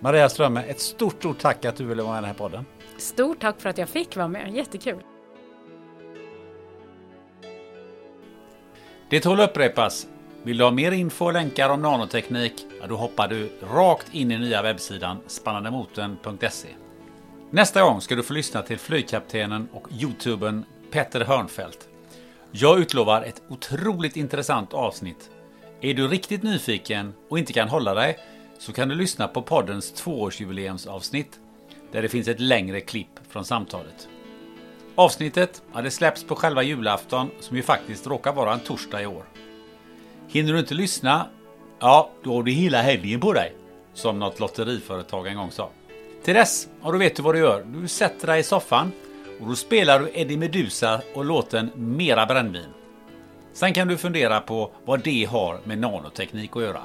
[0.00, 2.66] Maria Strömme, ett stort, stort tack att du ville vara med i den här podden.
[2.98, 5.02] Stort tack för att jag fick vara med, jättekul.
[9.10, 10.06] Det tål upprepas.
[10.42, 12.66] Vill du ha mer info och länkar om nanoteknik?
[12.80, 16.68] Ja, då hoppar du rakt in i nya webbsidan spannandemotorn.se.
[17.54, 21.88] Nästa gång ska du få lyssna till flygkaptenen och youtubern Petter Hörnfeldt.
[22.50, 25.30] Jag utlovar ett otroligt intressant avsnitt.
[25.80, 28.18] Är du riktigt nyfiken och inte kan hålla dig
[28.58, 31.40] så kan du lyssna på poddens tvåårsjubileumsavsnitt
[31.92, 34.08] där det finns ett längre klipp från samtalet.
[34.94, 39.06] Avsnittet ja, det släpps på själva julafton som ju faktiskt råkar vara en torsdag i
[39.06, 39.24] år.
[40.28, 41.26] Hinner du inte lyssna?
[41.80, 43.54] Ja, då har du hela helgen på dig.
[43.92, 45.70] Som något lotteriföretag en gång sa.
[46.24, 47.64] Till dess, och då vet du vad du gör.
[47.66, 48.92] Du sätter dig i soffan
[49.40, 52.68] och då spelar du Eddie Meduza och låten Mera brännvin.
[53.52, 56.80] Sen kan du fundera på vad det har med nanoteknik att göra.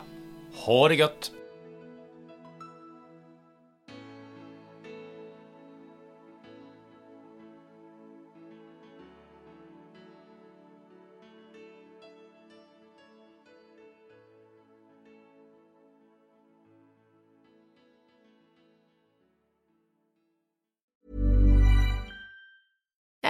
[0.56, 1.32] Ha det gött!